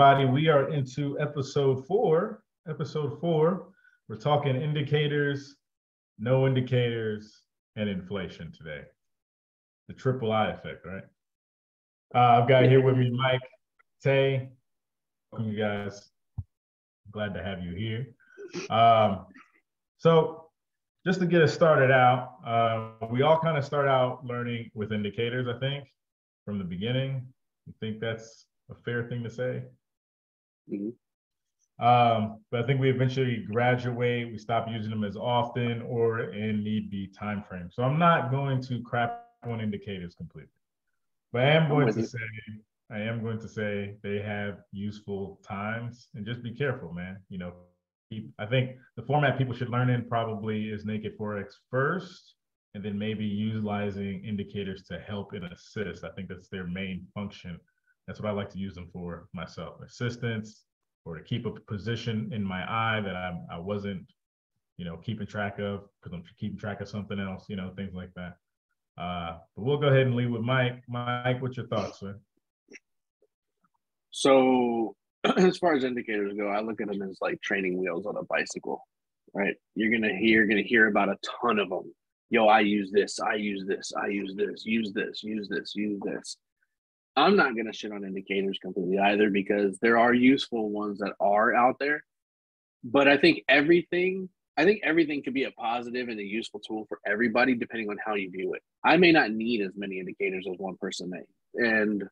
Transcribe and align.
Everybody? 0.00 0.32
We 0.32 0.48
are 0.48 0.70
into 0.70 1.20
episode 1.20 1.86
four. 1.86 2.42
Episode 2.66 3.20
four. 3.20 3.68
We're 4.08 4.16
talking 4.16 4.56
indicators, 4.56 5.56
no 6.18 6.46
indicators, 6.46 7.42
and 7.76 7.86
inflation 7.86 8.50
today. 8.50 8.84
The 9.88 9.92
triple 9.92 10.32
I 10.32 10.52
effect, 10.52 10.86
right? 10.86 11.02
Uh, 12.14 12.40
I've 12.40 12.48
got 12.48 12.64
here 12.64 12.82
with 12.82 12.96
me 12.96 13.10
Mike, 13.10 13.42
Tay. 14.02 14.48
Welcome, 15.32 15.52
you 15.52 15.58
guys. 15.58 16.08
Glad 17.10 17.34
to 17.34 17.44
have 17.44 17.62
you 17.62 17.74
here. 17.74 18.06
Um, 18.70 19.26
so, 19.98 20.46
just 21.04 21.20
to 21.20 21.26
get 21.26 21.42
us 21.42 21.52
started 21.52 21.90
out, 21.90 22.36
uh, 22.46 23.06
we 23.10 23.20
all 23.20 23.38
kind 23.38 23.58
of 23.58 23.66
start 23.66 23.86
out 23.86 24.24
learning 24.24 24.70
with 24.72 24.92
indicators, 24.92 25.46
I 25.46 25.58
think, 25.58 25.84
from 26.46 26.56
the 26.56 26.64
beginning. 26.64 27.26
I 27.68 27.72
think 27.80 28.00
that's 28.00 28.46
a 28.70 28.74
fair 28.74 29.06
thing 29.06 29.22
to 29.24 29.28
say. 29.28 29.64
Mm-hmm. 30.68 30.90
Um, 31.80 32.40
but 32.50 32.62
I 32.62 32.66
think 32.66 32.78
we 32.80 32.90
eventually 32.90 33.46
graduate, 33.50 34.30
we 34.30 34.38
stop 34.38 34.68
using 34.68 34.90
them 34.90 35.02
as 35.02 35.16
often 35.16 35.80
or 35.82 36.34
in 36.34 36.62
need 36.62 36.90
be 36.90 37.06
time 37.06 37.42
frame. 37.48 37.70
So 37.72 37.82
I'm 37.82 37.98
not 37.98 38.30
going 38.30 38.62
to 38.64 38.82
crap 38.82 39.28
on 39.44 39.60
indicators 39.60 40.14
completely. 40.14 40.50
But 41.32 41.42
I 41.42 41.50
am 41.50 41.68
going 41.68 41.92
to 41.94 42.06
say, 42.06 42.18
I 42.90 42.98
am 42.98 43.22
going 43.22 43.38
to 43.38 43.48
say 43.48 43.94
they 44.02 44.20
have 44.20 44.58
useful 44.72 45.40
times 45.46 46.08
and 46.14 46.26
just 46.26 46.42
be 46.42 46.54
careful, 46.54 46.92
man. 46.92 47.18
You 47.30 47.38
know, 47.38 47.52
keep, 48.10 48.30
I 48.38 48.44
think 48.44 48.72
the 48.96 49.02
format 49.02 49.38
people 49.38 49.54
should 49.54 49.70
learn 49.70 49.88
in 49.88 50.06
probably 50.06 50.68
is 50.68 50.84
naked 50.84 51.16
forex 51.16 51.54
first, 51.70 52.34
and 52.74 52.84
then 52.84 52.98
maybe 52.98 53.24
utilizing 53.24 54.22
indicators 54.24 54.82
to 54.88 54.98
help 54.98 55.32
and 55.32 55.44
assist. 55.44 56.04
I 56.04 56.10
think 56.10 56.28
that's 56.28 56.48
their 56.48 56.66
main 56.66 57.06
function 57.14 57.58
that's 58.10 58.20
what 58.20 58.28
I 58.28 58.32
like 58.32 58.50
to 58.50 58.58
use 58.58 58.74
them 58.74 58.88
for 58.92 59.28
myself, 59.32 59.80
assistance 59.86 60.64
or 61.04 61.16
to 61.16 61.22
keep 61.22 61.46
a 61.46 61.52
position 61.52 62.28
in 62.32 62.42
my 62.42 62.64
eye 62.68 63.00
that 63.00 63.14
I, 63.14 63.38
I 63.52 63.58
wasn't, 63.60 64.02
you 64.78 64.84
know, 64.84 64.96
keeping 64.96 65.28
track 65.28 65.60
of 65.60 65.84
because 66.02 66.12
I'm 66.12 66.24
keeping 66.36 66.58
track 66.58 66.80
of 66.80 66.88
something 66.88 67.20
else, 67.20 67.44
you 67.48 67.54
know, 67.54 67.70
things 67.76 67.94
like 67.94 68.10
that. 68.16 68.34
Uh, 69.00 69.38
but 69.54 69.62
we'll 69.64 69.76
go 69.76 69.86
ahead 69.86 70.08
and 70.08 70.16
leave 70.16 70.28
with 70.28 70.42
Mike. 70.42 70.82
Mike, 70.88 71.40
what's 71.40 71.56
your 71.56 71.68
thoughts, 71.68 72.00
sir? 72.00 72.18
So, 74.10 74.96
as 75.36 75.58
far 75.58 75.74
as 75.74 75.84
indicators 75.84 76.34
go, 76.36 76.48
I 76.48 76.62
look 76.62 76.80
at 76.80 76.88
them 76.88 77.02
as 77.02 77.18
like 77.20 77.40
training 77.42 77.78
wheels 77.78 78.06
on 78.06 78.16
a 78.16 78.24
bicycle, 78.24 78.84
right? 79.34 79.54
You're 79.76 79.92
gonna 79.92 80.16
hear, 80.16 80.38
you're 80.38 80.48
gonna 80.48 80.62
hear 80.62 80.88
about 80.88 81.10
a 81.10 81.18
ton 81.42 81.60
of 81.60 81.68
them. 81.68 81.94
Yo, 82.28 82.48
I 82.48 82.58
use 82.58 82.90
this, 82.90 83.20
I 83.20 83.34
use 83.34 83.66
this, 83.68 83.92
I 83.96 84.08
use 84.08 84.34
this, 84.34 84.66
use 84.66 84.92
this, 84.92 85.22
use 85.22 85.48
this, 85.48 85.76
use 85.76 86.00
this. 86.04 86.36
I'm 87.16 87.36
not 87.36 87.54
going 87.54 87.66
to 87.66 87.72
shit 87.72 87.92
on 87.92 88.04
indicators 88.04 88.58
completely 88.62 88.98
either 88.98 89.30
because 89.30 89.78
there 89.80 89.98
are 89.98 90.14
useful 90.14 90.70
ones 90.70 90.98
that 91.00 91.12
are 91.20 91.54
out 91.54 91.76
there. 91.78 92.04
But 92.84 93.08
I 93.08 93.16
think 93.16 93.42
everything, 93.48 94.28
I 94.56 94.64
think 94.64 94.80
everything 94.84 95.22
could 95.22 95.34
be 95.34 95.44
a 95.44 95.50
positive 95.52 96.08
and 96.08 96.18
a 96.18 96.24
useful 96.24 96.60
tool 96.60 96.86
for 96.88 96.98
everybody 97.06 97.54
depending 97.54 97.90
on 97.90 97.98
how 98.04 98.14
you 98.14 98.30
view 98.30 98.54
it. 98.54 98.62
I 98.84 98.96
may 98.96 99.12
not 99.12 99.32
need 99.32 99.60
as 99.60 99.72
many 99.76 99.98
indicators 99.98 100.46
as 100.50 100.56
one 100.58 100.76
person 100.76 101.10
may. 101.10 101.22
And 101.54 102.04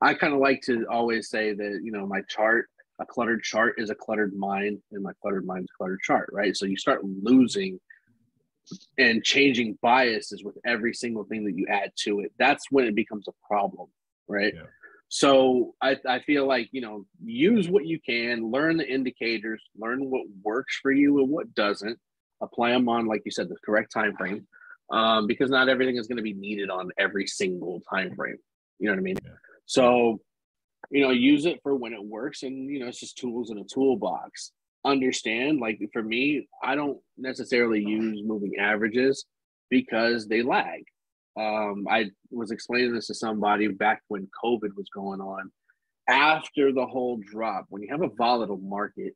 I 0.00 0.14
kind 0.14 0.32
of 0.32 0.40
like 0.40 0.62
to 0.62 0.86
always 0.90 1.28
say 1.28 1.52
that, 1.52 1.80
you 1.82 1.92
know, 1.92 2.06
my 2.06 2.22
chart, 2.28 2.66
a 3.00 3.06
cluttered 3.06 3.42
chart 3.42 3.74
is 3.78 3.90
a 3.90 3.94
cluttered 3.94 4.34
mind, 4.34 4.80
and 4.92 5.02
my 5.02 5.12
cluttered 5.20 5.44
mind 5.44 5.64
is 5.64 5.68
a 5.74 5.76
cluttered 5.76 6.00
chart, 6.00 6.30
right? 6.32 6.56
So 6.56 6.64
you 6.64 6.76
start 6.76 7.00
losing 7.04 7.80
and 8.98 9.22
changing 9.22 9.78
biases 9.82 10.44
with 10.44 10.56
every 10.64 10.94
single 10.94 11.24
thing 11.24 11.44
that 11.44 11.56
you 11.56 11.66
add 11.68 11.90
to 12.04 12.20
it. 12.20 12.32
That's 12.38 12.64
when 12.70 12.86
it 12.86 12.94
becomes 12.94 13.26
a 13.28 13.32
problem 13.46 13.88
right? 14.28 14.52
Yeah. 14.54 14.62
So 15.08 15.74
I, 15.80 15.96
I 16.08 16.20
feel 16.20 16.46
like, 16.46 16.68
you 16.72 16.80
know, 16.80 17.06
use 17.22 17.68
what 17.68 17.86
you 17.86 18.00
can, 18.00 18.50
learn 18.50 18.76
the 18.76 18.92
indicators, 18.92 19.62
learn 19.76 20.10
what 20.10 20.26
works 20.42 20.78
for 20.82 20.90
you 20.90 21.20
and 21.20 21.28
what 21.28 21.54
doesn't, 21.54 21.98
apply 22.42 22.70
them 22.70 22.88
on, 22.88 23.06
like 23.06 23.22
you 23.24 23.30
said, 23.30 23.48
the 23.48 23.56
correct 23.64 23.92
time 23.92 24.16
frame. 24.16 24.46
Um, 24.90 25.26
because 25.26 25.50
not 25.50 25.68
everything 25.68 25.96
is 25.96 26.08
going 26.08 26.16
to 26.16 26.22
be 26.22 26.34
needed 26.34 26.68
on 26.68 26.90
every 26.98 27.26
single 27.26 27.80
time 27.88 28.14
frame. 28.14 28.36
You 28.78 28.88
know 28.88 28.94
what 28.94 28.98
I 28.98 29.02
mean? 29.02 29.16
Yeah. 29.24 29.30
So, 29.66 30.20
you 30.90 31.02
know, 31.02 31.10
use 31.10 31.46
it 31.46 31.60
for 31.62 31.74
when 31.74 31.92
it 31.92 32.04
works 32.04 32.42
and 32.42 32.68
you 32.68 32.80
know, 32.80 32.88
it's 32.88 33.00
just 33.00 33.16
tools 33.16 33.50
in 33.50 33.58
a 33.58 33.64
toolbox. 33.64 34.52
Understand, 34.84 35.60
like 35.60 35.80
for 35.92 36.02
me, 36.02 36.48
I 36.62 36.74
don't 36.74 36.98
necessarily 37.16 37.82
use 37.82 38.20
moving 38.22 38.56
averages 38.58 39.24
because 39.70 40.26
they 40.26 40.42
lag. 40.42 40.82
Um, 41.36 41.86
I 41.90 42.10
was 42.30 42.50
explaining 42.50 42.94
this 42.94 43.08
to 43.08 43.14
somebody 43.14 43.68
back 43.68 44.02
when 44.08 44.28
COVID 44.42 44.76
was 44.76 44.88
going 44.94 45.20
on. 45.20 45.50
After 46.08 46.72
the 46.72 46.86
whole 46.86 47.16
drop, 47.16 47.66
when 47.70 47.82
you 47.82 47.88
have 47.90 48.02
a 48.02 48.08
volatile 48.08 48.58
market, 48.58 49.14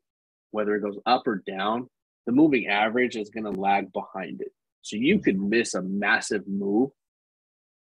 whether 0.51 0.75
it 0.75 0.83
goes 0.83 0.99
up 1.07 1.27
or 1.27 1.43
down, 1.47 1.89
the 2.27 2.33
moving 2.33 2.67
average 2.67 3.17
is 3.17 3.31
going 3.31 3.45
to 3.45 3.61
lag 3.61 3.93
behind 3.93 4.41
it. 4.41 4.53
So 4.83 4.97
you 4.97 5.19
could 5.19 5.39
miss 5.39 5.75
a 5.75 5.83
massive 5.83 6.49
move 6.49 6.91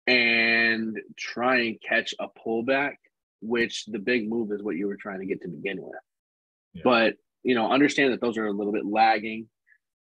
and 0.08 1.00
try 1.18 1.58
and 1.62 1.78
catch 1.88 2.14
a 2.20 2.28
pullback, 2.28 2.96
which 3.42 3.86
the 3.86 4.00
big 4.00 4.30
move 4.30 4.52
is 4.52 4.64
what 4.64 4.76
you 4.76 4.88
were 4.88 4.98
trying 4.98 5.20
to 5.20 5.26
get 5.26 5.42
to 5.42 5.48
begin 5.48 5.82
with. 5.82 6.00
Yeah. 6.74 6.82
But 6.84 7.16
you 7.44 7.56
know, 7.56 7.72
understand 7.72 8.14
that 8.14 8.22
those 8.22 8.38
are 8.38 8.46
a 8.46 8.52
little 8.52 8.74
bit 8.74 8.86
lagging 8.86 9.48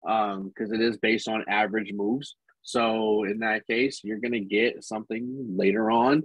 because 0.04 0.36
um, 0.38 0.74
it 0.74 0.82
is 0.82 0.98
based 0.98 1.28
on 1.28 1.46
average 1.48 1.94
moves. 1.94 2.36
So 2.62 3.24
in 3.24 3.40
that 3.40 3.66
case, 3.68 4.02
you're 4.04 4.20
going 4.20 4.34
to 4.34 4.40
get 4.40 4.84
something 4.84 5.56
later 5.58 5.90
on. 5.90 6.24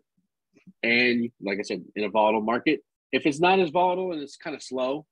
And 0.82 1.30
like 1.40 1.58
I 1.58 1.62
said, 1.62 1.84
in 1.94 2.04
a 2.04 2.08
volatile 2.08 2.40
market, 2.40 2.80
if 3.12 3.26
it's 3.26 3.40
not 3.40 3.60
as 3.60 3.70
volatile 3.70 4.12
and 4.12 4.22
it's 4.22 4.36
kind 4.36 4.56
of 4.56 4.62
slow, 4.62 5.06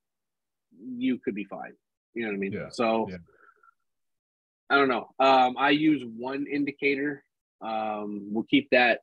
you 0.97 1.19
could 1.19 1.35
be 1.35 1.45
fine. 1.45 1.73
You 2.13 2.23
know 2.23 2.29
what 2.29 2.35
I 2.35 2.39
mean? 2.39 2.53
Yeah. 2.53 2.69
So 2.69 3.07
yeah. 3.09 3.17
I 4.69 4.75
don't 4.75 4.89
know. 4.89 5.09
Um, 5.19 5.55
I 5.57 5.69
use 5.71 6.03
one 6.17 6.45
indicator. 6.51 7.23
Um, 7.61 8.27
we'll 8.31 8.45
keep 8.45 8.69
that, 8.71 9.01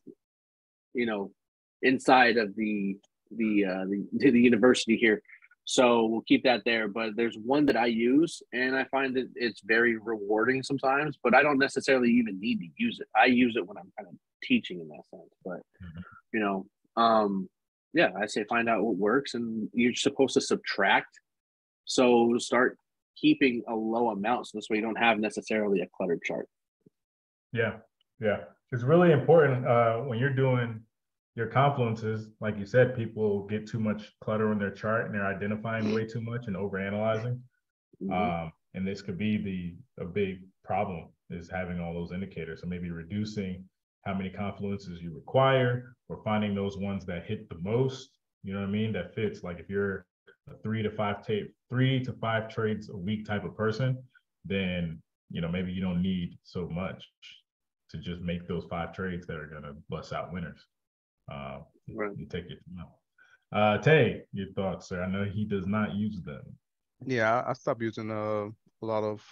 you 0.94 1.06
know, 1.06 1.30
inside 1.82 2.36
of 2.36 2.54
the 2.56 2.98
the 3.30 3.64
uh, 3.64 3.84
the, 3.84 4.06
the 4.30 4.40
university 4.40 4.96
here. 4.96 5.22
So 5.70 6.06
we'll 6.06 6.22
keep 6.22 6.44
that 6.44 6.62
there. 6.64 6.88
But 6.88 7.14
there's 7.14 7.36
one 7.36 7.66
that 7.66 7.76
I 7.76 7.86
use, 7.86 8.42
and 8.54 8.74
I 8.74 8.84
find 8.84 9.14
that 9.16 9.28
it's 9.34 9.60
very 9.60 9.98
rewarding 9.98 10.62
sometimes. 10.62 11.18
But 11.22 11.34
I 11.34 11.42
don't 11.42 11.58
necessarily 11.58 12.10
even 12.10 12.40
need 12.40 12.60
to 12.60 12.68
use 12.78 13.00
it. 13.00 13.06
I 13.14 13.26
use 13.26 13.54
it 13.54 13.66
when 13.66 13.76
I'm 13.76 13.92
kind 13.98 14.08
of 14.08 14.14
teaching 14.42 14.80
in 14.80 14.88
that 14.88 15.02
sense. 15.10 15.30
But 15.44 15.58
mm-hmm. 15.58 16.00
you 16.32 16.40
know, 16.40 16.66
um, 16.96 17.50
yeah, 17.92 18.08
I 18.18 18.24
say 18.24 18.44
find 18.44 18.66
out 18.66 18.82
what 18.82 18.96
works, 18.96 19.34
and 19.34 19.68
you're 19.74 19.92
supposed 19.92 20.32
to 20.34 20.40
subtract. 20.40 21.20
So 21.84 22.34
start 22.38 22.78
keeping 23.14 23.62
a 23.68 23.74
low 23.74 24.08
amount, 24.08 24.46
so 24.46 24.56
this 24.56 24.70
way 24.70 24.78
you 24.78 24.82
don't 24.82 24.96
have 24.96 25.18
necessarily 25.18 25.82
a 25.82 25.88
cluttered 25.94 26.22
chart. 26.24 26.48
Yeah, 27.52 27.74
yeah, 28.22 28.38
it's 28.72 28.84
really 28.84 29.12
important 29.12 29.66
uh, 29.66 29.98
when 29.98 30.18
you're 30.18 30.34
doing 30.34 30.80
your 31.38 31.46
confluences, 31.46 32.26
like 32.40 32.58
you 32.58 32.66
said, 32.66 32.96
people 32.96 33.46
get 33.46 33.66
too 33.66 33.78
much 33.78 34.12
clutter 34.20 34.50
on 34.50 34.58
their 34.58 34.72
chart 34.72 35.06
and 35.06 35.14
they're 35.14 35.24
identifying 35.24 35.94
way 35.94 36.04
too 36.04 36.20
much 36.20 36.48
and 36.48 36.56
overanalyzing. 36.56 37.38
Mm-hmm. 38.02 38.12
Um, 38.12 38.52
and 38.74 38.86
this 38.86 39.00
could 39.00 39.16
be 39.16 39.38
the 39.96 40.02
a 40.02 40.06
big 40.06 40.40
problem 40.64 41.08
is 41.30 41.48
having 41.48 41.80
all 41.80 41.94
those 41.94 42.12
indicators. 42.12 42.60
So 42.60 42.66
maybe 42.66 42.90
reducing 42.90 43.64
how 44.04 44.14
many 44.14 44.30
confluences 44.30 45.00
you 45.00 45.14
require 45.14 45.94
or 46.08 46.20
finding 46.24 46.54
those 46.54 46.76
ones 46.76 47.06
that 47.06 47.24
hit 47.26 47.48
the 47.48 47.58
most, 47.58 48.18
you 48.42 48.52
know 48.52 48.60
what 48.60 48.68
I 48.68 48.72
mean? 48.72 48.92
That 48.92 49.14
fits. 49.14 49.44
Like 49.44 49.60
if 49.60 49.70
you're 49.70 50.06
a 50.50 50.56
three 50.62 50.82
to 50.82 50.90
five 50.90 51.24
tape, 51.24 51.54
three 51.70 52.02
to 52.04 52.12
five 52.14 52.48
trades 52.48 52.88
a 52.88 52.96
week 52.96 53.24
type 53.24 53.44
of 53.44 53.56
person, 53.56 54.02
then 54.44 55.00
you 55.30 55.40
know 55.40 55.48
maybe 55.48 55.70
you 55.70 55.80
don't 55.80 56.02
need 56.02 56.36
so 56.42 56.68
much 56.68 57.08
to 57.90 57.98
just 57.98 58.22
make 58.22 58.48
those 58.48 58.64
five 58.68 58.92
trades 58.92 59.26
that 59.26 59.36
are 59.36 59.46
gonna 59.46 59.74
bust 59.88 60.12
out 60.12 60.32
winners 60.32 60.66
uh, 61.30 61.58
right. 61.94 62.10
and 62.16 62.30
take 62.30 62.46
it 62.46 62.58
Uh, 63.52 63.78
Tay, 63.78 64.22
your 64.32 64.52
thoughts, 64.54 64.88
sir? 64.88 65.02
I 65.02 65.08
know 65.10 65.24
he 65.24 65.44
does 65.44 65.66
not 65.66 65.94
use 65.94 66.20
them. 66.22 66.42
Yeah, 67.06 67.44
I 67.46 67.52
stopped 67.52 67.82
using 67.82 68.10
uh, 68.10 68.46
a 68.82 68.86
lot 68.86 69.04
of 69.04 69.22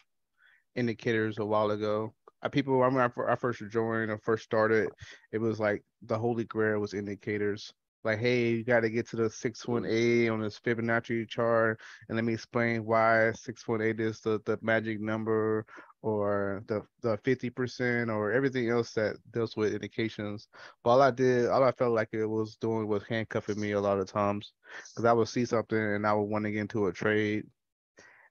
indicators 0.74 1.38
a 1.38 1.44
while 1.44 1.70
ago. 1.70 2.14
I, 2.42 2.48
people, 2.48 2.82
I 2.82 2.86
remember 2.86 3.28
I 3.28 3.34
first 3.34 3.62
joined 3.70 4.10
or 4.10 4.18
first 4.18 4.44
started, 4.44 4.90
it 5.32 5.38
was 5.38 5.58
like 5.58 5.82
the 6.02 6.18
holy 6.18 6.44
grail 6.44 6.78
was 6.78 6.94
indicators. 6.94 7.72
Like, 8.04 8.20
hey, 8.20 8.50
you 8.50 8.64
got 8.64 8.80
to 8.80 8.90
get 8.90 9.08
to 9.08 9.16
the 9.16 9.28
618 9.28 10.30
on 10.30 10.40
this 10.40 10.60
Fibonacci 10.60 11.28
chart, 11.28 11.80
and 12.08 12.14
let 12.14 12.24
me 12.24 12.34
explain 12.34 12.84
why 12.84 13.32
618 13.32 14.06
is 14.06 14.20
the, 14.20 14.40
the 14.44 14.58
magic 14.62 15.00
number, 15.00 15.66
or 16.06 16.62
the 16.68 16.82
the 17.02 17.18
50% 17.18 18.14
or 18.14 18.30
everything 18.30 18.70
else 18.70 18.92
that 18.92 19.16
deals 19.32 19.56
with 19.56 19.74
indications. 19.74 20.48
But 20.84 20.90
all 20.90 21.02
I 21.02 21.10
did, 21.10 21.48
all 21.48 21.64
I 21.64 21.72
felt 21.72 21.94
like 21.94 22.10
it 22.12 22.26
was 22.26 22.56
doing 22.56 22.86
was 22.86 23.02
handcuffing 23.08 23.60
me 23.60 23.72
a 23.72 23.80
lot 23.80 23.98
of 23.98 24.10
times 24.10 24.52
because 24.92 25.04
I 25.04 25.12
would 25.12 25.28
see 25.28 25.44
something 25.44 25.78
and 25.78 26.06
I 26.06 26.12
would 26.12 26.30
want 26.30 26.44
to 26.44 26.52
get 26.52 26.60
into 26.60 26.86
a 26.86 26.92
trade. 26.92 27.44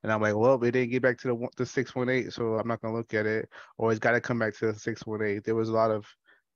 And 0.04 0.12
I'm 0.12 0.22
like, 0.22 0.36
well, 0.36 0.64
it 0.64 0.72
didn't 0.72 0.92
get 0.92 1.02
back 1.02 1.18
to 1.20 1.28
the, 1.28 1.48
the 1.58 1.66
618, 1.66 2.32
so 2.32 2.56
I'm 2.56 2.68
not 2.68 2.82
going 2.82 2.94
to 2.94 2.98
look 2.98 3.14
at 3.14 3.26
it. 3.26 3.50
Or 3.78 3.92
it's 3.92 4.00
got 4.00 4.12
to 4.12 4.22
come 4.22 4.40
back 4.40 4.56
to 4.58 4.72
the 4.72 4.80
618. 4.80 5.42
There 5.44 5.56
was 5.56 5.70
a 5.70 5.74
lot 5.74 5.92
of 5.92 6.06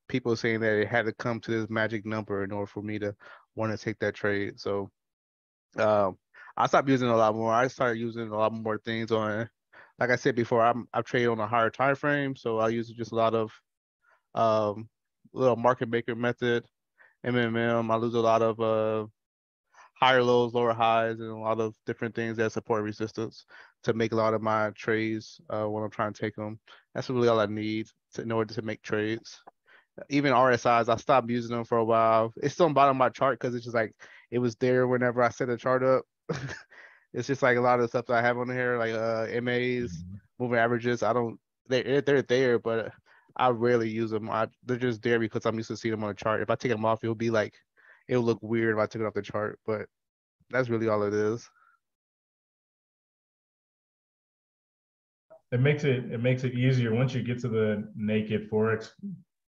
people 0.08 0.36
saying 0.36 0.62
that 0.62 0.74
it 0.74 0.88
had 0.88 1.06
to 1.06 1.14
come 1.14 1.40
to 1.42 1.52
this 1.52 1.70
magic 1.70 2.06
number 2.06 2.44
in 2.44 2.52
order 2.52 2.68
for 2.68 2.84
me 2.84 3.00
to 3.00 3.16
want 3.56 3.72
to 3.72 3.84
take 3.84 4.00
that 4.00 4.16
trade. 4.16 4.60
So 4.60 4.90
um, 5.78 6.18
I 6.56 6.68
stopped 6.68 6.90
using 6.90 7.10
a 7.10 7.18
lot 7.18 7.36
more. 7.36 7.52
I 7.52 7.68
started 7.68 8.00
using 8.00 8.30
a 8.30 8.38
lot 8.38 8.54
more 8.54 8.78
things 8.78 9.12
on, 9.12 9.50
like 10.00 10.10
I 10.10 10.16
said 10.16 10.36
before, 10.36 10.62
I'm 10.66 10.88
I've 10.94 11.06
traded 11.06 11.30
on 11.30 11.40
a 11.40 11.48
higher 11.48 11.70
time 11.70 11.96
frame, 11.96 12.36
so 12.36 12.60
I 12.60 12.70
use 12.70 12.90
just 12.90 13.12
a 13.12 13.16
lot 13.16 13.36
of 13.36 13.52
um, 14.34 14.90
little 15.34 15.58
market 15.58 15.90
maker 15.90 16.16
method, 16.16 16.66
MMM. 17.26 17.92
I 17.92 17.96
lose 17.98 18.14
a 18.14 18.20
lot 18.20 18.42
of 18.42 18.60
uh, 18.60 19.08
higher 20.00 20.24
lows, 20.24 20.54
lower 20.54 20.74
highs, 20.74 21.20
and 21.20 21.30
a 21.30 21.38
lot 21.38 21.60
of 21.60 21.76
different 21.86 22.16
things 22.16 22.38
that 22.38 22.54
support 22.54 22.84
resistance 22.84 23.46
to 23.84 23.94
make 23.94 24.14
a 24.14 24.16
lot 24.16 24.34
of 24.34 24.42
my 24.42 24.72
trades 24.72 25.42
uh, 25.50 25.66
when 25.66 25.84
I'm 25.84 25.90
trying 25.92 26.14
to 26.14 26.22
take 26.22 26.36
them. 26.36 26.60
That's 26.96 27.10
really 27.10 27.28
all 27.28 27.40
I 27.40 27.46
need 27.46 27.88
to, 28.14 28.22
in 28.22 28.32
order 28.32 28.54
to 28.54 28.62
make 28.62 28.82
trades. 28.82 29.40
Even 30.10 30.32
RSIs, 30.32 30.88
I 30.88 30.96
stopped 30.96 31.30
using 31.30 31.54
them 31.56 31.66
for 31.66 31.78
a 31.78 31.84
while. 31.84 32.34
It's 32.38 32.54
still 32.54 32.68
on 32.68 32.74
bottom 32.74 32.96
of 32.96 33.00
my 33.00 33.10
chart 33.10 33.38
because 33.38 33.54
it's 33.54 33.66
just 33.66 33.76
like 33.76 33.94
it 34.32 34.40
was 34.40 34.56
there 34.56 34.88
whenever 34.88 35.22
I 35.22 35.30
set 35.30 35.50
the 35.50 35.58
chart 35.58 35.84
up. 35.84 36.06
it's 37.14 37.28
just 37.28 37.42
like 37.42 37.58
a 37.58 37.62
lot 37.62 37.80
of 37.80 37.82
the 37.82 37.88
stuff 37.88 38.06
that 38.08 38.18
I 38.18 38.22
have 38.22 38.38
on 38.38 38.50
here, 38.50 38.78
like 38.78 38.94
uh 38.94 39.28
MAs, 39.42 39.92
mm-hmm. 39.92 40.16
moving 40.40 40.60
averages. 40.60 41.04
I 41.04 41.14
don't 41.14 41.40
they're 41.68 42.02
they're 42.02 42.22
there, 42.22 42.60
but 42.60 42.92
I 43.36 43.50
rarely 43.50 43.90
use 43.90 44.12
them. 44.12 44.30
I, 44.30 44.48
they're 44.66 44.78
just 44.78 45.02
there 45.02 45.20
because 45.20 45.46
I'm 45.46 45.56
used 45.56 45.70
to 45.70 45.78
seeing 45.78 45.94
them 45.94 46.04
on 46.04 46.10
the 46.10 46.16
chart. 46.16 46.42
If 46.42 46.50
I 46.50 46.56
take 46.56 46.72
them 46.72 46.86
off, 46.86 47.04
it'll 47.04 47.16
be 47.16 47.30
like 47.30 47.54
it'll 48.08 48.24
look 48.24 48.40
weird 48.42 48.76
if 48.76 48.82
I 48.82 48.86
took 48.86 49.02
it 49.02 49.06
off 49.06 49.14
the 49.14 49.22
chart. 49.22 49.60
But 49.66 49.86
that's 50.50 50.70
really 50.70 50.90
all 50.90 51.04
it 51.04 51.14
is. 51.14 51.50
It 55.52 55.62
makes 55.62 55.84
it 55.84 56.12
it 56.12 56.22
makes 56.22 56.44
it 56.44 56.54
easier 56.54 56.94
once 56.94 57.14
you 57.14 57.24
get 57.24 57.40
to 57.40 57.48
the 57.48 57.90
naked 57.96 58.50
forex 58.52 58.90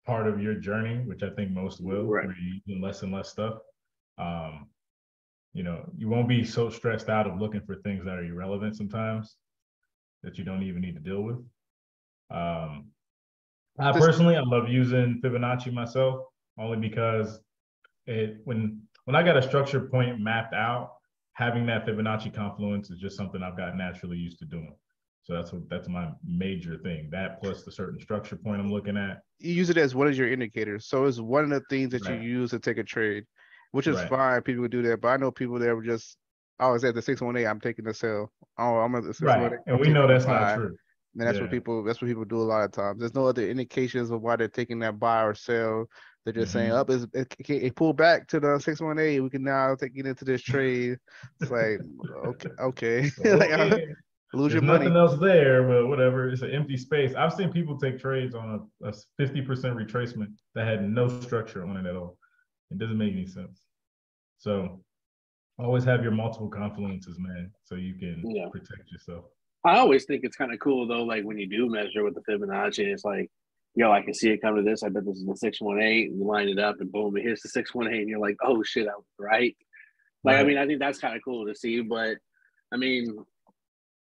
part 0.07 0.27
of 0.27 0.41
your 0.41 0.55
journey, 0.55 0.99
which 1.05 1.23
I 1.23 1.31
think 1.31 1.51
most 1.51 1.83
will, 1.83 2.05
right. 2.05 2.27
where 2.27 2.37
you're 2.37 2.61
using 2.67 2.83
less 2.83 3.03
and 3.03 3.13
less 3.13 3.31
stuff. 3.31 3.59
Um, 4.19 4.69
you 5.53 5.63
know, 5.63 5.85
you 5.97 6.09
won't 6.09 6.29
be 6.29 6.45
so 6.45 6.71
stressed 6.71 7.09
out 7.09 7.27
of 7.27 7.39
looking 7.39 7.61
for 7.61 7.77
things 7.77 8.05
that 8.05 8.19
are 8.19 8.25
irrelevant 8.25 8.77
sometimes 8.77 9.37
that 10.23 10.39
you 10.39 10.45
don't 10.45 10.63
even 10.63 10.81
need 10.81 10.95
to 10.95 11.01
deal 11.01 11.23
with. 11.23 11.37
Um, 12.31 12.87
I 13.79 13.93
personally, 13.93 14.37
I 14.37 14.41
love 14.41 14.69
using 14.69 15.21
Fibonacci 15.23 15.73
myself 15.73 16.25
only 16.59 16.77
because 16.77 17.41
it 18.07 18.41
when 18.45 18.83
when 19.05 19.17
I 19.17 19.23
got 19.23 19.37
a 19.37 19.43
structure 19.43 19.81
point 19.81 20.21
mapped 20.21 20.55
out, 20.55 20.93
having 21.35 21.67
that 21.67 21.87
Fibonacci 21.87 22.35
confluence 22.35 22.91
is 22.91 22.99
just 22.99 23.17
something 23.17 23.43
I've 23.43 23.57
got 23.57 23.77
naturally 23.77 24.17
used 24.17 24.39
to 24.41 24.45
doing. 24.45 24.75
So 25.23 25.35
that's 25.35 25.53
what 25.53 25.69
that's 25.69 25.89
my 25.89 26.11
major 26.25 26.79
thing. 26.79 27.09
That 27.11 27.41
plus 27.41 27.63
the 27.63 27.73
certain 27.73 28.01
structure 28.01 28.37
point 28.37 28.61
I'm 28.61 28.73
looking 28.73 28.97
at. 28.97 29.23
You 29.39 29.55
use 29.55 29.71
it 29.71 29.79
as 29.79 29.95
one 29.95 30.07
of 30.07 30.17
your 30.17 30.33
indicators. 30.33 30.87
So 30.87 31.05
it's 31.05 31.21
one 31.21 31.45
of 31.45 31.51
the 31.51 31.63
things 31.71 31.91
that 31.91 32.05
right. 32.07 32.21
you 32.21 32.29
use 32.29 32.51
to 32.51 32.59
take 32.59 32.79
a 32.79 32.85
trade, 32.85 33.25
which 33.73 33.87
is 33.87 33.97
right. 33.97 34.09
fine. 34.09 34.43
People 34.43 34.63
would 34.63 34.71
do 34.71 34.83
that, 34.83 35.01
but 35.01 35.09
I 35.09 35.17
know 35.17 35.31
people 35.31 35.59
that 35.59 35.75
were 35.75 35.83
just 35.83 36.17
always 36.61 36.85
at 36.85 36.95
the 36.95 37.03
six 37.03 37.21
one 37.21 37.37
eight. 37.37 37.47
I'm 37.47 37.61
taking 37.61 37.85
the 37.85 37.95
sell. 37.95 38.31
Oh, 38.59 38.77
I'm 38.77 38.95
at 38.95 39.05
the 39.05 39.15
six 39.15 39.27
one 39.27 39.45
eight. 39.45 39.59
And 39.67 39.81
we 39.81 39.89
know 39.89 40.07
that's 40.07 40.27
not 40.27 40.57
true. 40.57 40.77
And 41.15 41.27
that's 41.27 41.37
yeah. 41.37 41.43
what 41.43 41.51
people 41.51 41.83
that's 41.85 42.01
what 42.01 42.09
people 42.09 42.25
do 42.25 42.41
a 42.41 42.43
lot 42.43 42.65
of 42.65 42.73
times. 42.73 43.01
There's 43.01 43.15
no 43.15 43.27
other 43.27 43.47
indications 43.47 44.11
of 44.11 44.23
why 44.23 44.37
they're 44.37 44.49
taking 44.49 44.79
that 44.81 44.99
buy 44.99 45.25
or 45.25 45.35
sell. 45.35 45.87
They're 46.25 46.33
just 46.33 46.51
mm-hmm. 46.51 46.59
saying 46.59 46.73
up 46.73 46.89
is 46.89 47.07
it, 47.13 47.35
it, 47.39 47.77
pulled 47.77 47.97
back 47.97 48.29
to 48.29 48.41
the 48.41 48.59
six 48.61 48.81
one 48.81 48.99
eight. 48.99 49.21
We 49.21 49.29
can 49.29 49.43
now 49.43 49.75
take 49.75 49.93
it 49.95 50.07
into 50.07 50.25
this 50.25 50.43
trade. 50.43 50.97
It's 51.41 51.51
like 51.51 51.81
okay, 52.27 52.49
okay. 52.61 53.11
like, 53.25 53.89
lose 54.33 54.53
There's 54.53 54.55
your 54.55 54.63
money. 54.63 54.87
Nothing 54.87 54.97
else 54.97 55.21
there, 55.21 55.63
but 55.65 55.89
whatever. 55.89 56.31
It's 56.31 56.43
an 56.43 56.53
empty 56.53 56.77
space. 56.77 57.15
I've 57.15 57.35
seen 57.35 57.53
people 57.53 57.77
take 57.77 57.99
trades 57.99 58.35
on 58.35 58.69
a 58.83 58.93
fifty 59.19 59.43
percent 59.43 59.77
retracement 59.77 60.33
that 60.55 60.67
had 60.67 60.89
no 60.89 61.09
structure 61.21 61.67
on 61.67 61.77
it 61.77 61.87
at 61.87 61.97
all. 61.97 62.17
It 62.73 62.79
doesn't 62.79 62.99
make 62.99 63.13
any 63.13 63.27
sense. 63.27 63.67
So 64.39 64.81
always 65.59 65.85
have 65.85 66.03
your 66.03 66.13
multiple 66.13 66.51
confluences, 66.51 67.19
man, 67.19 67.51
so 67.65 67.77
you 67.77 67.95
can 67.95 68.23
yeah. 68.25 68.49
protect 68.51 68.91
yourself. 68.91 69.27
I 69.65 69.79
always 69.79 70.05
think 70.07 70.25
it's 70.25 70.37
kind 70.37 70.53
of 70.53 70.59
cool 70.59 70.89
though, 70.89 71.05
like 71.05 71.23
when 71.25 71.39
you 71.39 71.47
do 71.47 71.69
measure 71.69 72.03
with 72.03 72.15
the 72.15 72.23
Fibonacci, 72.23 72.81
it's 72.81 73.05
like, 73.05 73.31
yo, 73.77 73.93
I 73.93 74.03
can 74.03 74.13
see 74.13 74.31
it 74.31 74.43
come 74.43 74.57
to 74.57 74.63
this. 74.63 74.83
I 74.83 74.89
bet 74.89 75.05
this 75.05 75.19
is 75.19 75.27
the 75.27 75.37
six 75.37 75.61
one 75.61 75.81
eight, 75.81 76.11
and 76.11 76.19
you 76.19 76.27
line 76.27 76.49
it 76.49 76.59
up, 76.59 76.81
and 76.81 76.91
boom, 76.91 77.17
it 77.17 77.23
hits 77.23 77.43
the 77.43 77.49
six 77.49 77.73
one 77.75 77.87
eight, 77.87 78.01
and 78.01 78.09
you're 78.09 78.19
like, 78.19 78.37
oh 78.43 78.63
shit, 78.65 78.89
I 78.89 78.97
was 78.97 79.05
right. 79.19 79.57
Like, 80.25 80.35
right. 80.35 80.41
I 80.41 80.45
mean, 80.45 80.59
I 80.59 80.67
think 80.67 80.81
that's 80.81 80.99
kind 80.99 81.15
of 81.15 81.23
cool 81.25 81.47
to 81.47 81.55
see, 81.55 81.81
but 81.81 82.17
I 82.73 82.77
mean, 82.77 83.17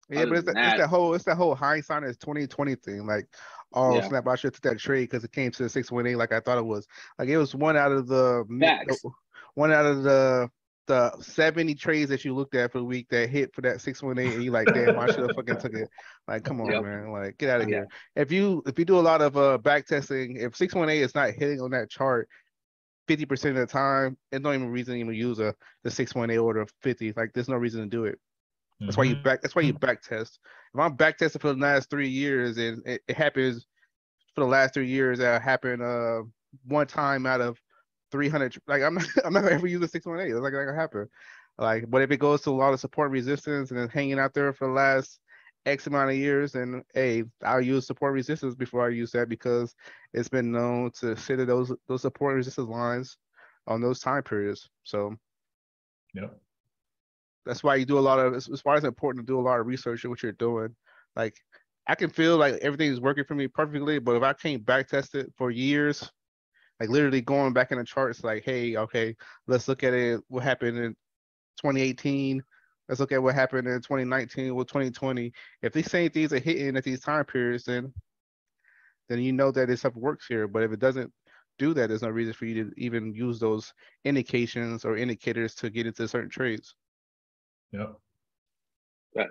yeah, 0.08 0.24
but 0.24 0.38
it's, 0.38 0.46
the, 0.46 0.52
that, 0.52 0.72
it's 0.74 0.82
that 0.82 0.88
whole 0.88 1.14
it's 1.14 1.24
that 1.24 1.36
whole 1.36 1.54
hindsight 1.54 2.04
is 2.04 2.16
twenty 2.16 2.46
twenty 2.46 2.76
thing. 2.76 3.06
Like, 3.06 3.26
oh 3.74 3.96
yeah. 3.96 4.08
snap, 4.08 4.26
I 4.26 4.36
should 4.36 4.54
took 4.54 4.62
that 4.62 4.78
trade 4.78 5.10
because 5.10 5.24
it 5.24 5.32
came 5.32 5.50
to 5.50 5.62
the 5.62 5.68
six 5.68 5.90
one 5.90 6.06
eight 6.06 6.16
like 6.16 6.32
I 6.32 6.40
thought 6.40 6.58
it 6.58 6.64
was. 6.64 6.86
Like 7.18 7.28
it 7.28 7.36
was 7.36 7.54
one 7.54 7.76
out 7.76 7.92
of 7.92 8.06
the 8.06 8.44
Facts. 8.60 9.02
one 9.54 9.72
out 9.72 9.86
of 9.86 10.02
the 10.02 10.48
the 10.88 11.12
70 11.20 11.74
trades 11.76 12.10
that 12.10 12.24
you 12.24 12.34
looked 12.34 12.54
at 12.54 12.72
for 12.72 12.78
the 12.78 12.84
week 12.84 13.08
that 13.10 13.30
hit 13.30 13.54
for 13.54 13.60
that 13.60 13.80
618 13.80 14.34
and 14.34 14.44
you 14.44 14.50
like 14.50 14.66
damn 14.74 14.98
I 14.98 15.06
should 15.06 15.20
have 15.20 15.36
fucking 15.36 15.58
took 15.58 15.74
it 15.74 15.88
like 16.26 16.42
come 16.42 16.60
on 16.60 16.72
yep. 16.72 16.82
man 16.82 17.12
like 17.12 17.38
get 17.38 17.50
out 17.50 17.60
of 17.60 17.68
yeah. 17.68 17.76
here 17.76 17.88
if 18.16 18.32
you 18.32 18.62
if 18.66 18.78
you 18.78 18.84
do 18.84 18.98
a 18.98 19.00
lot 19.00 19.22
of 19.22 19.36
uh 19.36 19.58
back 19.58 19.86
testing 19.86 20.36
if 20.36 20.56
618 20.56 21.04
is 21.04 21.14
not 21.14 21.30
hitting 21.30 21.60
on 21.60 21.70
that 21.70 21.88
chart 21.88 22.28
50% 23.08 23.50
of 23.50 23.54
the 23.56 23.66
time 23.66 24.16
there's 24.30 24.42
no 24.42 24.52
even 24.52 24.70
reason 24.70 24.94
to 24.94 25.00
even 25.00 25.14
use 25.14 25.38
a 25.38 25.54
the 25.84 25.90
618 25.90 26.38
order 26.38 26.60
of 26.60 26.72
50 26.82 27.12
like 27.16 27.30
there's 27.32 27.48
no 27.48 27.56
reason 27.56 27.82
to 27.82 27.86
do 27.86 28.04
it 28.04 28.18
that's 28.80 28.92
mm-hmm. 28.92 29.00
why 29.00 29.04
you 29.04 29.14
mm-hmm. 29.14 29.24
back 29.24 29.42
that's 29.42 29.54
why 29.54 29.62
you 29.62 29.72
back 29.72 30.02
test 30.02 30.40
if 30.74 30.80
I'm 30.80 30.96
back 30.96 31.18
testing 31.18 31.40
for 31.40 31.52
the 31.52 31.60
last 31.60 31.90
three 31.90 32.08
years 32.08 32.58
and 32.58 32.86
it, 32.86 33.02
it 33.06 33.16
happens 33.16 33.66
for 34.34 34.42
the 34.42 34.50
last 34.50 34.74
three 34.74 34.88
years 34.88 35.18
that 35.18 35.42
happened 35.42 35.82
uh 35.82 36.22
one 36.66 36.86
time 36.86 37.26
out 37.26 37.40
of 37.40 37.58
300 38.10 38.56
like 38.66 38.82
i'm 38.82 38.94
not 38.94 39.06
i'm 39.24 39.32
not 39.32 39.42
gonna 39.42 39.54
ever 39.54 39.66
use 39.66 39.82
a 39.82 39.88
618 39.88 40.34
that's 40.34 40.42
like 40.42 40.52
gonna 40.52 40.74
happen 40.74 41.08
like 41.58 41.90
but 41.90 42.02
if 42.02 42.10
it 42.10 42.18
goes 42.18 42.42
to 42.42 42.50
a 42.50 42.52
lot 42.52 42.72
of 42.72 42.80
support 42.80 43.10
resistance 43.10 43.70
and 43.70 43.80
it's 43.80 43.92
hanging 43.92 44.18
out 44.18 44.34
there 44.34 44.52
for 44.52 44.68
the 44.68 44.74
last 44.74 45.18
x 45.64 45.86
amount 45.86 46.10
of 46.10 46.16
years 46.16 46.54
and 46.54 46.82
hey 46.94 47.22
i'll 47.44 47.60
use 47.60 47.86
support 47.86 48.12
resistance 48.12 48.54
before 48.54 48.84
i 48.84 48.88
use 48.88 49.12
that 49.12 49.28
because 49.28 49.74
it's 50.12 50.28
been 50.28 50.50
known 50.50 50.90
to 50.90 51.16
sit 51.16 51.38
at 51.38 51.46
those 51.46 51.72
those 51.88 52.02
support 52.02 52.34
resistance 52.34 52.68
lines 52.68 53.16
on 53.66 53.80
those 53.80 54.00
time 54.00 54.22
periods 54.22 54.68
so 54.82 55.14
yeah 56.14 56.26
that's 57.44 57.62
why 57.62 57.74
you 57.74 57.84
do 57.84 57.98
a 57.98 58.00
lot 58.00 58.18
of 58.18 58.34
it's 58.34 58.64
why 58.64 58.76
it's 58.76 58.84
important 58.84 59.26
to 59.26 59.32
do 59.32 59.38
a 59.38 59.42
lot 59.42 59.60
of 59.60 59.66
research 59.66 60.04
in 60.04 60.10
what 60.10 60.22
you're 60.22 60.32
doing 60.32 60.74
like 61.16 61.34
i 61.86 61.94
can 61.94 62.10
feel 62.10 62.36
like 62.36 62.54
everything 62.62 62.90
is 62.90 63.00
working 63.00 63.24
for 63.24 63.34
me 63.34 63.48
perfectly 63.48 63.98
but 63.98 64.16
if 64.16 64.22
i 64.22 64.32
can't 64.32 64.64
back 64.64 64.88
test 64.88 65.14
it 65.14 65.32
for 65.36 65.50
years 65.50 66.10
like 66.82 66.90
literally 66.90 67.20
going 67.20 67.52
back 67.52 67.70
in 67.70 67.78
the 67.78 67.84
charts, 67.84 68.24
like, 68.24 68.42
hey, 68.42 68.76
okay, 68.76 69.14
let's 69.46 69.68
look 69.68 69.84
at 69.84 69.94
it. 69.94 70.20
What 70.26 70.42
happened 70.42 70.78
in 70.78 70.96
2018? 71.60 72.42
Let's 72.88 73.00
look 73.00 73.12
at 73.12 73.22
what 73.22 73.36
happened 73.36 73.68
in 73.68 73.80
2019 73.80 74.50
or 74.50 74.64
2020. 74.64 75.32
If 75.62 75.72
these 75.72 75.88
same 75.88 76.10
things 76.10 76.32
are 76.32 76.40
hitting 76.40 76.76
at 76.76 76.82
these 76.82 76.98
time 76.98 77.24
periods, 77.24 77.66
then 77.66 77.94
then 79.08 79.20
you 79.20 79.32
know 79.32 79.52
that 79.52 79.68
this 79.68 79.78
stuff 79.78 79.94
works 79.94 80.26
here. 80.26 80.48
But 80.48 80.64
if 80.64 80.72
it 80.72 80.80
doesn't 80.80 81.12
do 81.56 81.72
that, 81.74 81.88
there's 81.88 82.02
no 82.02 82.08
reason 82.08 82.32
for 82.32 82.46
you 82.46 82.64
to 82.64 82.72
even 82.76 83.14
use 83.14 83.38
those 83.38 83.72
indications 84.04 84.84
or 84.84 84.96
indicators 84.96 85.54
to 85.56 85.70
get 85.70 85.86
into 85.86 86.08
certain 86.08 86.30
trades. 86.30 86.74
Yep. 87.72 87.94
Right. 89.14 89.28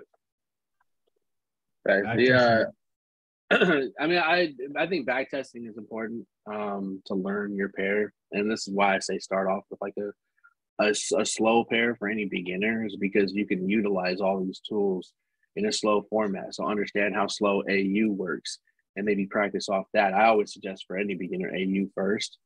Right. 1.84 2.20
Yeah. 2.20 2.64
I 3.50 4.06
mean, 4.06 4.18
I 4.18 4.54
I 4.76 4.86
think 4.86 5.06
back 5.06 5.30
testing 5.30 5.66
is 5.66 5.76
important 5.76 6.26
um, 6.50 7.02
to 7.06 7.14
learn 7.14 7.54
your 7.54 7.68
pair, 7.68 8.12
and 8.32 8.50
this 8.50 8.66
is 8.66 8.74
why 8.74 8.96
I 8.96 8.98
say 8.98 9.18
start 9.18 9.48
off 9.48 9.64
with 9.70 9.80
like 9.80 9.94
a, 9.98 10.84
a, 10.84 10.90
a 11.20 11.26
slow 11.26 11.64
pair 11.64 11.94
for 11.96 12.08
any 12.08 12.24
beginners 12.24 12.96
because 12.98 13.32
you 13.34 13.46
can 13.46 13.68
utilize 13.68 14.20
all 14.20 14.42
these 14.42 14.60
tools 14.66 15.12
in 15.56 15.66
a 15.66 15.72
slow 15.72 16.06
format. 16.08 16.54
So 16.54 16.66
understand 16.66 17.14
how 17.14 17.26
slow 17.26 17.62
AU 17.68 18.10
works 18.10 18.58
and 18.96 19.04
maybe 19.04 19.26
practice 19.26 19.68
off 19.68 19.86
that. 19.92 20.14
I 20.14 20.26
always 20.26 20.52
suggest 20.52 20.84
for 20.86 20.96
any 20.96 21.14
beginner 21.14 21.52
AU 21.54 21.88
first 21.94 22.38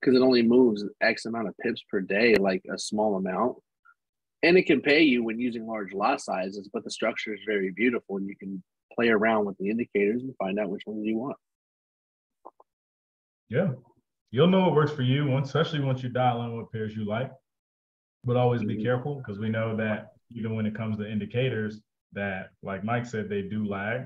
because 0.00 0.16
it 0.16 0.22
only 0.22 0.42
moves 0.42 0.84
X 1.02 1.26
amount 1.26 1.48
of 1.48 1.58
pips 1.58 1.82
per 1.90 2.00
day, 2.00 2.36
like 2.36 2.62
a 2.72 2.78
small 2.78 3.16
amount. 3.16 3.56
And 4.44 4.58
it 4.58 4.66
can 4.66 4.82
pay 4.82 5.00
you 5.00 5.24
when 5.24 5.40
using 5.40 5.66
large 5.66 5.94
lot 5.94 6.20
sizes, 6.20 6.68
but 6.70 6.84
the 6.84 6.90
structure 6.90 7.32
is 7.32 7.40
very 7.46 7.70
beautiful 7.70 8.18
and 8.18 8.28
you 8.28 8.36
can 8.36 8.62
play 8.94 9.08
around 9.08 9.46
with 9.46 9.56
the 9.56 9.70
indicators 9.70 10.22
and 10.22 10.36
find 10.36 10.60
out 10.60 10.68
which 10.68 10.82
ones 10.86 11.02
you 11.06 11.16
want. 11.16 11.36
Yeah. 13.48 13.72
You'll 14.30 14.48
know 14.48 14.60
what 14.60 14.74
works 14.74 14.92
for 14.92 15.00
you, 15.00 15.34
especially 15.38 15.80
once 15.80 16.02
you 16.02 16.10
dial 16.10 16.42
in 16.42 16.54
what 16.54 16.70
pairs 16.70 16.94
you 16.94 17.06
like. 17.06 17.30
But 18.22 18.36
always 18.36 18.62
be 18.62 18.74
mm-hmm. 18.74 18.82
careful 18.82 19.16
because 19.16 19.38
we 19.38 19.48
know 19.48 19.76
that 19.76 20.08
even 20.30 20.54
when 20.54 20.66
it 20.66 20.74
comes 20.74 20.98
to 20.98 21.10
indicators, 21.10 21.80
that 22.12 22.50
like 22.62 22.84
Mike 22.84 23.06
said, 23.06 23.30
they 23.30 23.42
do 23.42 23.66
lag, 23.66 24.02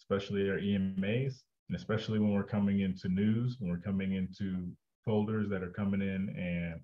especially 0.00 0.50
our 0.50 0.58
EMAs, 0.58 1.42
and 1.68 1.76
especially 1.76 2.18
when 2.18 2.32
we're 2.32 2.42
coming 2.42 2.80
into 2.80 3.08
news, 3.08 3.58
when 3.60 3.70
we're 3.70 3.78
coming 3.78 4.14
into 4.14 4.66
folders 5.04 5.48
that 5.48 5.62
are 5.62 5.70
coming 5.70 6.00
in 6.00 6.28
and 6.36 6.80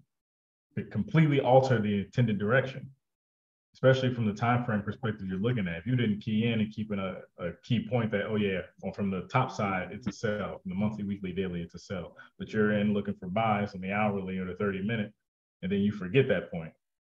completely 0.91 1.41
alter 1.41 1.81
the 1.81 2.01
intended 2.01 2.39
direction 2.39 2.89
especially 3.75 4.13
from 4.15 4.27
the 4.27 4.33
time 4.33 4.65
frame 4.65 4.83
perspective 4.83 5.27
you're 5.27 5.39
looking 5.39 5.67
at. 5.67 5.79
If 5.79 5.87
you 5.87 5.97
didn't 5.97 6.21
key 6.21 6.47
in 6.47 6.61
and 6.61 6.73
keeping 6.73 6.99
a, 6.99 7.17
a 7.39 7.53
key 7.63 7.87
point 7.89 8.11
that, 8.13 8.27
oh 8.27 8.37
yeah, 8.37 8.61
from 8.95 9.11
the 9.11 9.23
top 9.23 9.51
side, 9.51 9.89
it's 9.93 10.07
a 10.07 10.13
sell. 10.13 10.59
From 10.59 10.71
the 10.71 10.75
monthly, 10.75 11.05
weekly, 11.05 11.33
daily, 11.33 11.63
it's 11.63 11.75
a 11.75 11.79
sell. 11.79 12.17
But 12.39 12.53
you're 12.53 12.73
in 12.73 12.93
looking 12.93 13.15
for 13.15 13.29
buys 13.29 13.75
on 13.75 13.81
the 13.81 13.93
hourly 13.93 14.39
or 14.39 14.45
the 14.45 14.55
30 14.55 14.83
minute, 14.83 15.13
and 15.63 15.73
then 15.73 15.81
you 15.81 15.93
forget 15.93 16.29
that 16.29 16.51
point. 16.51 16.73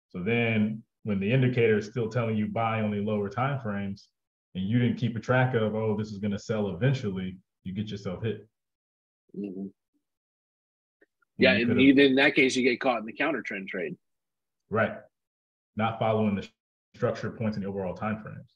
So 0.09 0.19
then 0.19 0.83
when 1.03 1.19
the 1.19 1.31
indicator 1.31 1.79
is 1.79 1.87
still 1.87 2.07
telling 2.07 2.37
you 2.37 2.47
buy 2.47 2.81
only 2.81 3.03
lower 3.03 3.29
time 3.29 3.59
frames, 3.59 4.09
and 4.55 4.63
you 4.63 4.77
didn't 4.77 4.97
keep 4.97 5.15
a 5.15 5.19
track 5.19 5.55
of, 5.55 5.73
oh, 5.73 5.97
this 5.97 6.11
is 6.11 6.19
going 6.19 6.31
to 6.31 6.39
sell 6.39 6.69
eventually, 6.69 7.37
you 7.63 7.73
get 7.73 7.87
yourself 7.87 8.23
hit. 8.23 8.47
Mm-hmm. 9.35 9.67
Yeah, 11.37 11.53
and 11.53 11.81
even 11.81 12.05
in 12.05 12.15
that 12.15 12.35
case, 12.35 12.55
you 12.55 12.63
get 12.63 12.79
caught 12.79 12.99
in 12.99 13.05
the 13.05 13.13
counter 13.13 13.41
trend 13.41 13.67
trade. 13.67 13.95
Right. 14.69 14.93
Not 15.75 15.99
following 15.99 16.35
the 16.35 16.47
structure 16.95 17.31
points 17.31 17.57
in 17.57 17.63
the 17.63 17.69
overall 17.69 17.95
time 17.95 18.21
frames. 18.21 18.53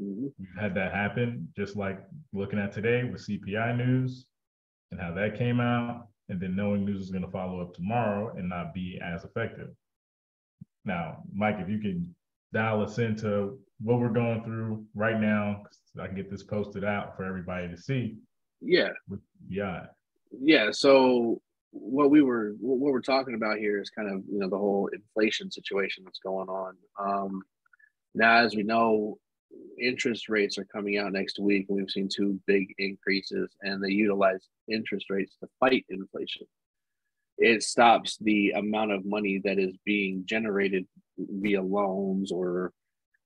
Mm-hmm. 0.00 0.28
We've 0.38 0.60
had 0.60 0.74
that 0.76 0.94
happen, 0.94 1.48
just 1.56 1.76
like 1.76 2.00
looking 2.32 2.58
at 2.58 2.72
today 2.72 3.04
with 3.04 3.26
CPI 3.26 3.76
news 3.76 4.26
and 4.90 5.00
how 5.00 5.12
that 5.14 5.36
came 5.36 5.60
out, 5.60 6.08
and 6.28 6.40
then 6.40 6.54
knowing 6.54 6.84
news 6.84 7.02
is 7.02 7.10
going 7.10 7.24
to 7.24 7.30
follow 7.30 7.60
up 7.60 7.74
tomorrow 7.74 8.34
and 8.36 8.48
not 8.48 8.72
be 8.72 9.00
as 9.04 9.24
effective. 9.24 9.70
Now, 10.84 11.22
Mike, 11.34 11.56
if 11.58 11.68
you 11.68 11.78
can 11.78 12.14
dial 12.52 12.82
us 12.82 12.98
into 12.98 13.58
what 13.80 13.98
we're 13.98 14.08
going 14.08 14.44
through 14.44 14.84
right 14.94 15.20
now, 15.20 15.64
I 16.00 16.06
can 16.06 16.16
get 16.16 16.30
this 16.30 16.42
posted 16.42 16.84
out 16.84 17.16
for 17.16 17.24
everybody 17.24 17.68
to 17.68 17.76
see. 17.76 18.16
Yeah. 18.60 18.90
Yeah. 19.48 19.86
Yeah. 20.40 20.70
So 20.70 21.40
what 21.72 22.10
we 22.10 22.22
were 22.22 22.54
what 22.60 22.92
we're 22.92 23.00
talking 23.00 23.34
about 23.34 23.58
here 23.58 23.80
is 23.80 23.90
kind 23.90 24.10
of 24.10 24.22
you 24.30 24.38
know 24.38 24.48
the 24.48 24.58
whole 24.58 24.88
inflation 24.92 25.50
situation 25.50 26.04
that's 26.04 26.18
going 26.18 26.48
on. 26.48 26.76
Um, 26.98 27.42
now, 28.14 28.38
as 28.38 28.56
we 28.56 28.62
know, 28.62 29.18
interest 29.80 30.28
rates 30.28 30.58
are 30.58 30.64
coming 30.64 30.98
out 30.98 31.12
next 31.12 31.38
week, 31.38 31.66
and 31.68 31.78
we've 31.78 31.90
seen 31.90 32.08
two 32.08 32.40
big 32.46 32.74
increases, 32.78 33.54
and 33.62 33.82
they 33.82 33.90
utilize 33.90 34.48
interest 34.68 35.06
rates 35.10 35.36
to 35.40 35.48
fight 35.60 35.84
inflation. 35.88 36.46
It 37.38 37.62
stops 37.62 38.18
the 38.20 38.50
amount 38.50 38.92
of 38.92 39.06
money 39.06 39.40
that 39.44 39.58
is 39.58 39.74
being 39.84 40.24
generated 40.26 40.86
via 41.18 41.62
loans 41.62 42.32
or 42.32 42.72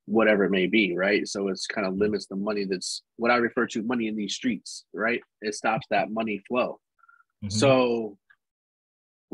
whatever 0.06 0.44
it 0.44 0.50
may 0.50 0.66
be, 0.66 0.94
right? 0.96 1.26
So 1.26 1.48
it's 1.48 1.66
kind 1.66 1.86
of 1.86 1.96
limits 1.96 2.26
the 2.26 2.36
money 2.36 2.64
that's 2.64 3.02
what 3.16 3.30
I 3.30 3.36
refer 3.36 3.66
to 3.68 3.82
money 3.82 4.06
in 4.06 4.16
these 4.16 4.34
streets, 4.34 4.84
right? 4.92 5.20
It 5.40 5.54
stops 5.54 5.86
that 5.90 6.10
money 6.10 6.42
flow. 6.46 6.78
Mm-hmm. 7.42 7.50
So 7.50 8.18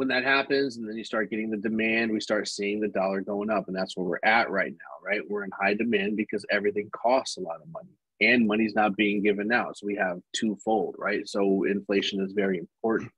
when 0.00 0.08
that 0.08 0.24
happens 0.24 0.78
and 0.78 0.88
then 0.88 0.96
you 0.96 1.04
start 1.04 1.28
getting 1.28 1.50
the 1.50 1.58
demand, 1.58 2.10
we 2.10 2.22
start 2.22 2.48
seeing 2.48 2.80
the 2.80 2.88
dollar 2.88 3.20
going 3.20 3.50
up. 3.50 3.68
And 3.68 3.76
that's 3.76 3.94
where 3.94 4.06
we're 4.06 4.18
at 4.24 4.48
right 4.48 4.72
now, 4.72 5.06
right? 5.06 5.20
We're 5.28 5.44
in 5.44 5.50
high 5.50 5.74
demand 5.74 6.16
because 6.16 6.42
everything 6.50 6.88
costs 6.90 7.36
a 7.36 7.40
lot 7.40 7.60
of 7.60 7.68
money 7.70 7.90
and 8.18 8.46
money's 8.46 8.74
not 8.74 8.96
being 8.96 9.22
given 9.22 9.52
out. 9.52 9.76
So 9.76 9.84
we 9.84 9.96
have 9.96 10.22
twofold, 10.34 10.94
right? 10.96 11.28
So 11.28 11.64
inflation 11.64 12.24
is 12.24 12.32
very 12.32 12.56
important. 12.56 13.12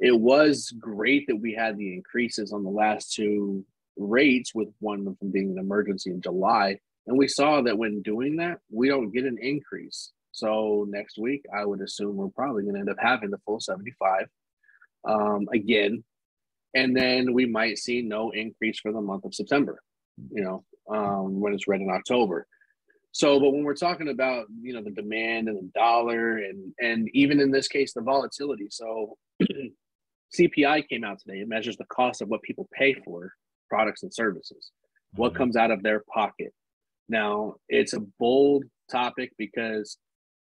It 0.00 0.20
was 0.20 0.70
great 0.78 1.26
that 1.28 1.40
we 1.40 1.54
had 1.54 1.78
the 1.78 1.94
increases 1.94 2.52
on 2.52 2.62
the 2.62 2.68
last 2.68 3.14
two 3.14 3.64
rates, 3.96 4.54
with 4.54 4.68
one 4.80 5.06
of 5.06 5.18
them 5.18 5.30
being 5.30 5.52
an 5.52 5.58
emergency 5.58 6.10
in 6.10 6.20
July. 6.20 6.78
And 7.06 7.16
we 7.16 7.26
saw 7.26 7.62
that 7.62 7.78
when 7.78 8.02
doing 8.02 8.36
that, 8.36 8.58
we 8.70 8.90
don't 8.90 9.12
get 9.12 9.24
an 9.24 9.38
increase. 9.40 10.12
So 10.32 10.86
next 10.90 11.16
week, 11.18 11.46
I 11.56 11.64
would 11.64 11.80
assume 11.80 12.16
we're 12.16 12.28
probably 12.28 12.64
going 12.64 12.74
to 12.74 12.80
end 12.80 12.90
up 12.90 12.98
having 13.00 13.30
the 13.30 13.40
full 13.46 13.60
75 13.60 14.26
um, 15.08 15.48
again. 15.52 16.04
And 16.74 16.96
then 16.96 17.32
we 17.32 17.46
might 17.46 17.78
see 17.78 18.02
no 18.02 18.30
increase 18.30 18.78
for 18.80 18.92
the 18.92 19.00
month 19.00 19.24
of 19.24 19.34
September, 19.34 19.82
you 20.30 20.42
know, 20.42 20.64
um, 20.88 21.40
when 21.40 21.52
it's 21.52 21.66
read 21.66 21.80
in 21.80 21.90
October. 21.90 22.46
So, 23.12 23.40
but 23.40 23.50
when 23.50 23.64
we're 23.64 23.74
talking 23.74 24.08
about, 24.08 24.46
you 24.62 24.72
know, 24.72 24.82
the 24.82 24.90
demand 24.90 25.48
and 25.48 25.58
the 25.58 25.70
dollar 25.74 26.38
and, 26.38 26.72
and 26.80 27.08
even 27.12 27.40
in 27.40 27.50
this 27.50 27.66
case, 27.66 27.92
the 27.92 28.02
volatility. 28.02 28.68
So 28.70 29.16
CPI 30.38 30.88
came 30.88 31.02
out 31.02 31.18
today. 31.18 31.40
It 31.40 31.48
measures 31.48 31.76
the 31.76 31.86
cost 31.86 32.22
of 32.22 32.28
what 32.28 32.42
people 32.42 32.68
pay 32.72 32.94
for 33.04 33.32
products 33.68 34.04
and 34.04 34.14
services, 34.14 34.70
what 35.14 35.30
mm-hmm. 35.30 35.38
comes 35.38 35.56
out 35.56 35.72
of 35.72 35.82
their 35.82 36.04
pocket. 36.12 36.52
Now, 37.08 37.56
it's 37.68 37.94
a 37.94 38.00
bold 38.20 38.64
topic 38.90 39.32
because 39.36 39.98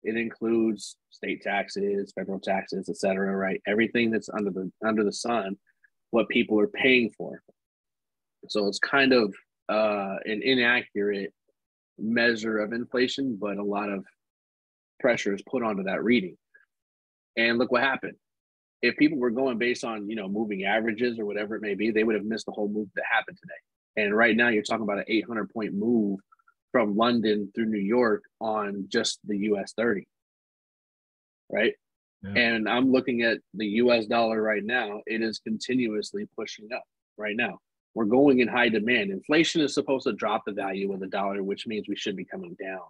it 0.05 0.15
includes 0.15 0.97
state 1.09 1.41
taxes, 1.41 2.13
federal 2.15 2.39
taxes, 2.39 2.87
et 2.89 2.97
cetera, 2.97 3.35
right? 3.35 3.61
Everything 3.67 4.11
that's 4.11 4.29
under 4.29 4.51
the 4.51 4.71
under 4.85 5.03
the 5.03 5.11
sun, 5.11 5.57
what 6.11 6.29
people 6.29 6.59
are 6.59 6.67
paying 6.67 7.11
for. 7.17 7.41
So 8.47 8.67
it's 8.67 8.79
kind 8.79 9.13
of 9.13 9.33
uh, 9.67 10.17
an 10.25 10.41
inaccurate 10.43 11.33
measure 11.97 12.59
of 12.59 12.71
inflation, 12.71 13.37
but 13.41 13.57
a 13.57 13.63
lot 13.63 13.89
of 13.89 14.05
pressure 14.99 15.33
is 15.33 15.41
put 15.49 15.63
onto 15.63 15.83
that 15.83 16.03
reading. 16.03 16.37
And 17.35 17.57
look 17.57 17.71
what 17.71 17.81
happened. 17.81 18.15
If 18.83 18.95
people 18.97 19.17
were 19.17 19.31
going 19.31 19.57
based 19.57 19.83
on 19.83 20.07
you 20.07 20.15
know 20.15 20.27
moving 20.27 20.65
averages 20.65 21.17
or 21.17 21.25
whatever 21.25 21.55
it 21.55 21.63
may 21.63 21.73
be, 21.73 21.89
they 21.89 22.03
would 22.03 22.15
have 22.15 22.25
missed 22.25 22.45
the 22.45 22.51
whole 22.51 22.69
move 22.69 22.89
that 22.95 23.05
happened 23.11 23.37
today. 23.41 24.05
And 24.05 24.15
right 24.15 24.35
now, 24.35 24.49
you're 24.49 24.61
talking 24.61 24.83
about 24.83 24.99
an 24.99 25.05
800 25.07 25.49
point 25.49 25.73
move 25.73 26.19
from 26.75 26.97
London 26.97 27.49
through 27.55 27.67
New 27.67 27.79
York 27.79 28.23
on 28.41 28.87
just 28.89 29.21
the 29.23 29.37
US 29.49 29.71
30. 29.77 30.05
Right. 31.49 31.73
Yeah. 32.21 32.33
And 32.35 32.67
I'm 32.67 32.91
looking 32.91 33.21
at 33.21 33.37
the 33.53 33.65
US 33.83 34.07
dollar 34.07 34.41
right 34.41 34.61
now. 34.61 34.99
It 35.05 35.21
is 35.21 35.39
continuously 35.39 36.27
pushing 36.37 36.67
up 36.75 36.83
right 37.17 37.37
now. 37.37 37.59
We're 37.93 38.03
going 38.03 38.41
in 38.41 38.49
high 38.49 38.67
demand. 38.67 39.09
Inflation 39.09 39.61
is 39.61 39.73
supposed 39.73 40.05
to 40.05 40.11
drop 40.11 40.43
the 40.45 40.51
value 40.51 40.91
of 40.91 40.99
the 40.99 41.07
dollar, 41.07 41.43
which 41.43 41.65
means 41.65 41.87
we 41.87 41.95
should 41.95 42.17
be 42.17 42.25
coming 42.25 42.57
down. 42.61 42.81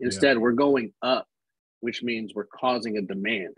Instead, 0.00 0.34
yeah. 0.34 0.42
we're 0.42 0.50
going 0.50 0.92
up, 1.00 1.28
which 1.82 2.02
means 2.02 2.32
we're 2.34 2.46
causing 2.46 2.98
a 2.98 3.02
demand. 3.02 3.54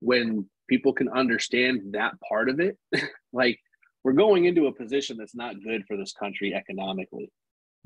When 0.00 0.48
people 0.66 0.94
can 0.94 1.10
understand 1.10 1.92
that 1.92 2.14
part 2.26 2.48
of 2.48 2.58
it, 2.58 2.78
like 3.34 3.60
we're 4.02 4.14
going 4.14 4.46
into 4.46 4.68
a 4.68 4.72
position 4.72 5.18
that's 5.18 5.34
not 5.34 5.62
good 5.62 5.84
for 5.86 5.98
this 5.98 6.14
country 6.14 6.54
economically. 6.54 7.30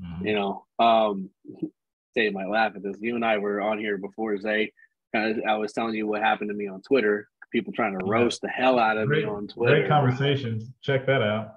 Mm-hmm. 0.03 0.27
You 0.27 0.35
know, 0.35 0.65
um, 0.79 1.31
Zay 2.15 2.31
might 2.31 2.49
laugh 2.49 2.73
at 2.77 2.83
this. 2.83 2.97
You 3.01 3.17
and 3.17 3.25
I 3.25 3.39
were 3.39 3.61
on 3.61 3.79
here 3.79 3.99
before 3.99 4.37
Zay. 4.39 4.73
I 5.15 5.57
was 5.57 5.73
telling 5.73 5.95
you 5.95 6.07
what 6.09 6.23
happened 6.23 6.51
to 6.51 6.55
me 6.55 6.67
on 6.67 6.83
Twitter. 6.83 7.29
People 7.53 7.73
trying 7.73 7.97
to 7.97 8.05
roast 8.05 8.41
the 8.41 8.49
hell 8.49 8.81
out 8.81 8.97
of 8.97 9.07
great, 9.07 9.25
me 9.25 9.31
on 9.31 9.47
Twitter. 9.47 9.77
Great 9.77 9.89
conversations. 9.89 10.71
Check 10.83 11.07
that 11.07 11.23
out. 11.23 11.55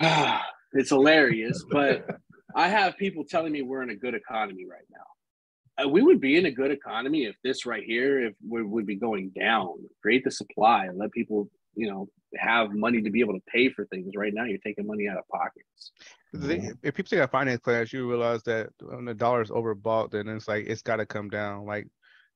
it's 0.72 0.90
hilarious, 0.90 1.64
but 1.70 2.06
I 2.54 2.68
have 2.68 2.96
people 2.96 3.24
telling 3.24 3.52
me 3.52 3.62
we're 3.62 3.82
in 3.82 3.90
a 3.90 3.96
good 3.96 4.14
economy 4.14 4.64
right 4.68 4.86
now. 4.90 5.84
Uh, 5.84 5.88
we 5.88 6.02
would 6.02 6.20
be 6.20 6.36
in 6.36 6.46
a 6.46 6.50
good 6.50 6.70
economy 6.70 7.26
if 7.26 7.36
this 7.44 7.66
right 7.66 7.84
here, 7.84 8.26
if 8.26 8.34
we 8.48 8.62
would 8.62 8.86
be 8.86 8.96
going 8.96 9.30
down. 9.38 9.74
Create 10.02 10.24
the 10.24 10.30
supply 10.30 10.86
and 10.86 10.98
let 10.98 11.12
people, 11.12 11.48
you 11.76 11.88
know, 11.88 12.08
have 12.36 12.72
money 12.72 13.02
to 13.02 13.10
be 13.10 13.20
able 13.20 13.34
to 13.34 13.42
pay 13.46 13.68
for 13.68 13.84
things. 13.86 14.12
Right 14.16 14.32
now, 14.34 14.44
you're 14.44 14.58
taking 14.58 14.86
money 14.86 15.08
out 15.08 15.18
of 15.18 15.28
pockets. 15.28 15.92
The, 16.32 16.74
if 16.82 16.94
people 16.94 17.10
take 17.10 17.20
a 17.20 17.28
finance 17.28 17.60
class, 17.60 17.92
you 17.92 18.08
realize 18.08 18.42
that 18.44 18.70
when 18.80 19.04
the 19.04 19.14
dollar 19.14 19.42
is 19.42 19.50
overbought, 19.50 20.10
then 20.10 20.28
it's 20.28 20.48
like 20.48 20.66
it's 20.66 20.82
got 20.82 20.96
to 20.96 21.06
come 21.06 21.28
down. 21.28 21.66
Like, 21.66 21.86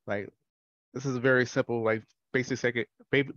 like 0.06 0.28
this 0.94 1.06
is 1.06 1.16
very 1.16 1.46
simple, 1.46 1.82
like 1.82 2.02
basic 2.32 2.58
second, 2.58 2.86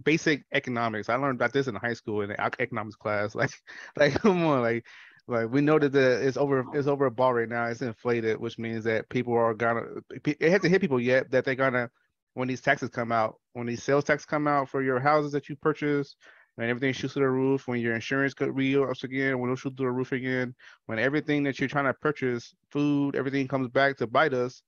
basic 0.04 0.44
economics. 0.54 1.10
I 1.10 1.16
learned 1.16 1.36
about 1.36 1.54
this 1.54 1.68
in 1.68 1.76
high 1.76 1.94
school 1.94 2.22
in 2.22 2.30
the 2.30 2.42
economics 2.60 2.96
class. 2.96 3.36
Like, 3.36 3.52
like 3.96 4.14
come 4.16 4.46
on, 4.46 4.62
like, 4.62 4.86
like 5.28 5.50
we 5.50 5.62
know 5.62 5.80
that 5.80 5.94
the 5.94 6.26
it's 6.26 6.38
over 6.38 6.66
it's 6.74 6.88
overbought 6.88 7.36
right 7.36 7.50
now. 7.50 7.66
It's 7.66 7.82
inflated, 7.82 8.40
which 8.40 8.60
means 8.60 8.84
that 8.84 9.10
people 9.10 9.34
are 9.34 9.54
gonna. 9.54 9.84
It 10.26 10.52
hasn't 10.52 10.72
hit 10.72 10.82
people 10.82 11.00
yet 11.00 11.32
that 11.32 11.46
they're 11.46 11.56
gonna 11.56 11.90
when 12.34 12.48
these 12.48 12.62
taxes 12.62 12.90
come 12.90 13.12
out, 13.12 13.36
when 13.54 13.68
these 13.68 13.84
sales 13.84 14.04
tax 14.04 14.26
come 14.26 14.48
out 14.48 14.70
for 14.70 14.82
your 14.82 15.00
houses 15.00 15.32
that 15.34 15.50
you 15.50 15.56
purchase, 15.56 16.16
when 16.56 16.70
everything 16.70 16.94
shoots 16.94 17.14
to 17.14 17.20
the 17.20 17.28
roof, 17.28 17.68
when 17.68 17.80
your 17.80 17.96
insurance 17.96 18.34
could 18.34 18.56
re-ups 18.56 19.04
again, 19.04 19.40
when 19.40 19.52
it 19.52 19.58
shoots 19.58 19.76
to 19.78 19.84
the 19.84 19.92
roof 19.92 20.12
again, 20.12 20.54
when 20.86 21.00
everything 21.00 21.44
that 21.44 21.60
you're 21.60 21.70
trying 21.70 21.86
to 21.86 21.94
purchase, 21.94 22.54
food, 22.72 23.16
everything 23.16 23.48
comes 23.48 23.68
back 23.70 23.98
to 23.98 24.08
bite 24.08 24.34
us, 24.34 24.62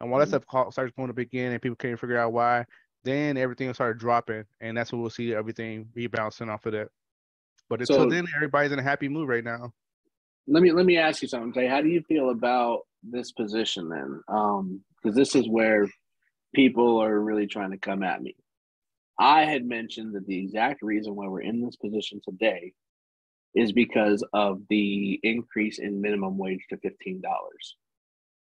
and 0.00 0.10
while 0.10 0.20
mm-hmm. 0.20 0.30
that 0.30 0.44
stuff 0.44 0.72
starts 0.72 0.92
going 0.96 1.10
up 1.10 1.18
again 1.18 1.52
and 1.52 1.62
people 1.62 1.76
can't 1.76 1.98
figure 1.98 2.18
out 2.18 2.32
why, 2.32 2.64
then 3.04 3.36
everything 3.36 3.66
will 3.66 3.74
start 3.74 3.98
dropping, 3.98 4.44
and 4.60 4.76
that's 4.76 4.92
when 4.92 5.00
we'll 5.00 5.10
see 5.10 5.34
everything 5.34 5.88
rebouncing 5.96 6.48
off 6.48 6.66
of 6.66 6.72
that. 6.72 6.88
But 7.68 7.80
until 7.80 7.96
so, 7.96 8.10
then, 8.10 8.26
everybody's 8.36 8.72
in 8.72 8.78
a 8.78 8.82
happy 8.82 9.08
mood 9.08 9.28
right 9.28 9.44
now. 9.44 9.72
Let 10.46 10.62
me 10.62 10.72
let 10.72 10.86
me 10.86 10.98
ask 10.98 11.22
you 11.22 11.28
something, 11.28 11.52
Jay. 11.52 11.66
How 11.66 11.80
do 11.80 11.88
you 11.88 12.02
feel 12.02 12.30
about 12.30 12.80
this 13.02 13.32
position 13.32 13.88
then? 13.88 14.20
Um, 14.28 14.80
because 15.02 15.16
this 15.16 15.34
is 15.34 15.48
where 15.48 15.86
people 16.54 17.02
are 17.02 17.20
really 17.20 17.46
trying 17.46 17.70
to 17.70 17.78
come 17.78 18.02
at 18.02 18.22
me. 18.22 18.36
I 19.18 19.44
had 19.44 19.66
mentioned 19.66 20.14
that 20.14 20.26
the 20.26 20.38
exact 20.38 20.82
reason 20.82 21.14
why 21.14 21.28
we're 21.28 21.42
in 21.42 21.64
this 21.64 21.76
position 21.76 22.20
today 22.26 22.72
is 23.54 23.72
because 23.72 24.24
of 24.32 24.62
the 24.70 25.20
increase 25.22 25.78
in 25.78 26.00
minimum 26.00 26.38
wage 26.38 26.62
to 26.70 26.76
fifteen 26.78 27.20
dollars. 27.20 27.76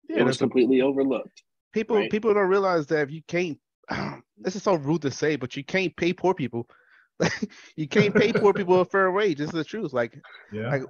Yeah, 0.09 0.19
it 0.19 0.25
was 0.25 0.37
completely 0.37 0.79
a, 0.79 0.85
overlooked. 0.85 1.41
People 1.73 1.97
right? 1.97 2.11
people 2.11 2.33
don't 2.33 2.49
realize 2.49 2.85
that 2.87 3.01
if 3.01 3.11
you 3.11 3.21
can't, 3.27 3.57
this 4.37 4.55
is 4.55 4.63
so 4.63 4.75
rude 4.75 5.01
to 5.01 5.11
say, 5.11 5.35
but 5.35 5.55
you 5.55 5.63
can't 5.63 5.95
pay 5.95 6.13
poor 6.13 6.33
people. 6.33 6.69
you 7.75 7.87
can't 7.87 8.13
pay 8.13 8.33
poor 8.33 8.53
people 8.53 8.81
a 8.81 8.85
fair 8.85 9.11
wage. 9.11 9.37
This 9.37 9.47
is 9.47 9.53
the 9.53 9.63
truth. 9.63 9.93
Like, 9.93 10.19
yeah. 10.51 10.69
like 10.69 10.83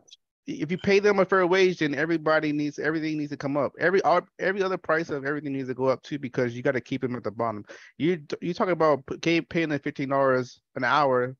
if 0.47 0.71
you 0.71 0.77
pay 0.77 0.99
them 0.99 1.19
a 1.19 1.25
fair 1.25 1.47
wage, 1.47 1.79
then 1.79 1.95
everybody 1.95 2.51
needs 2.51 2.79
everything 2.79 3.17
needs 3.17 3.31
to 3.31 3.37
come 3.37 3.57
up. 3.57 3.71
Every 3.79 4.01
every 4.39 4.63
other 4.63 4.77
price 4.77 5.09
of 5.09 5.25
everything 5.25 5.53
needs 5.53 5.69
to 5.69 5.73
go 5.73 5.85
up 5.85 6.01
too 6.03 6.19
because 6.19 6.55
you 6.55 6.61
got 6.63 6.73
to 6.73 6.81
keep 6.81 7.01
them 7.01 7.15
at 7.15 7.23
the 7.23 7.31
bottom. 7.31 7.65
You 7.97 8.21
you 8.41 8.53
talking 8.53 8.73
about 8.73 9.03
paying 9.49 9.69
them 9.69 9.79
fifteen 9.79 10.09
dollars 10.09 10.61
an 10.75 10.83
hour 10.83 11.35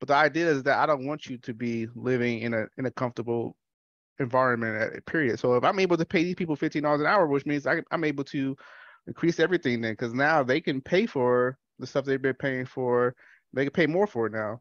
But 0.00 0.08
the 0.08 0.14
idea 0.14 0.48
is 0.50 0.62
that 0.64 0.78
I 0.78 0.86
don't 0.86 1.06
want 1.06 1.26
you 1.26 1.38
to 1.38 1.54
be 1.54 1.88
living 1.94 2.40
in 2.40 2.54
a 2.54 2.66
in 2.78 2.86
a 2.86 2.90
comfortable 2.90 3.56
environment 4.20 4.96
uh, 4.96 5.00
period. 5.06 5.38
So 5.38 5.54
if 5.56 5.64
I'm 5.64 5.78
able 5.80 5.96
to 5.96 6.04
pay 6.04 6.24
these 6.24 6.34
people 6.36 6.56
fifteen 6.56 6.82
dollars 6.84 7.00
an 7.00 7.06
hour, 7.06 7.26
which 7.26 7.46
means 7.46 7.66
I, 7.66 7.82
I'm 7.90 8.04
able 8.04 8.24
to 8.24 8.56
increase 9.06 9.40
everything 9.40 9.80
then, 9.80 9.92
because 9.92 10.14
now 10.14 10.42
they 10.42 10.60
can 10.60 10.80
pay 10.80 11.06
for 11.06 11.58
the 11.78 11.86
stuff 11.86 12.04
they've 12.04 12.22
been 12.22 12.34
paying 12.34 12.66
for. 12.66 13.14
They 13.52 13.64
can 13.64 13.72
pay 13.72 13.86
more 13.86 14.06
for 14.06 14.26
it 14.26 14.32
now. 14.32 14.60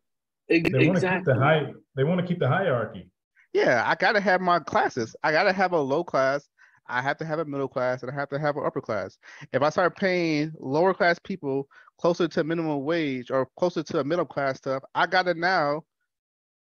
They 0.71 0.79
want 0.79 0.99
to 0.99 1.05
keep 1.09 1.23
Exactly. 1.23 1.33
the 1.33 1.35
high. 1.35 1.73
They 1.95 2.03
want 2.03 2.21
to 2.21 2.27
keep 2.27 2.39
the 2.39 2.47
hierarchy. 2.47 3.09
Yeah, 3.57 3.83
I 3.87 3.95
gotta 3.95 4.21
have 4.21 4.39
my 4.39 4.59
classes. 4.59 5.15
I 5.23 5.31
gotta 5.31 5.51
have 5.51 5.71
a 5.71 5.79
low 5.81 6.03
class. 6.03 6.47
I 6.87 7.01
have 7.01 7.17
to 7.17 7.25
have 7.25 7.39
a 7.39 7.45
middle 7.45 7.67
class, 7.67 8.03
and 8.03 8.11
I 8.11 8.13
have 8.13 8.29
to 8.29 8.37
have 8.37 8.55
an 8.55 8.63
upper 8.63 8.81
class. 8.81 9.17
If 9.51 9.63
I 9.63 9.71
start 9.71 9.97
paying 9.97 10.53
lower 10.59 10.93
class 10.93 11.17
people 11.17 11.67
closer 11.99 12.27
to 12.27 12.43
minimum 12.43 12.83
wage 12.83 13.31
or 13.31 13.47
closer 13.57 13.81
to 13.81 13.99
a 13.99 14.03
middle 14.03 14.27
class 14.27 14.57
stuff, 14.57 14.83
I 14.93 15.07
gotta 15.07 15.33
now 15.33 15.81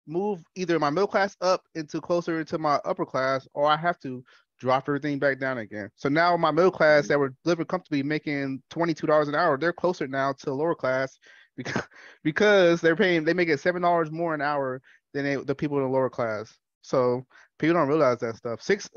move 0.07 0.45
either 0.55 0.79
my 0.79 0.91
middle 0.91 1.09
class 1.09 1.37
up 1.41 1.65
into 1.75 2.01
closer 2.01 2.39
into 2.39 2.57
my 2.57 2.77
upper 2.85 3.05
class, 3.05 3.49
or 3.53 3.67
I 3.67 3.77
have 3.77 3.99
to 4.03 4.23
drop 4.61 4.85
everything 4.89 5.19
back 5.19 5.41
down 5.41 5.59
again. 5.59 5.91
So 5.97 6.09
now 6.09 6.37
my 6.37 6.53
middle 6.53 6.71
class 6.71 7.03
mm-hmm. 7.03 7.15
that 7.15 7.19
were 7.19 7.35
living 7.45 7.67
comfortably 7.67 8.05
making 8.05 8.63
twenty 8.71 8.95
two 8.95 9.09
dollars 9.09 9.27
an 9.27 9.35
hour, 9.35 9.59
they're 9.59 9.73
closer 9.73 10.07
now 10.07 10.35
to 10.35 10.55
lower 10.55 10.77
class 10.77 11.19
because 11.57 11.83
because 12.23 12.81
they're 12.81 12.95
paying 12.95 13.25
they 13.25 13.35
make 13.35 13.49
it 13.49 13.59
seven 13.59 13.83
dollars 13.83 14.13
more 14.13 14.35
an 14.37 14.41
hour 14.41 14.81
than 15.15 15.25
they, 15.25 15.35
the 15.35 15.55
people 15.57 15.79
in 15.79 15.83
the 15.83 15.91
lower 15.91 16.11
class. 16.11 16.57
So 16.87 17.27
people 17.59 17.75
don't 17.75 17.89
realize 17.89 18.19
that 18.21 18.37
stuff. 18.37 18.63
Six, 18.63 18.89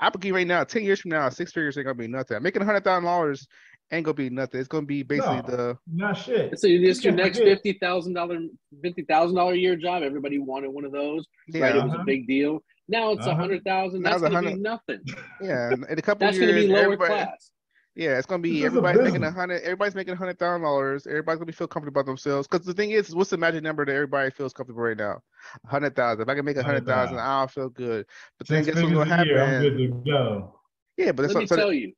I 0.00 0.08
believe 0.08 0.34
right 0.34 0.46
now, 0.46 0.64
ten 0.64 0.82
years 0.84 1.00
from 1.00 1.10
now, 1.10 1.28
six 1.28 1.52
figures 1.52 1.76
ain't 1.76 1.84
gonna 1.84 1.94
be 1.94 2.08
nothing. 2.08 2.42
Making 2.42 2.62
a 2.62 2.64
hundred 2.64 2.84
thousand 2.84 3.04
dollars 3.04 3.46
ain't 3.92 4.06
gonna 4.06 4.14
be 4.14 4.30
nothing. 4.30 4.58
It's 4.58 4.68
gonna 4.68 4.86
be 4.86 5.02
basically 5.02 5.42
No. 5.42 5.42
the 5.42 5.78
Not 5.92 6.14
shit. 6.16 6.58
So 6.58 6.66
it's 6.66 7.04
your 7.04 7.12
next 7.12 7.38
fifty 7.38 7.74
thousand 7.74 8.14
dollar 8.14 8.38
fifty 8.82 9.02
thousand 9.02 9.36
dollar 9.36 9.52
a 9.52 9.56
year 9.56 9.76
job. 9.76 10.02
Everybody 10.02 10.38
wanted 10.38 10.70
one 10.70 10.86
of 10.86 10.92
those, 10.92 11.26
yeah, 11.48 11.60
right? 11.60 11.76
It 11.76 11.84
was 11.84 11.92
Uh-huh. 11.92 12.02
a 12.02 12.04
big 12.06 12.26
deal. 12.26 12.62
Now 12.88 13.10
it's 13.12 13.26
a 13.26 13.30
Uh-huh. 13.30 13.40
hundred 13.40 13.64
thousand. 13.64 14.00
Now 14.02 14.16
That's 14.16 14.32
gonna 14.32 14.52
be 14.54 14.54
nothing. 14.58 15.00
yeah. 15.42 15.72
In 15.74 15.84
in 15.90 15.98
a 15.98 16.02
couple 16.02 16.26
That's 16.26 16.38
years, 16.38 16.52
gonna 16.52 16.62
be 16.62 16.68
lower 16.72 16.84
everybody- 16.84 17.12
class. 17.12 17.50
Yeah, 17.98 18.18
it's 18.18 18.26
gonna 18.26 18.42
This 18.42 18.50
be 18.52 18.58
is 18.58 18.64
a 18.64 18.66
everybody's 18.66 19.02
making 19.04 19.22
a 19.24 19.30
hundred. 19.30 19.62
Everybody's 19.62 19.94
making 19.94 20.12
a 20.12 20.16
hundred 20.18 20.38
thousand 20.38 20.62
dollars. 20.62 21.06
Everybody's 21.06 21.38
gonna 21.38 21.46
be 21.46 21.52
feel 21.52 21.66
comfortable 21.66 21.98
about 22.00 22.06
themselves. 22.06 22.46
Because 22.46 22.66
the 22.66 22.74
thing 22.74 22.90
is, 22.90 23.14
what's 23.14 23.30
the 23.30 23.38
magic 23.38 23.62
number 23.62 23.86
that 23.86 23.92
everybody 23.94 24.30
feels 24.30 24.52
comfortable 24.52 24.82
right 24.82 24.98
now? 24.98 25.22
A 25.64 25.68
hundred 25.68 25.96
thousand. 25.96 26.22
If 26.22 26.28
I 26.28 26.34
can 26.34 26.44
make 26.44 26.56
a 26.56 26.62
hundred 26.62 26.86
thousand, 26.86 27.16
100,000. 27.16 27.18
I'll 27.18 27.48
feel 27.48 27.68
good. 27.68 28.06
But 28.38 28.48
then 28.48 28.64
guess 28.64 28.74
what's 28.76 28.92
gonna 28.92 29.20
a 29.20 29.24
year. 29.24 29.42
I'm 29.42 29.48
happen? 29.50 29.62
good 29.62 29.78
to 29.78 30.10
go. 30.10 30.60
Yeah, 30.96 31.12
but 31.12 31.26
Let 31.26 31.36
me 31.36 31.46
so, 31.46 31.56
so 31.56 31.56
tell 31.56 31.72
you, 31.72 31.92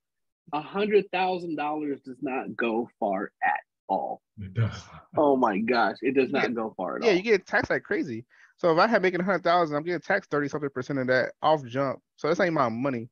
a 0.53 0.61
hundred 0.61 1.11
thousand 1.13 1.57
dollars 1.57 2.01
does 2.03 2.19
not 2.23 2.57
go 2.57 2.89
far 2.99 3.31
at 3.43 3.61
all. 3.89 4.23
It 4.41 4.55
does. 4.55 4.83
Oh 5.17 5.37
my 5.37 5.59
gosh, 5.59 5.97
it 6.03 6.15
does 6.15 6.31
Yeah. 6.31 6.43
not 6.43 6.55
go 6.55 6.75
far 6.77 6.97
at 6.97 7.03
yeah, 7.03 7.09
all. 7.09 7.13
Yeah, 7.13 7.17
you 7.19 7.23
get 7.23 7.47
taxed 7.47 7.71
like 7.71 7.83
crazy. 7.83 8.25
So 8.57 8.73
if 8.73 8.79
I 8.79 8.87
had 8.89 9.03
making 9.03 9.21
a 9.21 9.25
hundred 9.25 9.45
thousand, 9.45 9.77
I'm 9.77 9.83
getting 9.85 10.01
taxed 10.01 10.31
thirty 10.31 10.49
something 10.49 10.71
percent 10.71 10.99
of 10.99 11.07
that 11.09 11.33
off 11.43 11.65
jump. 11.65 12.01
So 12.17 12.29
that's 12.29 12.41
ain't 12.41 12.55
my 12.55 12.69
money. 12.69 13.09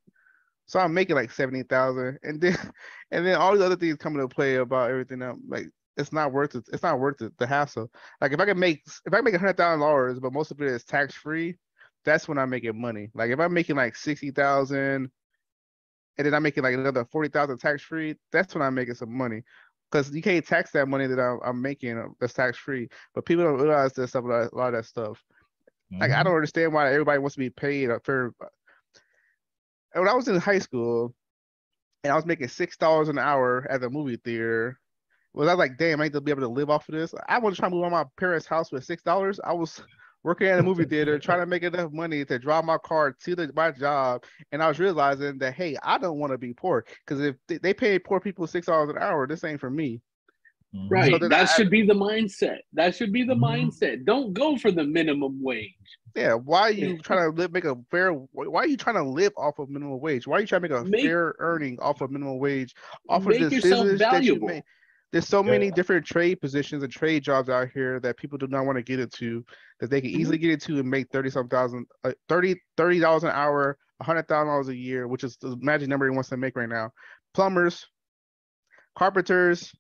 So 0.67 0.81
I'm 0.81 0.93
making 0.93 1.17
like 1.17 1.31
seventy 1.31 1.63
thousand, 1.63 2.19
and 2.23 2.41
then 2.41 2.57
and 3.11 3.25
then 3.25 3.37
all 3.37 3.53
these 3.53 3.63
other 3.63 3.77
things 3.77 3.97
come 3.97 4.15
into 4.15 4.29
play 4.29 4.57
about 4.57 4.91
everything. 4.91 5.23
I'm 5.23 5.43
Like 5.49 5.69
it's 5.97 6.13
not 6.13 6.33
worth 6.33 6.55
it. 6.55 6.65
It's 6.73 6.83
not 6.83 6.99
worth 7.01 7.21
it. 7.23 7.37
The 7.39 7.47
hassle. 7.47 7.91
Like 8.21 8.33
if 8.33 8.41
I 8.41 8.47
can 8.47 8.59
make 8.59 8.83
if 8.87 9.13
I 9.13 9.17
can 9.17 9.25
make 9.25 9.35
a 9.35 9.39
hundred 9.39 9.57
thousand 9.57 9.81
dollars, 9.81 10.19
but 10.21 10.33
most 10.33 10.51
of 10.51 10.61
it 10.61 10.69
is 10.69 10.85
tax 10.85 11.15
free, 11.15 11.57
that's 12.05 12.29
when 12.29 12.39
I'm 12.39 12.51
making 12.51 12.81
money. 12.81 13.11
Like 13.15 13.31
if 13.31 13.41
I'm 13.41 13.53
making 13.55 13.77
like 13.77 13.97
sixty 13.97 14.31
thousand, 14.31 15.11
and 16.19 16.27
then 16.27 16.35
I'm 16.35 16.43
making 16.43 16.65
like 16.65 16.75
another 16.75 17.05
forty 17.05 17.29
thousand 17.29 17.59
tax 17.59 17.83
free, 17.83 18.17
that's 18.33 18.55
when 18.55 18.63
I'm 18.63 18.75
making 18.75 18.95
some 18.95 19.13
money. 19.17 19.43
Because 19.91 20.15
you 20.15 20.23
can't 20.23 20.45
tax 20.45 20.73
that 20.73 20.89
money 20.89 21.07
that 21.07 21.21
I'm, 21.21 21.41
I'm 21.45 21.63
making 21.63 21.99
uh, 21.99 22.09
that's 22.21 22.33
tax 22.35 22.57
free. 22.59 22.89
But 23.15 23.25
people 23.27 23.45
don't 23.45 23.61
realize 23.61 23.93
this 23.93 24.11
stuff, 24.11 24.25
a 24.25 24.29
lot, 24.29 24.53
a 24.53 24.57
lot 24.57 24.75
of 24.75 24.75
that 24.75 24.85
stuff. 24.87 25.25
Like 26.01 26.13
I 26.13 26.23
Mhm. 26.23 26.25
don't 26.25 26.35
understand 26.35 26.73
why 26.73 26.93
everybody 26.93 27.19
wants 27.19 27.35
to 27.37 27.41
be 27.41 27.51
paid 27.51 27.91
a 27.91 28.01
fair. 28.01 28.33
And 29.95 30.03
When 30.05 30.09
I 30.09 30.15
was 30.15 30.29
in 30.29 30.37
high 30.37 30.59
school, 30.59 31.15
and 32.05 32.13
I 32.13 32.17
was 32.17 32.27
making 32.27 32.49
six 32.49 32.77
dollars 32.77 33.09
an 33.09 33.19
hour 33.19 33.67
at 33.71 33.81
the 33.81 33.91
movie 33.91 34.17
theater, 34.17 34.81
was 35.37 35.49
I 35.49 35.53
like, 35.53 35.77
damn, 35.79 36.01
I 36.01 36.05
need 36.05 36.13
to 36.15 36.21
be 36.21 36.31
able 36.33 36.43
to 36.43 36.49
live 36.49 36.71
off 36.71 36.89
of 36.89 36.95
this. 36.95 37.15
I 37.29 37.39
want 37.39 37.55
to 37.55 37.61
try 37.61 37.69
to 37.69 37.75
move 37.75 37.85
on 37.85 37.93
my 37.93 38.05
parents' 38.19 38.47
house 38.47 38.73
with 38.73 38.85
six 38.85 39.03
dollars. 39.03 39.39
I 39.45 39.53
was 39.53 39.83
working 40.25 40.49
at 40.49 40.59
a 40.59 40.63
movie 40.63 40.85
theater 40.87 41.19
trying 41.19 41.41
to 41.41 41.47
make 41.47 41.63
enough 41.63 41.93
money 41.93 42.25
to 42.25 42.39
drive 42.39 42.65
my 42.65 42.79
car 42.79 43.13
to 43.25 43.37
the, 43.37 43.53
my 43.55 43.71
job, 43.71 44.25
and 44.51 44.63
I 44.63 44.69
was 44.69 44.79
realizing 44.81 45.39
that 45.39 45.55
hey, 45.55 45.77
I 45.83 45.99
don't 45.99 46.19
want 46.19 46.33
to 46.33 46.39
be 46.39 46.53
poor 46.55 46.85
because 47.07 47.23
if 47.25 47.37
they, 47.47 47.59
they 47.59 47.75
pay 47.75 47.99
poor 47.99 48.19
people 48.19 48.47
six 48.47 48.67
dollars 48.67 48.91
an 48.91 48.99
hour, 48.99 49.27
this 49.27 49.45
ain't 49.45 49.61
for 49.61 49.71
me. 49.71 50.01
Mhm. 50.75 50.91
Right. 50.91 51.13
So 51.13 51.29
that 51.29 51.33
I- 51.33 51.45
should 51.45 51.71
be 51.71 51.87
the 51.87 51.95
mindset. 51.95 52.59
That 52.73 52.95
should 52.97 53.13
be 53.13 53.23
the 53.23 53.35
Mhm. 53.35 53.71
mindset. 53.71 54.05
Don't 54.05 54.33
go 54.33 54.57
for 54.57 54.73
the 54.73 54.83
minimum 54.85 55.41
wage. 55.43 55.75
Yeah, 56.17 56.33
why 56.33 56.63
are 56.63 56.71
you 56.71 56.99
trying 56.99 57.31
to 57.31 57.37
live, 57.37 57.53
make 57.53 57.67
a 57.67 57.77
fair? 57.91 58.11
Why 58.13 58.63
are 58.63 58.67
you 58.67 58.79
trying 58.79 58.97
to 58.97 59.03
live 59.05 59.33
off 59.37 59.59
of 59.59 59.69
minimum 59.69 60.01
wage? 60.01 60.27
Why 60.27 60.39
are 60.39 60.41
you 60.41 60.47
trying 60.47 60.63
to 60.63 60.69
make 60.71 60.81
a 60.81 60.85
Make- 60.85 61.03
fair 61.05 61.35
earning 61.39 61.79
off 61.79 62.01
of 62.01 62.11
minimum 62.11 62.39
wage? 62.39 62.75
Off 63.11 63.23
of 63.23 63.29
Make 63.29 63.41
this 63.41 63.53
yourself 63.53 63.85
business 63.85 64.01
that 64.01 64.25
you 64.25 64.33
valuable. 64.39 64.49
make? 64.49 64.65
There's 65.13 65.29
so 65.29 65.43
many 65.43 65.71
different 65.71 66.05
trade 66.05 66.41
positions 66.41 66.83
and 66.83 66.93
trade 66.93 67.23
jobs 67.23 67.49
out 67.49 67.69
here 67.73 68.01
that 68.01 68.17
people 68.17 68.37
do 68.39 68.47
not 68.49 68.67
want 68.67 68.77
to 68.77 68.83
get 68.83 69.01
into 69.01 69.45
that 69.81 69.89
they 69.91 70.01
can 70.01 70.11
Mm-hmm. 70.11 70.21
easily 70.21 70.39
get 70.39 70.51
into 70.51 70.79
and 70.81 70.91
make 70.91 71.09
thirty 71.11 71.31
some 71.31 71.49
thousand, 71.49 71.87
uh, 72.05 72.13
30 72.29 72.57
thirty 72.77 72.99
dollars 73.01 73.23
an 73.25 73.31
hour, 73.31 73.79
a 74.01 74.05
hundred 74.05 74.27
thousand 74.29 74.49
dollars 74.49 74.69
a 74.69 74.77
year, 74.77 75.07
which 75.09 75.25
is 75.25 75.37
the 75.41 75.57
magic 75.61 75.89
number 75.89 76.07
he 76.09 76.15
wants 76.15 76.29
to 76.31 76.37
make 76.37 76.57
right 76.57 76.69
now. 76.69 76.91
Plumbers, 77.35 77.87
carpenters, 78.99 79.73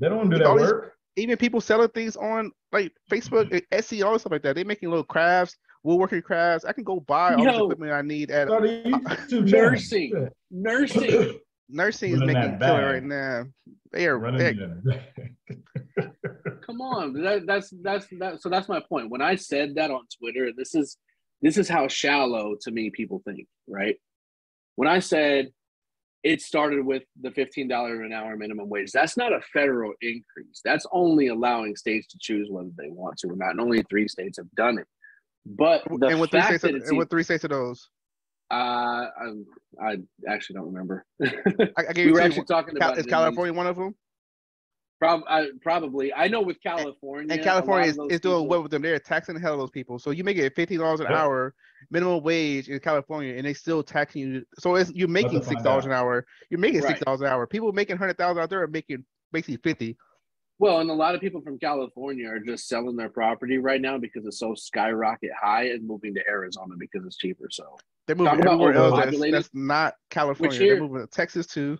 They 0.00 0.08
don't 0.08 0.30
do 0.30 0.38
that 0.38 0.46
all 0.46 0.56
these- 0.56 0.66
work. 0.70 0.94
even 1.16 1.36
people 1.36 1.60
selling 1.60 1.88
things 1.88 2.16
on 2.16 2.52
like 2.72 2.92
Facebook, 3.10 3.50
and 3.50 3.62
Etsy, 3.72 4.04
all 4.04 4.18
stuff 4.18 4.32
like 4.32 4.42
that. 4.42 4.54
They're 4.54 4.64
making 4.64 4.90
little 4.90 5.04
crafts, 5.04 5.56
woodworking 5.82 6.22
crafts. 6.22 6.64
I 6.64 6.72
can 6.72 6.84
go 6.84 7.00
buy 7.00 7.34
all 7.34 7.42
the 7.44 7.64
equipment 7.64 7.92
I 7.92 8.02
need 8.02 8.30
at 8.30 8.48
Start 8.48 8.64
a 8.66 9.40
Nursing. 9.40 10.28
Nursing. 10.50 11.38
Nursing 11.68 12.12
is 12.12 12.20
making 12.20 12.34
that 12.34 12.60
killer 12.60 12.92
right 12.92 13.02
now. 13.02 13.44
They 13.92 14.06
are 14.06 14.18
Running 14.18 14.82
they- 14.84 15.02
Come 16.66 16.80
on. 16.80 17.14
That, 17.14 17.46
that's 17.46 17.72
that's 17.82 18.06
that 18.18 18.42
so 18.42 18.48
that's 18.48 18.68
my 18.68 18.80
point. 18.80 19.10
When 19.10 19.22
I 19.22 19.34
said 19.36 19.74
that 19.76 19.90
on 19.90 20.02
Twitter, 20.18 20.50
this 20.56 20.74
is 20.74 20.98
this 21.40 21.56
is 21.56 21.68
how 21.68 21.88
shallow 21.88 22.56
to 22.62 22.70
me 22.70 22.90
people 22.90 23.22
think, 23.24 23.46
right? 23.66 23.96
When 24.76 24.88
I 24.88 24.98
said 24.98 25.48
it 26.24 26.42
started 26.42 26.84
with 26.84 27.04
the 27.20 27.30
$15 27.30 28.04
an 28.04 28.12
hour 28.12 28.36
minimum 28.36 28.68
wage, 28.68 28.90
that's 28.90 29.16
not 29.16 29.32
a 29.32 29.40
federal 29.52 29.92
increase. 30.02 30.60
That's 30.64 30.84
only 30.92 31.28
allowing 31.28 31.76
states 31.76 32.08
to 32.08 32.18
choose 32.20 32.48
whether 32.50 32.70
they 32.76 32.90
want 32.90 33.18
to 33.18 33.28
or 33.28 33.36
not. 33.36 33.50
And 33.50 33.60
only 33.60 33.82
three 33.88 34.08
states 34.08 34.36
have 34.38 34.50
done 34.56 34.78
it. 34.78 34.86
But 35.46 35.84
the 35.84 36.08
and 36.08 36.20
what 36.20 36.30
three 36.30 36.40
fact 36.40 36.48
states? 36.58 36.62
that 36.62 36.74
it's 36.74 36.88
and 36.88 36.98
what 36.98 37.08
three 37.08 37.22
states 37.22 37.44
are 37.44 37.48
those? 37.48 37.88
Uh, 38.50 38.54
I, 38.54 39.32
I 39.82 39.96
actually 40.28 40.54
don't 40.54 40.66
remember. 40.72 41.04
I, 41.22 41.28
I 41.78 41.92
we 41.96 42.10
were 42.12 42.20
you 42.20 42.20
actually 42.20 42.44
talking 42.46 42.74
Cal- 42.76 42.88
about 42.90 42.98
is 42.98 43.06
California 43.06 43.52
one 43.52 43.66
of 43.66 43.76
them? 43.76 43.94
Prob- 45.00 45.22
I, 45.28 45.48
probably. 45.62 46.12
I 46.12 46.26
know 46.26 46.40
with 46.40 46.60
California, 46.62 47.30
And 47.32 47.40
a 47.40 47.44
California 47.44 47.88
is, 47.88 47.98
is 48.10 48.20
doing 48.20 48.20
people- 48.20 48.48
well 48.48 48.62
with 48.62 48.72
them. 48.72 48.82
They're 48.82 48.98
taxing 48.98 49.34
the 49.36 49.40
hell 49.40 49.52
of 49.54 49.60
those 49.60 49.70
people. 49.70 49.98
So 49.98 50.10
you 50.10 50.24
make 50.24 50.36
it 50.38 50.54
fifteen 50.56 50.78
dollars 50.80 51.00
an 51.00 51.06
Yep. 51.10 51.16
hour 51.16 51.54
minimum 51.90 52.22
wage 52.22 52.68
in 52.68 52.80
California, 52.80 53.34
and 53.36 53.46
they 53.46 53.54
still 53.54 53.82
taxing 53.82 54.22
you. 54.22 54.44
So 54.58 54.74
it's 54.74 54.90
you're 54.92 55.06
making 55.08 55.42
six 55.44 55.62
dollars 55.62 55.84
an 55.84 55.92
hour. 55.92 56.26
You're 56.50 56.58
making 56.58 56.80
Right. 56.80 56.88
six 56.88 57.00
dollars 57.00 57.20
an 57.20 57.28
hour. 57.28 57.46
People 57.46 57.70
making 57.72 57.96
hundred 57.96 58.18
thousand 58.18 58.42
out 58.42 58.50
there 58.50 58.62
are 58.62 58.66
making 58.68 59.04
basically 59.32 59.58
fifty. 59.62 59.96
Well, 60.60 60.80
and 60.80 60.90
a 60.90 60.94
lot 60.94 61.14
of 61.14 61.20
people 61.20 61.40
from 61.40 61.58
California 61.58 62.28
are 62.28 62.40
just 62.40 62.66
selling 62.66 62.96
their 62.96 63.08
property 63.08 63.58
right 63.58 63.80
now 63.80 63.96
because 63.96 64.26
it's 64.26 64.40
so 64.40 64.54
skyrocket 64.54 65.30
high 65.40 65.68
and 65.68 65.86
moving 65.86 66.14
to 66.14 66.20
Arizona 66.28 66.74
because 66.78 67.06
it's 67.06 67.16
cheaper. 67.16 67.46
So, 67.50 67.76
They're 68.06 68.16
moving 68.16 68.32
Talk 68.32 68.40
about 68.40 68.52
everywhere 68.54 68.74
else. 68.74 69.04
That's, 69.04 69.30
that's 69.30 69.50
not 69.54 69.94
California. 70.10 70.58
here- 70.58 70.74
They're 70.74 70.82
moving 70.82 71.00
to 71.02 71.06
Texas 71.06 71.46
too. 71.46 71.78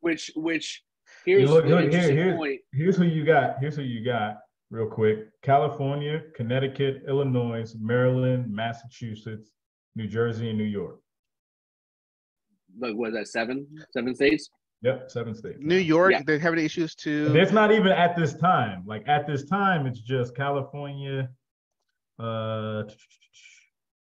which 0.00 0.30
which 0.36 0.82
here's 1.24 1.50
look, 1.50 1.66
look, 1.66 1.90
here- 1.92 2.10
here- 2.12 2.36
point. 2.36 2.60
Here's 2.72 2.96
who 2.96 3.04
you 3.04 3.24
got. 3.24 3.58
Here's 3.60 3.76
who 3.76 3.82
you 3.82 4.02
got. 4.04 4.38
Real 4.70 4.88
quick: 4.88 5.28
California, 5.42 6.22
Connecticut, 6.34 7.02
Illinois, 7.06 7.72
Maryland, 7.78 8.50
Massachusetts, 8.52 9.50
New 9.94 10.08
Jersey, 10.08 10.48
and 10.48 10.58
New 10.58 10.64
York. 10.64 11.00
Like 12.78 12.94
what 12.94 13.08
is 13.10 13.14
that 13.14 13.28
seven 13.28 13.66
seven 13.92 14.14
states? 14.14 14.50
Yep, 14.82 15.10
seven 15.10 15.34
states. 15.34 15.58
New 15.60 15.76
York, 15.78 16.12
Yeah. 16.12 16.22
they're 16.26 16.38
having 16.38 16.64
issues 16.64 16.94
too. 16.94 17.26
And 17.26 17.36
it's 17.36 17.52
not 17.52 17.72
even 17.72 17.88
at 17.88 18.14
this 18.16 18.34
time. 18.34 18.82
Like 18.86 19.08
at 19.08 19.26
this 19.26 19.44
time, 19.46 19.86
it's 19.86 20.00
just 20.00 20.36
California, 20.36 21.30
uh, 22.18 22.84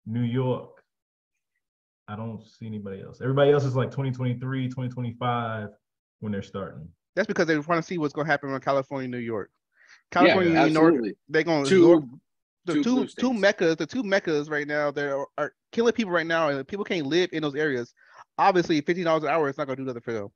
New 0.06 0.22
York. 0.22 0.82
I 2.08 2.16
don't 2.16 2.44
see 2.46 2.66
anybody 2.66 3.00
else. 3.02 3.20
Everybody 3.20 3.52
else 3.52 3.64
is 3.64 3.74
like 3.76 3.90
2023, 3.90 4.68
2025 4.68 5.68
when 6.20 6.32
they're 6.32 6.42
starting. 6.42 6.88
That's 7.14 7.26
because 7.26 7.46
they 7.46 7.56
want 7.56 7.78
to 7.78 7.82
see 7.82 7.98
what's 7.98 8.12
going 8.12 8.26
to 8.26 8.30
happen 8.30 8.50
in 8.50 8.60
California, 8.60 9.08
New 9.08 9.18
York. 9.18 9.50
California, 10.10 10.52
yeah, 10.52 10.66
New 10.66 10.72
York, 10.72 11.04
they're 11.28 11.42
going 11.42 11.64
to 11.64 11.70
Two, 11.70 12.10
the 12.66 12.74
two 12.74 12.82
two 12.84 12.94
blue 12.94 13.02
two 13.04 13.08
states. 13.08 13.38
meccas, 13.40 13.76
the 13.76 13.86
two 13.86 14.02
meccas 14.02 14.50
right 14.50 14.66
now 14.66 14.90
that 14.90 15.10
are, 15.12 15.26
are 15.38 15.52
killing 15.72 15.92
people 15.92 16.12
right 16.12 16.26
now, 16.26 16.48
and 16.48 16.66
people 16.66 16.84
can't 16.84 17.06
live 17.06 17.30
in 17.32 17.42
those 17.42 17.54
areas. 17.54 17.94
Obviously, 18.38 18.80
fifteen 18.80 19.04
dollars 19.04 19.22
an 19.22 19.30
hour 19.30 19.48
is 19.48 19.56
not 19.56 19.66
going 19.66 19.76
to 19.76 19.82
do 19.82 19.86
nothing 19.86 20.02
for 20.02 20.12
them. 20.12 20.28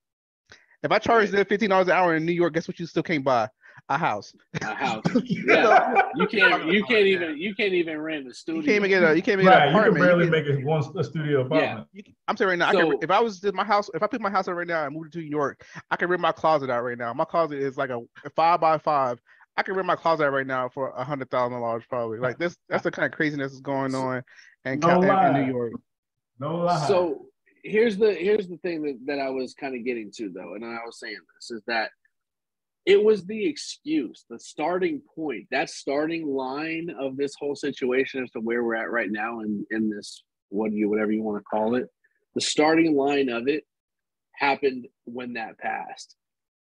If 0.85 0.93
I 0.93 0.99
charge 0.99 1.31
them 1.31 1.45
fifteen 1.47 1.71
dollars 1.71 1.89
an 1.89 1.95
hour 1.95 2.15
in 2.15 2.27
New 2.27 2.33
York, 2.33 2.53
guess 2.55 2.69
what? 2.69 2.79
You 2.79 2.87
still 2.87 3.03
can't 3.03 3.25
buy 3.25 3.49
a 3.89 3.99
house. 3.99 4.35
A 4.61 4.75
house. 4.75 5.03
Yeah. 5.25 6.03
you 6.15 6.27
can't. 6.27 6.67
You 6.67 6.85
can't 6.85 7.03
oh, 7.03 7.07
even. 7.07 7.39
You 7.39 7.55
can't 7.55 7.73
even 7.73 8.01
rent 8.01 8.29
a 8.29 8.35
studio. 8.35 8.61
You 8.61 8.67
can't 8.67 8.77
even 8.77 8.91
get 8.91 9.03
a. 9.03 9.17
You 9.17 9.23
can't 9.23 9.41
even 9.41 9.47
Right, 9.47 9.73
get 9.73 9.75
you 9.75 9.93
can 9.93 9.95
barely 9.95 10.25
You 10.27 10.31
can- 10.31 10.45
make 10.45 10.59
it 10.61 10.65
one 10.65 10.83
a 10.97 11.03
studio 11.05 11.41
apartment. 11.41 11.89
you 11.93 12.03
can- 12.03 12.15
I'm 12.29 12.37
saying 12.37 12.51
right 12.51 12.59
now, 12.59 12.69
I 12.69 12.73
can, 12.73 12.99
if 13.03 13.11
I 13.11 13.21
was 13.21 13.43
in 13.45 13.55
my 13.55 13.65
house, 13.65 13.91
if 13.95 14.03
I 14.03 14.07
pick 14.07 14.21
my 14.21 14.31
house 14.31 14.47
up 14.47 14.55
right 14.55 14.67
now 14.67 14.85
and 14.85 14.95
moved 14.95 15.13
to 15.15 15.19
New 15.19 15.25
York, 15.25 15.65
I 15.91 15.97
can 15.97 16.09
rent 16.09 16.21
my 16.21 16.33
closet 16.33 16.71
out 16.71 16.83
right 16.85 16.99
now. 16.99 17.13
My 17.15 17.25
closet 17.25 17.59
is 17.59 17.77
like 17.77 17.91
a, 17.91 17.99
a 18.25 18.31
five 18.37 18.61
by 18.61 18.79
five. 18.79 19.19
I 19.57 19.63
can 19.63 19.75
rent 19.75 19.87
my 19.87 19.97
closet 19.97 20.25
out 20.25 20.33
right 20.33 20.47
now 20.47 20.69
for 20.69 20.91
a 20.91 21.05
hundred 21.05 21.31
thousand 21.31 21.61
dollars 21.61 21.85
probably. 21.89 22.19
Like 22.19 22.39
this, 22.39 22.57
that's 22.69 22.85
the 22.85 22.91
kind 22.91 23.07
of 23.07 23.13
craziness 23.13 23.53
that's 23.53 23.61
going 23.61 23.95
on 23.95 24.23
in, 24.65 24.81
No 24.81 25.01
in- 25.03 25.37
in. 25.37 25.47
New 25.47 25.53
York. 25.53 25.73
No 26.39 26.57
lie. 26.57 26.87
So 26.87 27.27
here's 27.65 27.97
the 27.97 28.13
here's 28.13 28.47
the 28.47 28.59
thing 28.59 28.83
that, 28.83 28.99
that 29.07 29.19
I 29.19 29.31
was 29.31 29.55
kind 29.55 29.75
of 29.75 29.85
getting 29.85 30.13
to 30.17 30.31
though, 30.31 30.55
and 30.55 30.65
I 30.65 30.79
was 30.87 31.01
saying 31.01 31.17
this 31.37 31.51
is 31.51 31.63
that 31.67 31.91
it 32.87 33.03
was 33.03 33.25
the 33.25 33.47
excuse, 33.47 34.27
the 34.29 34.39
starting 34.39 35.01
point, 35.15 35.47
that 35.51 35.71
starting 35.71 36.27
line 36.27 36.95
of 37.01 37.17
this 37.17 37.35
whole 37.39 37.57
situation 37.57 38.23
as 38.23 38.31
to 38.33 38.41
where 38.41 38.63
we're 38.63 38.77
at 38.77 38.91
right 38.91 39.11
now 39.11 39.41
in 39.41 39.67
in 39.71 39.91
this 39.91 40.23
what 40.51 40.73
you 40.73 40.89
whatever 40.89 41.11
you 41.11 41.23
want 41.23 41.39
to 41.39 41.45
call 41.45 41.75
it. 41.75 41.89
The 42.35 42.41
starting 42.41 42.95
line 42.95 43.31
of 43.31 43.49
it 43.49 43.65
happened 44.37 44.87
when 45.05 45.33
that 45.35 45.59
passed. 45.59 46.17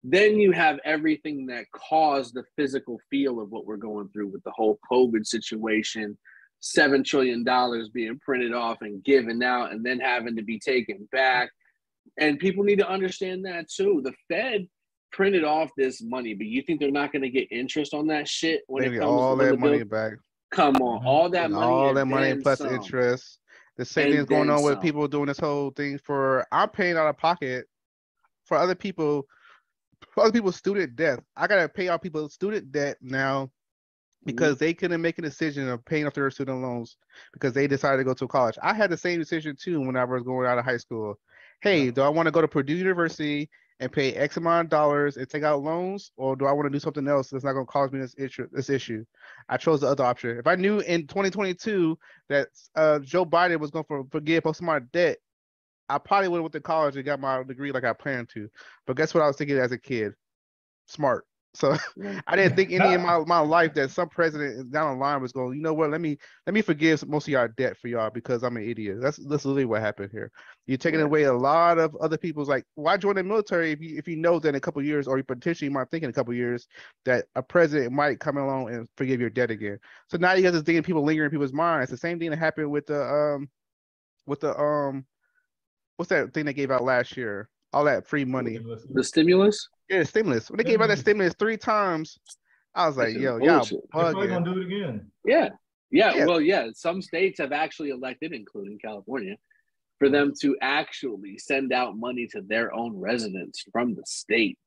Then 0.03 0.39
you 0.39 0.51
have 0.51 0.79
everything 0.85 1.47
that 1.47 1.65
caused 1.71 2.35
the 2.35 2.43
physical 2.55 2.99
feel 3.09 3.39
of 3.41 3.49
what 3.49 3.65
we're 3.65 3.75
going 3.75 4.07
through 4.09 4.27
with 4.27 4.43
the 4.43 4.51
whole 4.51 4.79
COVID 4.91 5.25
situation, 5.25 6.15
seven 6.59 7.03
trillion 7.03 7.43
dollars 7.43 7.89
being 7.89 8.19
printed 8.19 8.53
off 8.53 8.77
and 8.81 9.03
given 9.03 9.41
out 9.43 9.71
and 9.71 9.85
then 9.85 9.99
having 9.99 10.35
to 10.35 10.41
be 10.43 10.59
taken 10.59 11.07
back. 11.11 11.49
And 12.19 12.39
people 12.39 12.63
need 12.63 12.79
to 12.79 12.89
understand 12.89 13.45
that 13.45 13.69
too. 13.69 14.01
The 14.03 14.13
Fed 14.29 14.67
printed 15.11 15.43
off 15.43 15.69
this 15.77 16.01
money, 16.01 16.33
but 16.33 16.47
you 16.47 16.61
think 16.61 16.79
they're 16.79 16.91
not 16.91 17.11
going 17.11 17.21
to 17.21 17.29
get 17.29 17.51
interest 17.51 17.93
on 17.93 18.07
that 18.07 18.27
shit 18.27 18.61
when 18.67 18.83
They 18.83 18.95
it 18.95 18.99
comes 18.99 19.11
all 19.11 19.37
to 19.37 19.45
that 19.45 19.59
money 19.59 19.77
bill- 19.79 19.87
back. 19.87 20.13
Come 20.51 20.75
on, 20.77 21.01
Mhm. 21.01 21.05
all 21.05 21.29
that 21.29 21.45
and 21.45 21.53
money, 21.53 21.65
all 21.65 21.93
that 21.93 22.05
money 22.05 22.35
plus 22.41 22.59
some. 22.59 22.73
interest. 22.73 23.39
The 23.77 23.83
same 23.85 24.05
And 24.05 24.13
thing 24.13 24.19
is 24.21 24.25
going 24.27 24.47
then 24.47 24.57
on 24.57 24.63
with 24.63 24.81
people 24.81 25.07
doing 25.07 25.25
this 25.25 25.39
whole 25.39 25.71
thing 25.71 25.97
for 25.97 26.45
I'm 26.51 26.69
paying 26.69 26.95
out 26.95 27.07
of 27.07 27.17
pocket 27.17 27.65
for 28.45 28.55
other 28.57 28.75
people 28.75 29.27
for 30.13 30.23
other 30.23 30.31
people's 30.31 30.55
student 30.55 30.95
debt. 30.95 31.19
I 31.35 31.47
gotta 31.47 31.67
pay 31.67 31.89
out 31.89 32.01
people's 32.01 32.33
student 32.33 32.71
debt 32.71 32.97
now 33.01 33.51
because 34.25 34.57
they 34.57 34.73
couldn't 34.73 35.01
make 35.01 35.19
a 35.19 35.21
decision 35.21 35.69
of 35.69 35.85
paying 35.85 36.05
off 36.05 36.13
their 36.13 36.31
student 36.31 36.61
loans 36.61 36.97
because 37.33 37.53
they 37.53 37.67
decided 37.67 37.97
to 37.97 38.03
go 38.03 38.13
to 38.13 38.27
college. 38.27 38.57
I 38.61 38.73
had 38.73 38.89
the 38.89 38.97
same 38.97 39.19
decision 39.19 39.55
too 39.55 39.79
when 39.79 39.95
I 39.95 40.03
was 40.03 40.23
going 40.23 40.47
out 40.47 40.57
of 40.57 40.65
high 40.65 40.77
school. 40.77 41.19
Hey, 41.61 41.91
do 41.91 42.01
I 42.01 42.09
want 42.09 42.27
to 42.27 42.31
go 42.31 42.41
to 42.41 42.47
Purdue 42.47 42.75
University 42.75 43.49
and 43.79 43.91
pay 43.91 44.13
X 44.13 44.37
amount 44.37 44.65
of 44.65 44.69
dollars 44.69 45.17
and 45.17 45.29
take 45.29 45.43
out 45.43 45.61
loans, 45.61 46.11
or 46.15 46.35
do 46.35 46.45
I 46.45 46.51
want 46.53 46.65
to 46.65 46.69
do 46.69 46.79
something 46.79 47.07
else 47.07 47.29
that's 47.29 47.43
not 47.43 47.53
going 47.53 47.65
to 47.65 47.71
cause 47.71 47.91
me 47.91 47.99
this 47.99 48.15
issue? 48.17 48.47
This 48.51 48.69
issue, 48.69 49.05
I 49.49 49.57
chose 49.57 49.81
the 49.81 49.87
other 49.87 50.03
option. 50.03 50.37
If 50.37 50.47
I 50.47 50.55
knew 50.55 50.79
in 50.79 51.07
2022 51.07 51.97
that 52.29 52.47
uh, 52.75 52.99
Joe 52.99 53.25
Biden 53.25 53.59
was 53.59 53.71
going 53.71 53.85
to 53.89 54.07
forgive 54.11 54.45
most 54.45 54.59
of 54.59 54.65
my 54.65 54.79
debt, 54.79 55.17
I 55.89 55.97
probably 55.97 56.29
would 56.29 56.37
have 56.37 56.43
went 56.43 56.53
to 56.53 56.61
college 56.61 56.95
and 56.95 57.05
got 57.05 57.19
my 57.19 57.43
degree 57.43 57.71
like 57.71 57.83
I 57.83 57.93
planned 57.93 58.29
to. 58.29 58.49
But 58.87 58.95
guess 58.95 59.13
what 59.13 59.23
I 59.23 59.27
was 59.27 59.37
thinking 59.37 59.57
as 59.57 59.71
a 59.71 59.77
kid? 59.77 60.13
Smart. 60.87 61.25
So 61.55 61.75
I 62.27 62.35
didn't 62.35 62.55
think 62.55 62.71
any 62.71 62.93
in 62.93 63.01
my, 63.03 63.19
my 63.25 63.39
life 63.39 63.73
that 63.75 63.91
some 63.91 64.09
president 64.09 64.71
down 64.71 64.93
the 64.97 64.99
line 65.03 65.21
was 65.21 65.31
going, 65.31 65.55
you 65.57 65.61
know 65.63 65.73
what, 65.73 65.89
let 65.91 66.01
me 66.01 66.17
let 66.45 66.53
me 66.53 66.61
forgive 66.61 67.07
most 67.07 67.27
of 67.27 67.33
y'all 67.33 67.47
debt 67.57 67.77
for 67.77 67.87
y'all 67.87 68.09
because 68.11 68.43
I'm 68.43 68.57
an 68.57 68.69
idiot. 68.69 68.97
That's 69.01 69.17
that's 69.17 69.45
literally 69.45 69.65
what 69.65 69.81
happened 69.81 70.11
here. 70.11 70.31
You're 70.67 70.77
taking 70.77 71.01
away 71.01 71.23
a 71.23 71.33
lot 71.33 71.79
of 71.79 71.95
other 71.97 72.17
people's 72.17 72.49
like, 72.49 72.65
why 72.75 72.97
join 72.97 73.15
the 73.15 73.23
military 73.23 73.71
if 73.71 73.81
you 73.81 73.97
if 73.97 74.07
you 74.07 74.17
know 74.17 74.39
that 74.39 74.49
in 74.49 74.55
a 74.55 74.59
couple 74.59 74.81
years 74.83 75.07
or 75.07 75.17
you 75.17 75.23
potentially 75.23 75.69
might 75.69 75.89
think 75.89 76.03
in 76.03 76.09
a 76.09 76.13
couple 76.13 76.33
years 76.33 76.67
that 77.05 77.25
a 77.35 77.41
president 77.43 77.93
might 77.93 78.19
come 78.19 78.37
along 78.37 78.69
and 78.73 78.87
forgive 78.97 79.21
your 79.21 79.29
debt 79.29 79.51
again. 79.51 79.79
So 80.09 80.17
now 80.17 80.33
you 80.33 80.43
got 80.43 80.51
this 80.51 80.63
thing 80.63 80.81
people 80.83 81.03
lingering 81.03 81.25
in 81.27 81.31
people's 81.31 81.53
minds. 81.53 81.91
It's 81.91 82.01
The 82.01 82.07
same 82.07 82.19
thing 82.19 82.31
that 82.31 82.39
happened 82.39 82.71
with 82.71 82.87
the 82.87 83.01
um 83.03 83.49
with 84.27 84.41
the 84.41 84.57
um 84.59 85.05
what's 85.97 86.09
that 86.09 86.33
thing 86.33 86.45
they 86.45 86.53
gave 86.53 86.71
out 86.71 86.83
last 86.83 87.17
year? 87.17 87.49
All 87.75 87.83
that 87.83 88.07
free 88.07 88.23
money. 88.23 88.57
The 88.93 89.03
stimulus. 89.03 89.67
Yeah, 89.89 89.99
the 89.99 90.05
stimulus. 90.05 90.49
When 90.49 90.55
they 90.55 90.63
gave 90.63 90.79
out 90.79 90.87
that 90.87 90.97
Stimulus. 90.99 91.33
stimulus 91.33 91.35
three 91.37 91.57
times, 91.57 92.17
I 92.73 92.87
was 92.87 92.95
like, 92.95 93.15
This 93.15 93.17
yo, 93.17 93.37
y'all 93.37 93.57
bullshit. 93.57 93.79
They're 93.93 94.01
probably 94.01 94.27
gonna 94.27 94.45
do 94.45 94.61
it 94.61 94.65
again. 94.65 95.11
Yeah. 95.25 95.49
yeah. 95.91 96.15
Yeah. 96.15 96.25
Well, 96.25 96.39
yeah. 96.39 96.69
Some 96.73 97.01
states 97.01 97.37
have 97.39 97.51
actually 97.51 97.89
elected, 97.89 98.31
including 98.31 98.79
California, 98.79 99.35
for 99.99 100.07
them 100.07 100.31
to 100.39 100.55
actually 100.61 101.37
send 101.37 101.73
out 101.73 101.97
money 101.97 102.27
to 102.27 102.41
their 102.41 102.73
own 102.73 102.97
residents 102.97 103.65
from 103.73 103.93
the 103.93 104.03
state. 104.05 104.57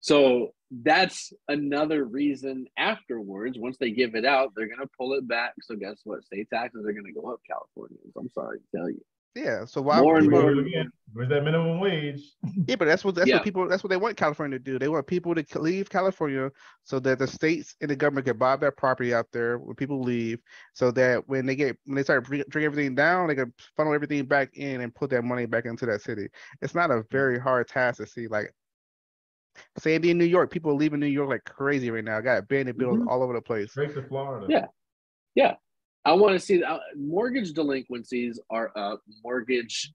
So 0.00 0.52
that's 0.82 1.32
another 1.46 2.04
reason 2.04 2.66
afterwards, 2.76 3.56
once 3.56 3.76
they 3.78 3.92
give 3.92 4.16
it 4.16 4.24
out, 4.24 4.50
they're 4.56 4.66
going 4.66 4.80
to 4.80 4.90
pull 4.98 5.12
it 5.12 5.28
back. 5.28 5.52
So 5.60 5.76
guess 5.76 6.00
what? 6.02 6.24
State 6.24 6.48
taxes 6.50 6.84
are 6.84 6.92
going 6.92 7.06
to 7.06 7.12
go 7.12 7.32
up, 7.32 7.38
Californians. 7.48 8.12
I'm 8.18 8.30
sorry 8.30 8.58
to 8.58 8.76
tell 8.76 8.90
you. 8.90 9.00
Yeah. 9.34 9.64
So 9.64 9.80
why 9.80 10.00
More 10.00 10.16
and 10.18 10.26
people, 10.26 10.40
People 10.40 10.54
more- 10.56 10.66
again. 10.66 10.90
Where's 11.14 11.28
that 11.28 11.44
minimum 11.44 11.78
wage? 11.78 12.22
Yeah, 12.66 12.76
but 12.76 12.86
that's 12.86 13.04
what 13.04 13.14
that's 13.14 13.28
Yeah. 13.28 13.36
what 13.36 13.44
people 13.44 13.68
that's 13.68 13.84
what 13.84 13.90
they 13.90 13.98
want 13.98 14.16
California 14.16 14.58
to 14.58 14.64
do. 14.64 14.78
They 14.78 14.88
want 14.88 15.06
people 15.06 15.34
to 15.34 15.58
leave 15.58 15.90
California 15.90 16.50
so 16.84 16.98
that 17.00 17.18
the 17.18 17.26
states 17.26 17.76
and 17.82 17.90
the 17.90 17.96
government 17.96 18.26
can 18.26 18.38
buy 18.38 18.56
their 18.56 18.70
property 18.70 19.12
out 19.12 19.26
there 19.30 19.58
when 19.58 19.74
people 19.76 20.00
leave, 20.00 20.40
so 20.72 20.90
that 20.92 21.28
when 21.28 21.44
they 21.44 21.54
get 21.54 21.76
when 21.84 21.96
they 21.96 22.02
start 22.02 22.24
bring, 22.26 22.42
bring 22.48 22.64
everything 22.64 22.94
down, 22.94 23.28
they 23.28 23.34
can 23.34 23.52
funnel 23.76 23.92
everything 23.92 24.24
back 24.24 24.56
in 24.56 24.80
and 24.80 24.94
put 24.94 25.10
that 25.10 25.22
money 25.22 25.44
back 25.44 25.66
into 25.66 25.84
that 25.84 26.00
city. 26.00 26.28
It's 26.62 26.74
not 26.74 26.90
a 26.90 27.02
very 27.10 27.38
hard 27.38 27.68
task 27.68 27.98
to 27.98 28.06
see. 28.06 28.26
Like, 28.28 28.54
say 29.78 29.96
in 29.96 30.02
New 30.18 30.24
York, 30.24 30.50
people 30.50 30.70
are 30.70 30.76
leaving 30.76 31.00
New 31.00 31.06
York 31.06 31.28
like 31.28 31.44
crazy 31.44 31.90
right 31.90 32.02
now. 32.04 32.16
I 32.16 32.22
Got 32.22 32.38
abandoned 32.38 32.78
buildings 32.78 33.04
Mhm. 33.04 33.10
all 33.10 33.22
over 33.22 33.34
the 33.34 33.42
place. 33.42 33.70
Straight 33.72 33.92
to 33.94 34.02
Florida. 34.02 34.46
Yeah, 34.48 34.66
Yeah. 35.34 35.56
I 36.04 36.12
want 36.12 36.34
to 36.34 36.40
see 36.40 36.62
uh, 36.62 36.78
mortgage 36.96 37.52
delinquencies 37.52 38.40
are 38.50 38.72
up. 38.76 39.00
Mortgage 39.22 39.92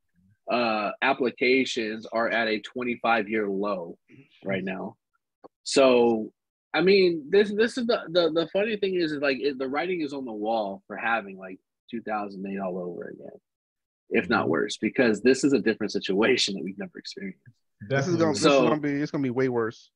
uh, 0.51 0.91
applications 1.01 2.05
are 2.13 2.29
at 2.29 2.47
a 2.47 2.59
25 2.59 3.27
year 3.29 3.49
low 3.49 3.97
right 4.45 4.63
now. 4.63 4.95
So, 5.63 6.31
I 6.73 6.81
mean, 6.81 7.25
this 7.29 7.51
this 7.53 7.77
is 7.77 7.87
the 7.87 8.01
the, 8.09 8.31
the 8.31 8.47
funny 8.53 8.77
thing 8.77 8.95
is, 8.95 9.11
is 9.11 9.21
like 9.21 9.37
it, 9.41 9.57
the 9.59 9.67
writing 9.67 10.01
is 10.01 10.13
on 10.13 10.23
the 10.25 10.31
wall 10.31 10.81
for 10.87 10.95
having 10.95 11.37
like 11.37 11.59
2008 11.91 12.59
all 12.59 12.77
over 12.79 13.09
again, 13.09 13.37
if 14.09 14.29
not 14.29 14.45
Mhm. 14.45 14.49
worse, 14.49 14.77
because 14.77 15.21
this 15.21 15.43
is 15.43 15.51
a 15.53 15.59
different 15.59 15.91
situation 15.91 16.53
that 16.55 16.63
we've 16.63 16.77
never 16.77 16.97
experienced. 16.97 17.41
This 17.89 18.07
is 18.07 18.15
gonna 18.15 18.31
this 18.31 18.37
is 18.39 18.43
So- 18.43 18.63
gonna 18.63 18.79
be 18.79 18.91
it's 18.93 19.11
gonna 19.11 19.23
be 19.23 19.29
way 19.29 19.49
worse. 19.49 19.91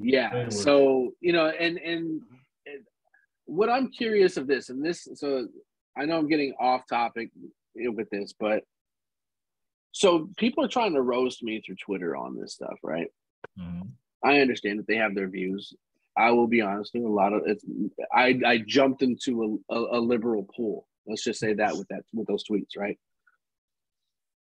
Yeah. 0.00 0.32
Way 0.32 0.44
worse. 0.44 0.62
So 0.62 1.14
you 1.20 1.32
know, 1.32 1.46
and 1.48 1.78
and 1.78 1.98
and 2.00 2.22
what 3.52 3.68
I'm 3.68 3.90
curious 3.90 4.36
of 4.36 4.46
this, 4.46 4.70
and 4.70 4.84
this, 4.84 5.06
so 5.14 5.46
I 5.96 6.06
know 6.06 6.16
I'm 6.16 6.28
getting 6.28 6.54
off 6.58 6.82
topic 6.88 7.30
with 7.74 8.08
this, 8.10 8.32
but 8.38 8.64
so 9.92 10.30
people 10.38 10.64
are 10.64 10.68
trying 10.68 10.94
to 10.94 11.02
roast 11.02 11.42
me 11.42 11.60
through 11.60 11.76
Twitter 11.76 12.16
on 12.16 12.34
this 12.38 12.54
stuff, 12.54 12.78
right? 12.82 13.08
Mhm. 13.58 13.90
I 14.24 14.40
understand 14.40 14.78
that 14.78 14.86
they 14.86 14.96
have 14.96 15.14
their 15.14 15.28
views. 15.28 15.74
I 16.16 16.30
will 16.30 16.46
be 16.46 16.62
honest 16.62 16.92
with 16.94 17.02
you, 17.02 17.08
a 17.08 17.10
lot 17.10 17.32
of 17.32 17.42
it's. 17.46 17.64
I 18.12 18.40
I 18.46 18.58
jumped 18.58 19.02
into 19.02 19.60
a, 19.70 19.74
a, 19.74 19.98
a 19.98 20.00
liberal 20.00 20.44
pool. 20.44 20.86
Let's 21.06 21.24
just 21.24 21.40
say 21.40 21.52
that 21.54 21.76
with 21.76 21.88
that 21.88 22.04
with 22.12 22.26
those 22.28 22.44
tweets, 22.44 22.76
right? 22.76 22.98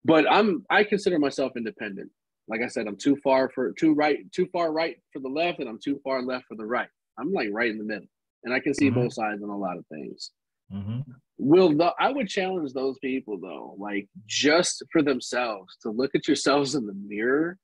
But 0.04 0.30
I'm 0.30 0.64
I 0.70 0.84
consider 0.84 1.18
myself 1.18 1.56
independent. 1.56 2.10
Like 2.48 2.60
I 2.62 2.66
said, 2.68 2.86
I'm 2.86 2.96
too 2.96 3.16
far 3.16 3.48
for 3.48 3.72
too 3.72 3.94
right, 3.94 4.30
too 4.32 4.46
far 4.52 4.72
right 4.72 4.96
for 5.12 5.20
the 5.20 5.28
left, 5.28 5.60
and 5.60 5.68
I'm 5.68 5.78
too 5.78 6.00
far 6.04 6.22
left 6.22 6.46
for 6.46 6.56
the 6.56 6.66
right. 6.66 6.88
I'm 7.18 7.32
like 7.32 7.48
right 7.52 7.70
in 7.70 7.78
the 7.78 7.84
middle, 7.84 8.08
and 8.44 8.52
I 8.54 8.60
can 8.60 8.74
see 8.74 8.90
Mhm. 8.90 8.94
both 8.94 9.12
sides 9.14 9.42
on 9.42 9.50
a 9.50 9.56
lot 9.58 9.78
of 9.78 9.86
things. 9.88 10.32
Mhm. 10.72 11.04
Will 11.38 11.76
the 11.76 11.94
I 11.98 12.10
would 12.12 12.28
challenge 12.28 12.72
those 12.72 12.98
people 13.00 13.38
though, 13.38 13.74
like 13.78 14.08
just 14.26 14.82
for 14.92 15.02
themselves, 15.02 15.76
to 15.82 15.90
look 15.90 16.14
at 16.14 16.26
yourselves 16.28 16.74
in 16.74 16.86
the 16.86 16.94
mirror, 16.94 17.58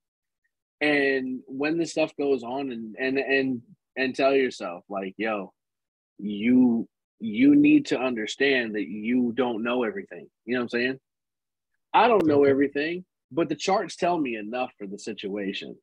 and 0.80 1.42
when 1.46 1.78
this 1.78 1.92
stuff 1.92 2.14
goes 2.16 2.42
on, 2.42 2.72
and 2.72 2.96
and 2.98 3.18
and 3.18 3.62
and 3.96 4.14
tell 4.14 4.34
yourself 4.34 4.84
like, 4.88 5.14
yo, 5.16 5.52
you 6.18 6.88
you 7.20 7.56
need 7.56 7.86
to 7.86 7.98
understand 7.98 8.74
that 8.76 8.88
you 8.88 9.32
don't 9.32 9.62
know 9.62 9.82
everything. 9.82 10.30
You 10.44 10.54
know 10.54 10.60
what 10.60 10.64
I'm 10.64 10.68
saying? 10.70 11.00
I 11.92 12.06
don't 12.08 12.26
know 12.26 12.44
everything, 12.44 13.04
but 13.32 13.48
the 13.48 13.56
charts 13.56 13.96
tell 13.96 14.18
me 14.18 14.36
enough 14.36 14.72
for 14.78 14.86
the 14.86 14.98
situation. 14.98 15.76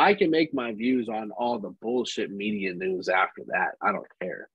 I 0.00 0.14
can 0.14 0.30
make 0.30 0.54
my 0.54 0.72
views 0.72 1.08
on 1.08 1.30
all 1.32 1.58
the 1.58 1.70
bullshit 1.82 2.30
media 2.30 2.72
news 2.74 3.08
after 3.08 3.42
that. 3.48 3.72
I 3.82 3.92
don't 3.92 4.06
care. 4.22 4.48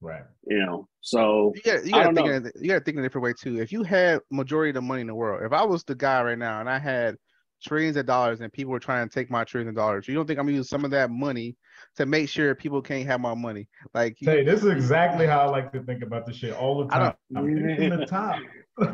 Right. 0.00 0.22
You 0.46 0.58
know, 0.64 0.88
so 1.00 1.52
You 1.56 1.62
got 1.62 1.86
you 1.86 1.94
I 1.94 1.98
got 1.98 1.98
to 2.00 2.04
don't 2.04 2.14
think 2.14 2.26
know. 2.28 2.34
in 2.34 2.46
a, 2.46 2.50
you 2.60 2.68
got 2.68 2.78
to 2.78 2.84
think 2.84 2.96
in 2.96 3.00
a 3.00 3.06
different 3.06 3.24
way 3.24 3.32
too. 3.38 3.60
If 3.60 3.72
you 3.72 3.82
had 3.82 4.20
majority 4.30 4.70
of 4.70 4.74
the 4.74 4.82
money 4.82 5.00
in 5.00 5.06
the 5.06 5.14
world, 5.14 5.42
if 5.44 5.52
I 5.52 5.64
was 5.64 5.82
the 5.84 5.94
guy 5.94 6.22
right 6.22 6.38
now 6.38 6.60
and 6.60 6.68
I 6.68 6.78
had 6.78 7.16
trillions 7.64 7.96
of 7.96 8.04
dollars 8.06 8.40
and 8.40 8.52
people 8.52 8.72
were 8.72 8.78
trying 8.78 9.08
to 9.08 9.12
take 9.14 9.30
my 9.30 9.42
trillions 9.44 9.70
of 9.70 9.76
dollars, 9.76 10.06
you 10.06 10.14
don't 10.14 10.26
think 10.26 10.38
I'm 10.38 10.46
gonna 10.46 10.58
use 10.58 10.68
some 10.68 10.84
of 10.84 10.90
that 10.92 11.10
money 11.10 11.56
to 11.96 12.06
make 12.06 12.28
sure 12.28 12.54
people 12.54 12.82
can't 12.82 13.06
have 13.06 13.20
my 13.20 13.34
money? 13.34 13.68
Like 13.94 14.20
you- 14.20 14.28
Hey, 14.30 14.44
this 14.44 14.60
is 14.62 14.70
exactly 14.70 15.26
how 15.26 15.40
I 15.40 15.46
like 15.46 15.72
to 15.72 15.82
think 15.82 16.02
about 16.02 16.26
this 16.26 16.36
shit 16.36 16.52
all 16.54 16.84
the 16.84 16.90
time. 16.92 17.14
I'm 17.34 17.46
thinking 17.46 17.90
from 17.90 18.00
the 18.00 18.06
top. 18.06 18.38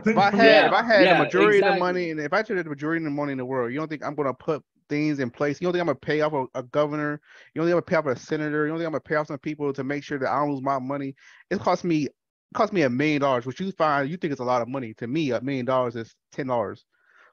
if 0.07 0.17
I 0.17 0.31
had 0.37 0.45
Yeah, 0.45 0.67
if 0.69 0.73
I 0.73 0.83
had 0.83 1.03
yeah, 1.05 1.19
the 1.19 1.25
majority 1.25 1.59
of 1.59 1.65
the 1.75 1.79
money 1.81 2.11
and 2.11 2.21
if 2.21 2.33
I 2.33 2.39
had 2.39 2.47
the 2.47 2.65
majority 2.65 2.99
of 3.05 3.05
the 3.05 3.11
money 3.17 3.33
in 3.33 3.39
the 3.39 3.45
world, 3.45 3.73
you 3.73 3.79
don't 3.79 3.89
think 3.89 4.05
I'm 4.05 4.15
gonna 4.15 4.33
put 4.35 4.63
things 4.91 5.21
in 5.21 5.31
place. 5.31 5.61
You 5.61 5.67
don't 5.67 5.75
think 5.75 5.81
I'm 5.83 5.87
gonna 5.89 5.97
pay 6.01 6.23
off 6.23 6.35
a, 6.35 6.47
a 6.61 6.65
governor? 6.65 7.23
You 7.55 7.61
don't 7.63 7.69
think 7.69 7.75
I'm 7.75 7.81
gonna 7.81 8.03
pay 8.03 8.11
off 8.11 8.19
a 8.19 8.21
senator? 8.21 8.67
You 8.67 8.71
don't 8.73 8.79
think 8.79 8.89
I'm 8.89 8.93
gonna 8.93 9.01
pay 9.01 9.17
off 9.17 9.29
some 9.29 9.39
people 9.39 9.73
to 9.75 9.85
make 9.85 10.05
sure 10.05 10.19
that 10.19 10.31
I 10.31 10.41
don't 10.41 10.53
lose 10.53 10.63
my 10.63 10.81
money? 10.81 11.17
It 11.51 11.61
cost 11.61 11.85
me 11.85 12.07
it 12.07 12.55
cost 12.55 12.75
me 12.75 12.83
a 12.83 12.91
million 12.91 13.23
dollars, 13.23 13.47
which 13.47 13.61
you 13.61 13.73
find 13.73 14.11
you 14.11 14.19
think 14.19 14.35
is 14.35 14.41
a 14.41 14.45
lot 14.45 14.63
of 14.63 14.69
money. 14.69 14.95
To 14.97 15.09
me, 15.09 15.33
a 15.33 15.41
million 15.41 15.67
dollars 15.67 15.97
is 15.97 16.15
ten 16.33 16.49
dollars. 16.49 16.85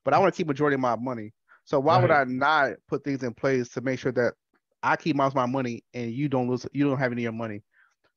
But 0.05 0.13
I 0.13 0.19
want 0.19 0.33
to 0.33 0.37
keep 0.37 0.47
majority 0.47 0.75
of 0.75 0.81
my 0.81 0.95
money. 0.95 1.33
So 1.65 1.79
why 1.79 1.97
would 1.97 2.11
I 2.11 2.23
not 2.25 2.73
put 2.87 3.03
things 3.03 3.23
in 3.23 3.33
place 3.33 3.69
to 3.71 3.81
make 3.81 3.99
sure 3.99 4.13
that 4.13 4.35
I 4.83 4.95
keep 4.95 5.17
most 5.17 5.31
of 5.31 5.35
my 5.35 5.47
money 5.47 5.83
and 5.93 6.11
you 6.13 6.29
don't 6.29 6.49
lose 6.49 6.65
you 6.73 6.87
don't 6.87 6.99
have 6.99 7.11
any 7.11 7.23
of 7.23 7.33
your 7.33 7.33
money? 7.33 7.63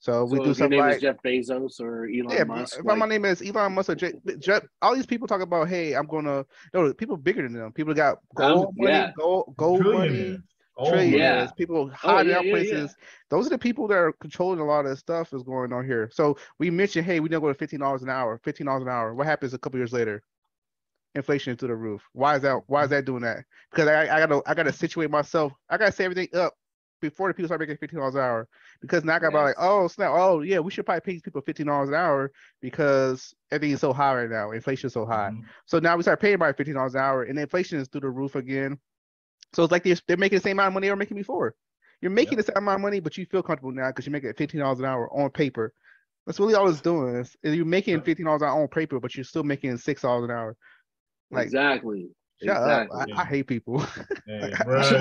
So 0.00 0.24
we 0.24 0.36
so 0.36 0.36
do 0.36 0.40
if 0.40 0.46
your 0.46 0.54
something 0.54 0.78
name 0.78 0.80
like 0.80 0.96
is 0.96 1.02
Jeff 1.02 1.16
Bezos 1.22 1.78
or 1.78 2.06
Elon 2.06 2.30
yeah, 2.30 2.44
Musk. 2.44 2.78
if 2.78 2.84
like- 2.86 2.96
my 2.96 3.06
name 3.06 3.26
is 3.26 3.42
Elon 3.42 3.74
Musk 3.74 3.90
or 3.90 3.94
J, 3.94 4.14
J, 4.38 4.60
all 4.80 4.94
these 4.94 5.04
people 5.04 5.28
talk 5.28 5.42
about, 5.42 5.68
hey, 5.68 5.92
I'm 5.94 6.06
gonna 6.06 6.44
no 6.72 6.92
people 6.94 7.18
bigger 7.18 7.42
than 7.42 7.52
them. 7.52 7.70
People 7.72 7.92
got 7.92 8.18
gold 8.34 8.68
oh, 8.68 8.72
money, 8.76 8.92
yeah. 8.92 9.12
gold, 9.14 9.54
gold 9.58 9.84
money, 9.84 10.08
Trillionaires. 10.08 10.42
Oh, 10.78 10.92
trillionaires. 10.92 11.12
Oh, 11.12 11.16
yeah. 11.16 11.50
People 11.50 11.90
hiding 11.90 12.30
yeah, 12.30 12.38
out 12.38 12.46
yeah, 12.46 12.56
yeah. 12.56 12.70
places. 12.70 12.96
Those 13.28 13.46
are 13.46 13.50
the 13.50 13.58
people 13.58 13.86
that 13.88 13.98
are 13.98 14.12
controlling 14.20 14.60
a 14.60 14.64
lot 14.64 14.86
of 14.86 14.90
the 14.90 14.96
stuff 14.96 15.28
that's 15.28 15.42
going 15.42 15.70
on 15.74 15.84
here. 15.84 16.08
So 16.14 16.38
we 16.58 16.70
mentioned, 16.70 17.04
hey, 17.04 17.20
we 17.20 17.28
don't 17.28 17.42
go 17.42 17.48
to 17.48 17.54
fifteen 17.54 17.80
dollars 17.80 18.02
an 18.02 18.08
hour. 18.08 18.40
Fifteen 18.42 18.66
dollars 18.66 18.82
an 18.82 18.88
hour. 18.88 19.14
What 19.14 19.26
happens 19.26 19.52
a 19.52 19.58
couple 19.58 19.78
years 19.78 19.92
later? 19.92 20.22
Inflation 21.14 21.56
through 21.56 21.68
the 21.68 21.76
roof. 21.76 22.02
Why 22.14 22.36
is 22.36 22.42
that? 22.42 22.62
Why 22.68 22.84
is 22.84 22.90
that 22.90 23.04
doing 23.04 23.22
that? 23.22 23.44
Because 23.70 23.88
I, 23.88 24.02
I 24.16 24.26
gotta 24.26 24.40
I 24.46 24.54
gotta 24.54 24.72
situate 24.72 25.10
myself. 25.10 25.52
I 25.68 25.76
gotta 25.76 25.92
set 25.92 26.04
everything 26.04 26.28
up 26.32 26.54
before 27.00 27.28
the 27.28 27.34
people 27.34 27.48
start 27.48 27.60
making 27.60 27.76
fifteen 27.76 27.98
dollars 27.98 28.14
an 28.14 28.20
hour. 28.20 28.48
Because 28.80 29.04
now 29.04 29.16
I 29.16 29.18
got 29.18 29.28
about 29.28 29.44
like, 29.44 29.56
oh 29.58 29.88
snap, 29.88 30.10
oh 30.12 30.40
yeah, 30.40 30.58
we 30.58 30.70
should 30.70 30.86
probably 30.86 31.00
pay 31.00 31.12
these 31.12 31.22
people 31.22 31.40
fifteen 31.40 31.66
dollars 31.66 31.88
an 31.88 31.94
hour 31.94 32.30
because 32.60 33.34
everything 33.50 33.74
is 33.74 33.80
so 33.80 33.92
high 33.92 34.14
right 34.14 34.30
now. 34.30 34.52
Inflation 34.52 34.88
is 34.88 34.92
so 34.92 35.06
high. 35.06 35.30
Mhm. 35.32 35.44
So 35.66 35.78
now 35.78 35.96
we 35.96 36.02
start 36.02 36.20
paying 36.20 36.38
by 36.38 36.52
fifteen 36.52 36.74
dollars 36.74 36.94
an 36.94 37.00
hour, 37.00 37.24
and 37.24 37.38
inflation 37.38 37.78
is 37.78 37.88
through 37.88 38.02
the 38.02 38.10
roof 38.10 38.34
again. 38.36 38.78
So 39.52 39.64
it's 39.64 39.72
like 39.72 39.82
they're, 39.82 39.96
they're 40.06 40.16
making 40.16 40.38
the 40.38 40.42
same 40.42 40.56
amount 40.56 40.68
of 40.68 40.74
money 40.74 40.86
they 40.86 40.90
were 40.92 40.96
making 40.96 41.16
before. 41.16 41.54
You're 42.00 42.10
making 42.10 42.38
the 42.38 42.44
same 42.44 42.56
amount 42.56 42.76
of 42.76 42.82
money, 42.82 43.00
but 43.00 43.18
you 43.18 43.26
feel 43.26 43.42
comfortable 43.42 43.72
now 43.72 43.88
because 43.88 44.06
you 44.06 44.12
make 44.12 44.24
it 44.24 44.36
fifteen 44.36 44.60
dollars 44.60 44.78
an 44.78 44.86
hour 44.86 45.12
on 45.12 45.30
paper. 45.30 45.72
That's 46.26 46.38
really 46.38 46.54
all 46.54 46.68
it's 46.68 46.80
doing. 46.80 47.16
Is, 47.16 47.36
is 47.42 47.56
you're 47.56 47.64
making 47.64 48.00
fifteen 48.02 48.26
dollars 48.26 48.42
an 48.42 48.48
hour 48.48 48.62
on 48.62 48.68
paper, 48.68 49.00
but 49.00 49.14
you're 49.14 49.24
still 49.24 49.42
making 49.42 49.76
six 49.78 50.02
dollars 50.02 50.24
an 50.24 50.30
hour. 50.30 50.56
Like, 51.30 51.46
exactly. 51.46 52.08
Shut 52.42 52.56
exactly. 52.56 53.12
up! 53.12 53.18
I, 53.18 53.22
I 53.22 53.24
hate 53.24 53.46
people. 53.46 53.80
Hey, 54.26 54.52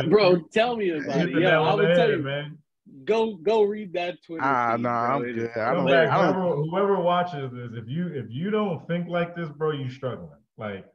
Bro, 0.08 0.42
tell 0.52 0.76
me 0.76 0.90
about 0.90 1.16
hit 1.16 1.30
it. 1.30 1.36
the 1.36 1.42
Yeah, 1.42 1.60
I 1.60 1.70
on 1.72 1.78
would 1.80 1.90
the 1.90 1.96
tell 1.96 2.10
you. 2.10 2.18
man. 2.20 2.58
Go 3.06 3.36
go 3.36 3.62
read 3.64 3.94
that 3.94 4.16
Twitter. 4.26 4.44
Ah, 4.44 4.74
feed, 4.76 4.82
nah, 4.84 5.08
bro. 5.08 5.16
I'm 5.18 5.26
It 5.30 5.34
good. 5.36 5.52
I 5.58 5.74
don't. 5.74 5.86
back, 5.86 6.10
I 6.10 6.22
don't. 6.26 6.34
whoever, 6.34 6.56
whoever 6.64 7.00
watches 7.00 7.52
this, 7.52 7.70
if 7.74 7.88
you 7.88 8.08
if 8.08 8.26
you 8.30 8.50
don't 8.50 8.86
think 8.88 9.08
like 9.08 9.36
this, 9.36 9.50
bro, 9.50 9.72
you 9.72 9.90
struggling. 9.90 10.30
Like 10.58 10.86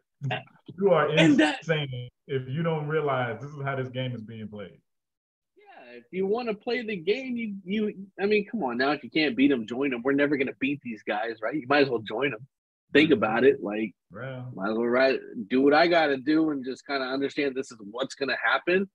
you 0.78 0.90
are 0.90 1.08
And 1.08 1.38
that- 1.38 1.60
insane 1.60 2.08
if 2.26 2.48
you 2.48 2.62
don't 2.62 2.88
realize 2.88 3.40
this 3.40 3.50
is 3.50 3.62
how 3.62 3.76
this 3.76 3.88
game 3.88 4.12
is 4.14 4.22
being 4.22 4.48
played. 4.48 4.80
Yeah, 5.56 5.98
if 5.98 6.04
you 6.10 6.26
want 6.26 6.48
to 6.48 6.54
play 6.54 6.84
the 6.84 6.96
game, 6.96 7.36
you 7.36 7.56
you. 7.64 7.94
I 8.20 8.26
mean, 8.26 8.44
come 8.50 8.62
on 8.64 8.78
now. 8.78 8.90
If 8.90 9.04
you 9.04 9.10
can't 9.10 9.36
beat 9.36 9.48
them, 9.48 9.66
join 9.66 9.90
them. 9.90 10.02
We're 10.02 10.12
never 10.12 10.36
gonna 10.36 10.52
beat 10.58 10.80
these 10.82 11.02
guys, 11.06 11.36
right? 11.42 11.54
You 11.54 11.66
might 11.68 11.84
as 11.84 11.88
well 11.90 12.00
join 12.00 12.30
them. 12.32 12.46
Think 12.94 13.10
about 13.10 13.44
it. 13.44 13.62
Like, 13.62 13.92
might 14.54 14.70
as 14.70 14.76
well 14.76 14.86
right, 14.86 15.18
do 15.48 15.60
what 15.60 15.74
I 15.74 15.88
got 15.88 16.06
to 16.06 16.16
do, 16.16 16.50
and 16.50 16.64
just 16.64 16.86
kind 16.86 17.02
of 17.02 17.10
understand 17.10 17.54
this 17.54 17.70
is 17.72 17.78
what's 17.90 18.14
gonna 18.14 18.36
happen. 18.42 18.88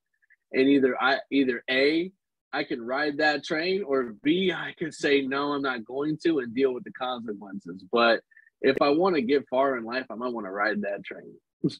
And 0.53 0.67
either 0.67 0.95
I 1.01 1.19
either 1.31 1.63
a 1.69 2.12
I 2.51 2.63
can 2.63 2.81
ride 2.81 3.17
that 3.17 3.43
train, 3.43 3.83
or 3.83 4.15
b 4.23 4.51
I 4.51 4.73
can 4.77 4.91
say 4.91 5.21
no, 5.21 5.53
I'm 5.53 5.62
not 5.62 5.85
going 5.85 6.17
to, 6.25 6.39
and 6.39 6.55
deal 6.55 6.73
with 6.73 6.85
the 6.85 6.91
consequences. 6.93 7.83
But 7.91 8.21
if 8.62 8.77
I 8.81 8.89
want 8.89 9.15
to 9.15 9.21
get 9.21 9.47
far 9.49 9.77
in 9.77 9.83
life, 9.83 10.05
I 10.09 10.15
might 10.15 10.33
want 10.33 10.47
to 10.47 10.51
ride 10.51 10.81
that 10.81 11.03
train. 11.03 11.33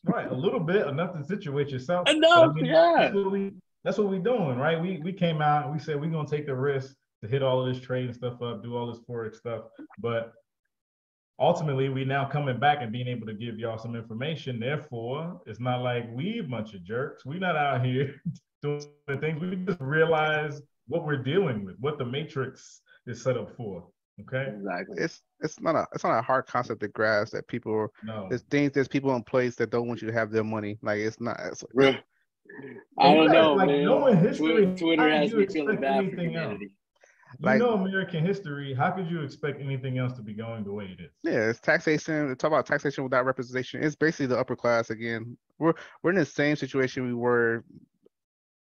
right, 0.04 0.30
a 0.30 0.36
little 0.36 0.60
bit 0.60 0.88
enough 0.88 1.18
to 1.18 1.24
situate 1.24 1.70
yourself. 1.70 2.10
Enough, 2.10 2.56
yeah. 2.58 2.96
That's 2.98 3.16
what 3.16 3.32
we 3.32 3.54
that's 3.86 3.98
what 3.98 4.10
we 4.10 4.20
doing, 4.20 4.58
right? 4.58 4.80
We 4.80 5.00
we 5.04 5.14
came 5.14 5.42
out 5.42 5.66
and 5.66 5.74
we 5.74 5.80
said 5.80 6.00
we're 6.00 6.10
gonna 6.10 6.28
take 6.28 6.46
the 6.46 6.56
risk 6.56 6.96
to 7.24 7.30
hit 7.30 7.42
all 7.42 7.66
of 7.66 7.74
this 7.74 7.84
trade 7.84 8.06
and 8.06 8.16
stuff 8.16 8.42
up, 8.42 8.62
do 8.62 8.76
all 8.76 8.92
this 8.92 9.02
forex 9.10 9.36
stuff, 9.36 9.64
but 10.00 10.34
ultimately 11.40 11.90
we 11.90 12.06
now 12.06 12.26
coming 12.28 12.60
back 12.60 12.80
and 12.82 12.92
being 12.92 13.08
able 13.08 13.26
to 13.28 13.34
give 13.34 13.58
y'all 13.58 13.78
some 13.78 13.96
information. 13.96 14.60
Therefore, 14.60 15.42
it's 15.46 15.60
not 15.60 15.82
like 15.82 16.06
we 16.14 16.42
bunch 16.42 16.74
of 16.74 16.84
jerks. 16.84 17.26
We're 17.26 17.40
not 17.40 17.56
out 17.56 17.86
here 17.86 18.16
doing 18.62 18.82
things. 19.20 19.40
We 19.42 19.56
just 19.56 19.80
realize 19.80 20.62
what 20.88 21.06
we're 21.06 21.24
dealing 21.24 21.66
with, 21.66 21.76
what 21.80 21.98
the 21.98 22.06
matrix 22.06 22.82
is 23.08 23.22
set 23.24 23.38
up 23.38 23.56
for. 23.56 23.88
Okay. 24.22 24.52
Exactly. 24.54 24.98
It's 25.02 25.22
it's 25.40 25.62
not 25.62 25.76
a 25.76 25.88
it's 25.94 26.04
not 26.04 26.20
a 26.20 26.22
hard 26.22 26.46
concept 26.46 26.82
to 26.82 26.90
grasp 26.90 27.32
that 27.34 27.48
people 27.48 27.88
No. 28.04 28.26
there's 28.28 28.42
things 28.44 28.74
there's 28.74 28.90
people 28.90 29.16
in 29.16 29.24
place 29.24 29.56
that 29.56 29.70
don't 29.70 29.88
want 29.88 30.02
you 30.02 30.08
to 30.10 30.14
have 30.14 30.30
their 30.32 30.44
money. 30.44 30.78
Like 30.82 31.00
it's 31.00 31.22
not. 31.22 31.40
It's, 31.46 31.64
Real- 31.74 31.96
I 32.98 33.14
don't 33.14 33.32
know, 33.32 33.54
like, 33.54 33.68
man. 33.68 33.86
knowing 33.86 34.18
history, 34.18 34.66
Twitter, 34.66 34.76
Twitter 34.76 35.10
has 35.10 35.30
do 35.30 35.38
me 35.38 35.44
you 35.44 35.50
feeling 35.50 35.80
bad 35.80 36.10
for 36.10 36.18
anything 36.20 36.36
else? 36.36 36.60
Humanity. 37.38 37.64
You 37.64 37.70
know 37.70 37.78
American 37.78 38.26
history. 38.26 38.74
How 38.74 38.92
could 38.92 39.10
you 39.10 39.22
expect 39.22 39.62
anything 39.62 39.98
else 39.98 40.14
to 40.14 40.22
be 40.22 40.34
going 40.34 40.64
the 40.64 40.74
way 40.74 40.96
it 40.98 41.04
is? 41.04 41.12
Yeah, 41.24 41.50
it's 41.50 41.60
taxation. 41.60 42.36
Talk 42.38 42.50
about 42.50 42.66
taxation 42.66 43.04
without 43.04 43.26
representation. 43.26 43.84
It's 43.84 43.96
basically 43.96 44.28
the 44.28 44.40
upper 44.40 44.56
class 44.56 44.90
again. 44.90 45.38
We're 45.58 45.74
we're 46.02 46.12
in 46.12 46.18
the 46.18 46.26
same 46.26 46.56
situation 46.56 47.06
we 47.06 47.14
were 47.14 47.64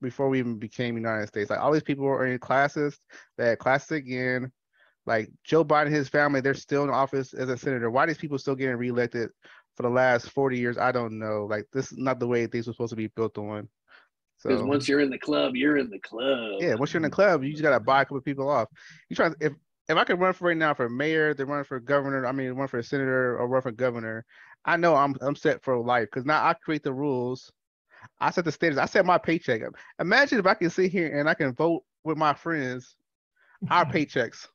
before 0.01 0.29
we 0.29 0.38
even 0.38 0.59
became 0.59 0.96
United 0.96 1.29
States. 1.29 1.48
Like 1.48 1.61
all 1.61 1.72
these 1.72 1.83
people 1.83 2.07
are 2.07 2.27
in 2.27 2.38
classes 2.38 2.98
that 3.38 3.59
classes 3.59 3.92
again. 3.92 4.53
Like 5.07 5.31
Joe 5.42 5.64
Biden 5.64 5.87
and 5.87 5.94
his 5.94 6.09
family, 6.09 6.40
they're 6.40 6.55
still 6.55 6.85
in 6.85 6.90
office 6.90 7.35
as 7.35 7.48
a 7.48 7.57
senator. 7.57 7.90
Why 7.90 8.05
are 8.05 8.07
these 8.07 8.18
people 8.18 8.38
still 8.38 8.55
getting 8.55 8.77
reelected 8.77 9.31
for 9.77 9.83
the 9.83 9.88
last 9.88 10.31
40 10.31 10.59
years? 10.59 10.79
I 10.79 10.92
don't 10.92 11.18
know. 11.18 11.46
Like 11.48 11.66
this 11.72 11.90
is 11.90 11.98
not 11.98 12.20
the 12.20 12.27
way 12.27 12.46
things 12.46 12.66
were 12.66 12.72
supposed 12.72 12.90
to 12.90 12.96
be 12.96 13.09
built 13.09 13.38
on. 13.38 13.68
Because 14.42 14.61
So 14.61 14.66
once 14.66 14.88
you're 14.88 15.00
in 15.00 15.11
the 15.11 15.18
club, 15.18 15.55
you're 15.55 15.76
in 15.76 15.90
the 15.90 15.98
club. 16.00 16.61
yeah, 16.61 16.74
once 16.74 16.92
you're 16.92 16.98
in 16.98 17.09
the 17.09 17.11
club, 17.11 17.44
you 17.44 17.50
just 17.52 17.62
gotta 17.62 17.81
buy 17.81 18.02
a 18.02 18.05
couple 18.05 18.18
of 18.18 18.24
people 18.24 18.48
off. 18.48 18.68
You 19.09 19.16
try 19.16 19.31
if 19.40 19.52
if 19.88 19.96
I 19.96 20.05
could 20.05 20.20
run 20.20 20.33
for 20.33 20.48
right 20.48 20.57
now 20.57 20.74
for 20.74 20.88
mayor, 20.88 21.35
then 21.35 21.48
run 21.48 21.64
for 21.64 21.81
governor, 21.81 22.26
I 22.26 22.33
mean 22.33 22.52
run 22.52 22.68
for 22.68 22.78
a 22.78 22.85
senator 22.85 23.38
or 23.38 23.48
run 23.48 23.62
for 23.62 23.72
governor, 23.72 24.24
I 24.64 24.76
know 24.76 24.94
I'm 24.94 25.14
I'm 25.20 25.37
set 25.37 25.62
for 25.62 25.78
life 25.78 26.09
because 26.11 26.24
now 26.24 26.44
I 26.44 26.55
create 26.55 26.83
the 26.83 26.92
rules. 26.92 27.52
I 28.20 28.31
set 28.31 28.44
the 28.44 28.52
standards. 28.52 28.78
I 28.78 28.87
set 28.87 29.07
my 29.07 29.18
paycheck. 29.18 29.62
Imagine 30.00 30.38
if 30.38 30.46
I 30.46 30.55
can 30.55 30.70
sit 30.70 30.90
here 30.90 31.18
and 31.18 31.28
I 31.28 31.35
can 31.35 31.55
vote 31.55 31.85
with 32.05 32.18
my 32.18 32.35
friends, 32.35 32.96
our 33.70 33.85
paychecks. 33.92 34.48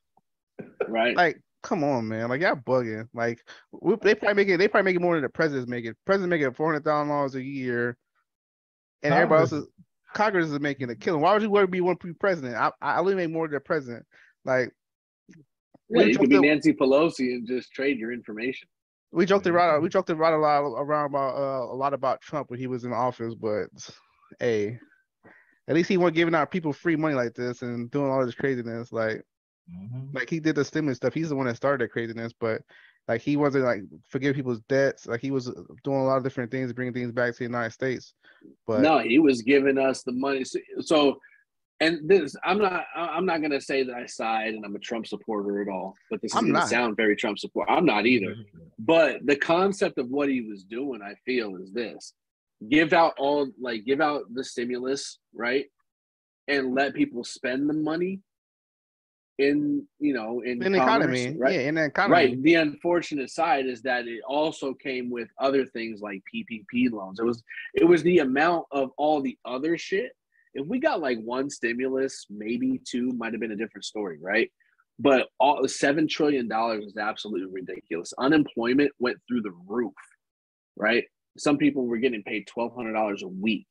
Right. 0.86 1.16
Like, 1.16 1.40
come 1.62 1.82
on, 1.84 2.08
man. 2.08 2.28
Like 2.28 2.42
y'all 2.42 2.56
bugging. 2.56 3.08
Like 3.14 3.40
we, 3.72 3.96
they 4.02 4.14
probably 4.14 4.34
make 4.34 4.48
it. 4.48 4.58
they 4.58 4.68
probably 4.68 4.90
making 4.90 5.02
more 5.02 5.14
than 5.14 5.22
the 5.22 5.28
president's 5.28 5.68
making. 5.68 5.94
President 6.04 6.30
making 6.30 6.52
four 6.52 6.66
hundred 6.66 6.84
thousand 6.84 7.08
dollars 7.08 7.34
a 7.34 7.42
year, 7.42 7.96
and 9.02 9.14
everybody 9.14 9.40
else 9.40 9.50
Congress- 9.50 9.68
is 9.68 9.74
Congress 10.14 10.48
is 10.50 10.60
making 10.60 10.90
a 10.90 10.94
killing. 10.96 11.20
Why 11.20 11.32
would 11.34 11.42
you 11.42 11.50
want 11.50 11.64
to 11.64 11.70
be 11.70 11.80
one 11.80 11.96
be 12.02 12.12
president? 12.14 12.56
I 12.56 12.70
I 12.80 12.98
only 12.98 13.14
make 13.14 13.30
more 13.30 13.46
than 13.46 13.54
the 13.54 13.60
president. 13.60 14.04
Like 14.44 14.72
yeah, 15.90 16.02
you 16.04 16.18
could 16.18 16.28
be 16.30 16.36
that- 16.36 16.42
Nancy 16.42 16.72
Pelosi 16.72 17.34
and 17.34 17.46
just 17.46 17.72
trade 17.72 17.98
your 17.98 18.12
information. 18.12 18.68
we 19.12 19.24
joked 19.26 19.46
around 19.46 19.82
we 19.82 19.88
joked 19.88 20.10
around 20.10 20.34
a 20.34 20.38
lot 20.38 20.60
around 20.60 21.06
about 21.06 21.34
uh, 21.36 21.72
a 21.72 21.76
lot 21.76 21.94
about 21.94 22.20
Trump 22.20 22.50
when 22.50 22.58
he 22.58 22.66
was 22.66 22.84
in 22.84 22.92
office, 22.92 23.34
but 23.34 23.68
hey, 24.38 24.78
at 25.68 25.74
least 25.74 25.88
he 25.88 25.96
wasn't 25.96 26.16
giving 26.16 26.34
out 26.34 26.50
people 26.50 26.72
free 26.72 26.96
money 26.96 27.14
like 27.14 27.34
this 27.34 27.62
and 27.62 27.90
doing 27.90 28.10
all 28.10 28.24
this 28.24 28.34
craziness. 28.34 28.92
Like 28.92 29.22
Mhm. 29.70 30.14
like 30.14 30.30
he 30.30 30.40
did 30.40 30.54
the 30.56 30.64
stimulus 30.64 30.96
stuff. 30.96 31.12
He's 31.12 31.28
the 31.28 31.36
one 31.36 31.46
that 31.46 31.56
started 31.56 31.84
the 31.84 31.88
craziness, 31.88 32.32
but 32.32 32.62
like 33.08 33.22
he 33.22 33.36
wasn't 33.36 33.64
like 33.64 33.82
forgive 34.08 34.36
people's 34.36 34.60
debts. 34.68 35.06
Like 35.06 35.20
he 35.20 35.30
was 35.30 35.46
doing 35.82 35.98
a 35.98 36.04
lot 36.04 36.18
of 36.18 36.22
different 36.24 36.50
things, 36.50 36.72
bringing 36.72 36.92
things 36.94 37.10
back 37.10 37.32
to 37.32 37.38
the 37.38 37.44
United 37.44 37.72
States. 37.72 38.14
But 38.66 38.80
no, 38.80 38.98
he 38.98 39.18
was 39.18 39.40
giving 39.42 39.78
us 39.78 40.02
the 40.02 40.12
money. 40.12 40.44
So, 40.44 40.58
so 40.80 41.18
and 41.80 42.08
this, 42.08 42.36
I'm 42.44 42.58
not, 42.58 42.84
I- 42.94 43.08
I'm 43.08 43.24
not 43.24 43.40
gonna 43.40 43.60
say 43.60 43.82
that 43.82 43.94
I 43.94 44.06
side 44.06 44.54
and 44.54 44.64
I'm 44.64 44.76
a 44.76 44.80
Trump 44.80 45.06
supporter 45.06 45.62
at 45.62 45.68
all. 45.68 45.94
But 46.10 46.20
this 46.20 46.32
is 46.32 46.36
I'm 46.38 46.44
gonna 46.46 46.58
not. 46.58 46.68
sound 46.68 46.96
very 46.96 47.16
Trump 47.16 47.38
support. 47.38 47.68
I'm 47.70 47.86
not 47.86 48.06
either. 48.06 48.34
But 48.80 49.26
the 49.26 49.34
concept 49.34 49.98
of 49.98 50.08
what 50.08 50.28
he 50.28 50.42
was 50.42 50.62
doing, 50.62 51.02
I 51.02 51.14
feel, 51.26 51.56
is 51.56 51.72
this: 51.72 52.14
give 52.70 52.92
out 52.92 53.14
all, 53.18 53.50
like, 53.60 53.84
give 53.84 54.00
out 54.00 54.22
the 54.32 54.44
stimulus, 54.44 55.18
right, 55.34 55.66
and 56.46 56.76
let 56.76 56.94
people 56.94 57.24
spend 57.24 57.68
the 57.68 57.74
money 57.74 58.20
in, 59.38 59.86
you 60.00 60.12
know, 60.12 60.40
in, 60.40 60.62
in 60.62 60.72
the 60.72 60.78
economy, 60.82 61.34
right? 61.38 61.54
yeah, 61.54 61.60
in 61.60 61.76
the 61.76 61.84
economy, 61.84 62.12
Right. 62.12 62.42
The 62.42 62.54
unfortunate 62.54 63.30
side 63.30 63.66
is 63.66 63.82
that 63.82 64.06
it 64.08 64.20
also 64.26 64.74
came 64.74 65.10
with 65.10 65.28
other 65.40 65.64
things 65.64 66.00
like 66.00 66.22
PPP 66.34 66.90
loans. 66.90 67.20
It 67.20 67.24
was 67.24 67.42
it 67.74 67.84
was 67.84 68.02
the 68.02 68.18
amount 68.18 68.66
of 68.72 68.90
all 68.98 69.22
the 69.22 69.38
other 69.44 69.78
shit. 69.78 70.12
If 70.54 70.66
we 70.66 70.80
got 70.80 71.00
like 71.00 71.18
one 71.20 71.48
stimulus, 71.50 72.26
maybe 72.28 72.80
two, 72.84 73.12
might 73.12 73.32
have 73.32 73.40
been 73.40 73.52
a 73.52 73.56
different 73.56 73.84
story, 73.84 74.18
right? 74.20 74.50
But 74.98 75.28
all 75.38 75.66
seven 75.68 76.08
trillion 76.08 76.48
dollars 76.48 76.84
is 76.84 76.96
absolutely 76.96 77.46
ridiculous. 77.52 78.12
Unemployment 78.18 78.90
went 78.98 79.18
through 79.28 79.42
the 79.42 79.52
roof, 79.66 79.94
right? 80.76 81.04
Some 81.36 81.58
people 81.58 81.86
were 81.86 81.98
getting 81.98 82.24
paid 82.24 82.48
twelve 82.48 82.74
hundred 82.74 82.94
dollars 82.94 83.22
a 83.22 83.28
week, 83.28 83.68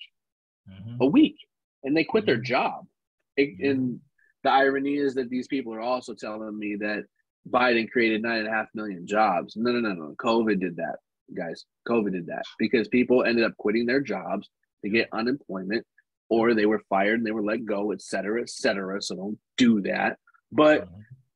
Mhm. 0.70 1.00
a 1.02 1.06
week, 1.06 1.36
and 1.84 1.96
they 1.98 2.06
quit 2.06 2.26
their 2.26 2.38
Mhm. 2.40 2.46
job. 2.46 2.88
It- 3.36 3.60
And 3.60 4.00
the 4.48 4.54
irony 4.54 4.96
is 4.96 5.14
that 5.16 5.30
these 5.30 5.46
people 5.46 5.74
are 5.74 5.82
also 5.82 6.14
telling 6.14 6.58
me 6.58 6.78
that 6.80 7.04
Biden 7.50 7.92
created 7.92 8.22
nine 8.22 8.40
and 8.40 8.48
a 8.48 8.52
half 8.52 8.68
million 8.74 9.06
jobs. 9.06 9.58
No, 9.58 9.74
no, 9.74 9.82
no, 9.82 9.94
no. 9.94 10.16
COVID 10.24 10.62
did 10.62 10.78
that, 10.78 10.96
guys. 11.36 11.66
COVID 11.86 12.14
did 12.14 12.28
that 12.28 12.44
because 12.58 12.88
people 12.88 13.26
ended 13.26 13.44
up 13.44 13.58
quitting 13.58 13.86
their 13.86 14.00
jobs 14.00 14.50
to 14.86 14.90
get 14.90 15.10
unemployment, 15.12 15.86
or 16.30 16.54
they 16.54 16.66
were 16.66 16.82
fired 16.88 17.16
and 17.16 17.26
they 17.28 17.32
were 17.32 17.44
let 17.44 17.66
go, 17.66 17.92
et 17.92 18.02
cetera, 18.02 18.42
et 18.42 18.50
cetera. 18.50 19.02
So 19.02 19.16
don't 19.18 19.40
do 19.58 19.82
that. 19.82 20.18
But 20.50 20.88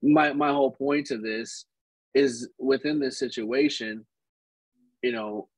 my 0.02 0.32
my 0.32 0.52
whole 0.54 0.71
point 0.71 1.08
to 1.08 1.17
this 1.17 1.65
is 2.13 2.47
within 2.58 2.97
this 2.97 3.19
situation, 3.19 4.06
you 5.04 5.12
know. 5.12 5.50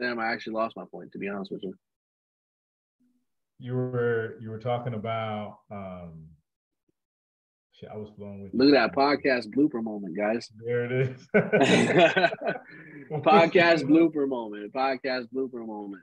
Damn, 0.00 0.18
I 0.18 0.32
actually 0.32 0.54
lost 0.54 0.76
my 0.76 0.84
point 0.90 1.12
to 1.12 1.18
be 1.18 1.28
honest 1.28 1.52
with 1.52 1.62
you. 1.62 1.74
You 3.58 3.74
were 3.74 4.36
you 4.40 4.50
were 4.50 4.58
talking 4.58 4.94
about 4.94 5.58
um 5.70 6.26
shit, 7.72 7.88
I 7.92 7.96
was 7.96 8.08
flowing 8.16 8.42
with 8.44 8.54
Look 8.54 8.68
you. 8.68 8.76
at 8.76 8.92
that 8.92 8.96
podcast 8.96 9.52
blooper 9.54 9.82
moment, 9.82 10.16
guys. 10.16 10.48
There 10.64 10.84
it 10.84 10.92
is. 10.92 11.26
podcast 13.10 13.82
blooper 13.84 14.28
moment. 14.28 14.72
Podcast 14.72 15.26
blooper 15.34 15.66
moment. 15.66 16.02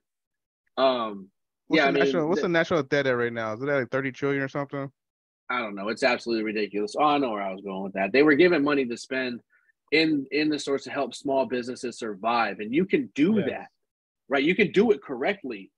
Um, 0.78 1.30
What's 1.68 1.80
yeah, 1.80 1.86
the 1.86 1.90
I 1.90 1.92
mean, 1.94 2.04
national 2.04 2.28
what's 2.28 2.40
th- 2.42 2.44
the 2.44 2.50
national 2.50 2.84
debt 2.84 3.08
at 3.08 3.12
right 3.12 3.34
now? 3.34 3.54
Is 3.54 3.62
it 3.64 3.70
at 3.70 3.76
like 3.80 3.90
30 3.90 4.12
trillion 4.12 4.44
or 4.44 4.48
something? 4.48 4.92
I 5.50 5.60
don't 5.60 5.76
know. 5.76 5.90
It's 5.90 6.04
absolutely 6.04 6.44
ridiculous. 6.44 6.96
Oh, 7.00 7.04
I 7.04 7.18
know 7.18 7.32
where 7.32 7.42
I 7.42 7.52
was 7.52 7.62
going 7.62 7.84
with 7.84 7.94
that. 7.94 8.12
They 8.12 8.22
were 8.24 8.36
given 8.36 8.64
money 8.64 8.86
to 8.86 8.98
spend 8.98 9.40
in 9.92 10.26
in 10.32 10.50
the 10.50 10.60
stores 10.60 10.84
to 10.84 10.92
help 10.92 11.16
small 11.16 11.46
businesses 11.46 11.98
survive, 11.98 12.60
and 12.60 12.74
you 12.74 12.86
can 12.86 13.10
do 13.16 13.36
Yes. 13.38 13.50
that, 13.50 13.68
right? 14.28 14.44
You 14.44 14.56
can 14.56 14.72
do 14.72 14.92
it 14.92 15.02
correctly, 15.02 15.72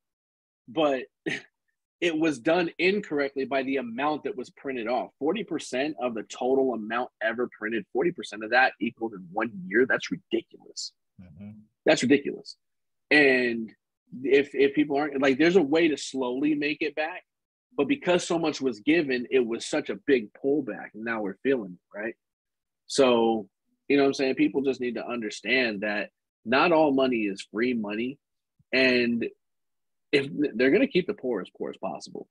but 0.67 1.03
it 1.99 2.17
was 2.17 2.39
done 2.39 2.69
incorrectly 2.77 3.45
by 3.45 3.63
the 3.63 3.77
amount 3.77 4.23
that 4.23 4.37
was 4.37 4.49
printed 4.51 4.87
off. 4.87 5.11
Forty 5.19 5.43
percent 5.43 5.95
of 6.01 6.13
the 6.13 6.23
total 6.23 6.73
amount 6.73 7.09
ever 7.23 7.49
printed. 7.57 7.85
Forty 7.91 8.11
percent 8.11 8.43
of 8.43 8.51
that 8.51 8.73
equals 8.79 9.13
in 9.13 9.27
one 9.31 9.51
year. 9.67 9.85
That's 9.87 10.11
ridiculous. 10.11 10.93
Mhm. 11.21 11.55
That's 11.85 12.03
ridiculous. 12.03 12.55
And 13.09 13.73
if 14.23 14.53
if 14.53 14.73
people 14.75 14.97
aren't 14.97 15.21
like, 15.21 15.37
there's 15.37 15.55
a 15.55 15.61
way 15.61 15.87
to 15.87 15.97
slowly 15.97 16.53
make 16.53 16.81
it 16.81 16.95
back, 16.95 17.23
but 17.75 17.87
because 17.87 18.25
so 18.25 18.37
much 18.37 18.61
was 18.61 18.79
given, 18.81 19.27
it 19.31 19.45
was 19.45 19.65
such 19.65 19.89
a 19.89 19.95
big 20.05 20.29
pullback, 20.33 20.89
and 20.93 21.03
now 21.03 21.21
we're 21.21 21.37
feeling 21.43 21.73
it, 21.73 21.97
right? 21.97 22.15
So 22.85 23.49
you 23.87 23.97
know 23.97 24.03
what 24.03 24.09
I'm 24.09 24.13
saying. 24.13 24.35
People 24.35 24.61
just 24.61 24.81
need 24.81 24.95
to 24.95 25.07
understand 25.07 25.81
that 25.81 26.11
not 26.45 26.71
all 26.71 26.91
money 26.91 27.23
is 27.23 27.47
free 27.51 27.73
money, 27.73 28.19
and 28.71 29.25
if 30.17 30.51
they're 30.55 30.69
going 30.71 30.81
to 30.81 30.87
keep 30.87 31.07
the 31.07 31.13
poor 31.13 31.41
as 31.41 31.47
poor 31.57 31.69
as 31.69 31.77
possible, 31.77 32.27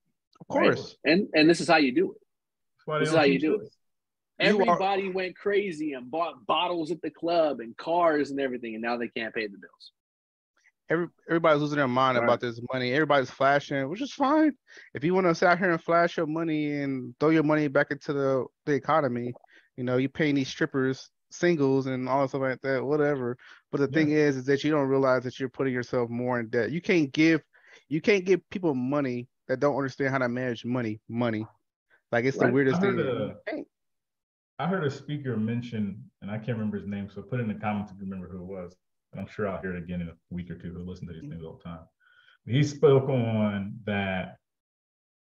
Of 0.49 0.57
right? 0.57 0.75
course. 0.75 0.97
and 1.05 1.29
and 1.35 1.49
this 1.49 1.61
is 1.61 1.69
how 1.69 1.77
you 1.79 1.93
do 1.95 2.13
it. 2.13 2.19
That's 2.87 3.01
This 3.01 3.09
is 3.11 3.15
how 3.17 3.25
you 3.25 3.39
do 3.41 3.57
us. 3.61 3.67
it. 3.67 3.73
You 4.49 4.59
are- 4.59 4.63
Everybody 4.63 5.09
went 5.11 5.35
crazy 5.37 5.93
and 5.95 6.11
bought 6.11 6.45
bottles 6.47 6.91
at 6.91 7.01
the 7.03 7.11
club 7.11 7.61
and 7.61 7.77
cars 7.77 8.31
and 8.31 8.39
everything, 8.41 8.75
and 8.75 8.83
now 8.83 8.97
they 8.97 9.09
can't 9.09 9.35
pay 9.35 9.47
the 9.47 9.57
bills. 9.59 9.93
Every, 10.89 11.09
everybody's 11.29 11.61
losing 11.63 11.79
their 11.79 11.89
mind 11.89 12.17
Right. 12.17 12.25
about 12.25 12.41
this 12.41 12.61
money. 12.73 12.93
Everybody's 12.93 13.31
flashing, 13.31 13.89
which 13.89 14.01
is 14.03 14.13
fine. 14.13 14.53
If 14.95 15.03
you 15.03 15.15
want 15.15 15.27
to 15.27 15.35
sit 15.35 15.49
out 15.49 15.59
here 15.59 15.71
and 15.71 15.83
flash 15.83 16.17
your 16.17 16.27
money 16.27 16.75
and 16.75 17.15
throw 17.19 17.31
your 17.31 17.43
money 17.43 17.67
back 17.67 17.91
into 17.91 18.13
the, 18.13 18.47
the 18.67 18.75
economy, 18.75 19.33
you 19.77 19.83
know, 19.85 19.97
you're 19.97 20.09
paying 20.11 20.37
these 20.37 20.49
strippers 20.49 21.11
singles 21.31 21.87
and 21.87 22.09
all 22.09 22.29
stuff 22.29 22.41
like 22.43 22.61
that, 22.63 22.85
whatever. 22.85 23.37
But 23.73 23.81
the 23.81 23.89
thing 23.89 24.11
is, 24.13 24.37
is 24.37 24.45
that 24.45 24.63
you 24.63 24.71
don't 24.71 24.87
realize 24.87 25.25
that 25.25 25.41
you're 25.41 25.49
putting 25.49 25.73
yourself 25.75 26.09
more 26.09 26.39
in 26.39 26.49
debt. 26.51 26.71
You 26.71 26.81
can't 26.81 27.11
give, 27.13 27.43
you 27.89 28.01
can't 28.01 28.25
give 28.25 28.49
people 28.51 28.75
money 28.75 29.29
that 29.49 29.61
don't 29.61 29.77
understand 29.77 30.11
how 30.11 30.19
to 30.19 30.29
manage 30.29 30.65
money, 30.65 31.01
money. 31.09 31.47
Like 32.13 32.25
it's 32.25 32.39
the 32.39 32.51
weirdest 32.51 32.79
I 32.79 32.81
thing. 32.81 32.97
heard, 32.97 33.07
You 33.07 33.35
can't. 33.49 33.67
I 34.59 34.67
heard 34.67 34.85
a 34.85 34.91
speaker 34.91 35.37
mention, 35.37 36.03
and 36.23 36.31
I 36.31 36.39
can't 36.39 36.57
remember 36.57 36.79
his 36.79 36.87
name, 36.87 37.11
so 37.15 37.23
put 37.23 37.41
in 37.41 37.49
the 37.49 37.55
comments 37.55 37.93
if 37.93 37.99
you 37.99 38.05
remember 38.05 38.29
who 38.29 38.39
it 38.39 38.47
was. 38.47 38.75
And 39.13 39.21
I'm 39.21 39.29
sure 39.29 39.49
I'll 39.49 39.61
hear 39.61 39.77
it 39.77 39.83
again 39.83 40.01
in 40.01 40.09
a 40.09 40.15
week 40.31 40.51
or 40.51 40.57
two. 40.57 40.73
Who 40.73 40.89
listen 40.89 41.07
to 41.09 41.13
these 41.13 41.29
things 41.29 41.45
all 41.45 41.61
the 41.63 41.69
time. 41.69 41.81
He 42.47 42.63
spoke 42.63 43.09
on 43.09 43.79
that 43.85 44.37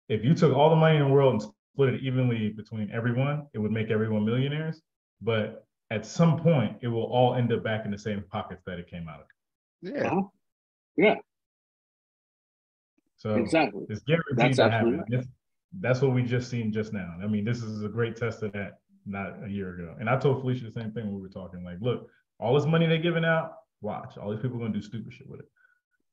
if 0.09 0.23
you 0.23 0.33
took 0.33 0.55
all 0.55 0.69
the 0.69 0.75
money 0.75 0.97
in 0.97 1.03
the 1.03 1.09
world 1.09 1.33
and 1.33 1.51
split 1.73 1.93
it 1.93 2.01
evenly 2.01 2.49
between 2.49 2.91
everyone, 2.91 3.47
it 3.53 3.59
would 3.59 3.71
make 3.71 3.89
everyone 3.89 4.25
millionaires. 4.25 4.81
But 5.21 5.65
at 5.91 6.05
some 6.05 6.39
point, 6.39 6.77
it 6.81 6.87
will 6.87 7.03
all 7.03 7.35
end 7.35 7.53
up 7.53 7.63
back 7.63 7.85
in 7.85 7.91
the 7.91 7.97
same 7.97 8.23
pockets 8.31 8.63
that 8.65 8.79
it 8.79 8.89
came 8.89 9.07
out 9.07 9.21
of. 9.21 9.25
Yeah. 9.81 10.07
Uh-huh. 10.07 10.21
Yeah, 10.95 11.15
So 13.23 13.35
exactly. 13.35 13.85
it's 13.87 14.03
guaranteed 14.03 14.35
That's 14.35 14.57
to 14.57 14.63
absolutely 14.63 14.97
happen. 14.99 15.17
This- 15.17 15.27
That's 15.79 16.01
what 16.01 16.13
we 16.13 16.23
just 16.23 16.49
seen 16.51 16.71
just 16.73 16.91
now. 16.93 17.15
I 17.23 17.25
mean, 17.27 17.45
this 17.45 17.63
is 17.63 17.83
a 17.83 17.89
great 17.89 18.17
test 18.17 18.43
of 18.43 18.51
that 18.51 18.79
not 19.05 19.43
a 19.43 19.49
year 19.49 19.73
ago. 19.73 19.95
And 19.99 20.09
I 20.09 20.17
told 20.17 20.41
Felicia 20.41 20.65
the 20.65 20.71
same 20.71 20.91
thing 20.91 21.05
when 21.05 21.15
we 21.15 21.21
were 21.21 21.29
talking. 21.29 21.63
Like, 21.63 21.77
look, 21.79 22.09
all 22.39 22.53
this 22.53 22.65
money 22.65 22.85
they're 22.85 22.97
giving 22.97 23.25
out, 23.25 23.53
watch. 23.81 24.17
All 24.17 24.29
these 24.29 24.41
people 24.41 24.57
are 24.57 24.59
gonna 24.59 24.73
do 24.73 24.81
stupid 24.81 25.13
shit 25.13 25.27
with 25.27 25.39
it. 25.39 25.45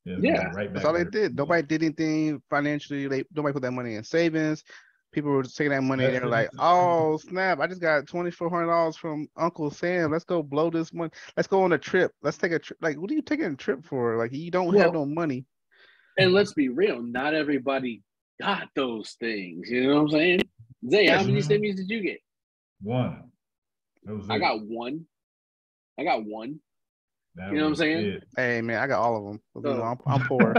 it's 0.05 0.23
Yeah, 0.23 0.45
go 0.45 0.51
right 0.51 0.73
That's 0.73 0.83
back 0.83 0.85
all 0.85 0.93
they 0.93 1.03
did. 1.03 1.35
Nobody 1.35 1.61
did 1.67 1.83
anything 1.83 2.41
financially. 2.49 3.07
They 3.07 3.25
nobody 3.35 3.53
put 3.53 3.61
that 3.63 3.71
money 3.71 3.95
in 3.95 4.03
savings. 4.05 4.63
People 5.11 5.31
were 5.31 5.43
taking 5.43 5.71
that 5.71 5.83
money 5.83 6.05
and 6.05 6.15
they're 6.15 6.25
like, 6.25 6.49
"Oh 6.57 7.17
snap! 7.17 7.59
I 7.59 7.67
just 7.67 7.81
got 7.81 8.07
twenty 8.07 8.31
four 8.31 8.49
hundred 8.49 8.67
dollars 8.67 8.95
from 8.95 9.27
Uncle 9.35 9.69
Sam. 9.69 10.09
Let's 10.11 10.23
go 10.23 10.41
blow 10.41 10.69
this 10.69 10.93
money. 10.93 11.11
Let's 11.35 11.47
go 11.47 11.61
on 11.63 11.73
a 11.73 11.77
trip. 11.77 12.13
Let's 12.23 12.37
take 12.37 12.53
a 12.53 12.59
trip. 12.59 12.79
Like, 12.81 12.97
what 12.97 13.11
are 13.11 13.13
you 13.13 13.21
taking 13.21 13.45
a 13.45 13.55
trip 13.55 13.85
for? 13.85 14.17
Like, 14.17 14.31
you 14.31 14.49
don't 14.49 14.73
have 14.77 14.93
no 14.93 15.05
money. 15.05 15.45
And 16.17 16.33
let's 16.33 16.53
be 16.53 16.69
real, 16.69 17.01
not 17.01 17.33
everybody 17.33 18.01
got 18.41 18.67
those 18.75 19.15
things. 19.19 19.69
You 19.69 19.87
know 19.87 19.95
what 19.95 20.01
I'm 20.01 20.09
saying? 20.09 20.41
Zay, 20.89 21.07
how 21.07 21.23
many 21.23 21.41
stimmies 21.41 21.75
did 21.75 21.89
you 21.89 22.01
get? 22.01 22.19
One. 22.81 23.31
I 24.29 24.39
got 24.39 24.61
one. 24.61 25.05
I 25.99 26.03
got 26.03 26.23
one. 26.25 26.59
That 27.35 27.51
you 27.51 27.57
know 27.57 27.63
what 27.63 27.69
I'm 27.69 27.75
saying? 27.75 28.05
it. 28.05 28.23
Hey 28.35 28.61
man, 28.61 28.79
I 28.81 28.87
got 28.87 28.99
all 28.99 29.15
of 29.15 29.23
them. 29.23 29.41
You 29.55 29.61
know, 29.61 29.83
Oh. 29.83 29.97
I'm, 30.05 30.21
I'm 30.21 30.27
poor. 30.27 30.53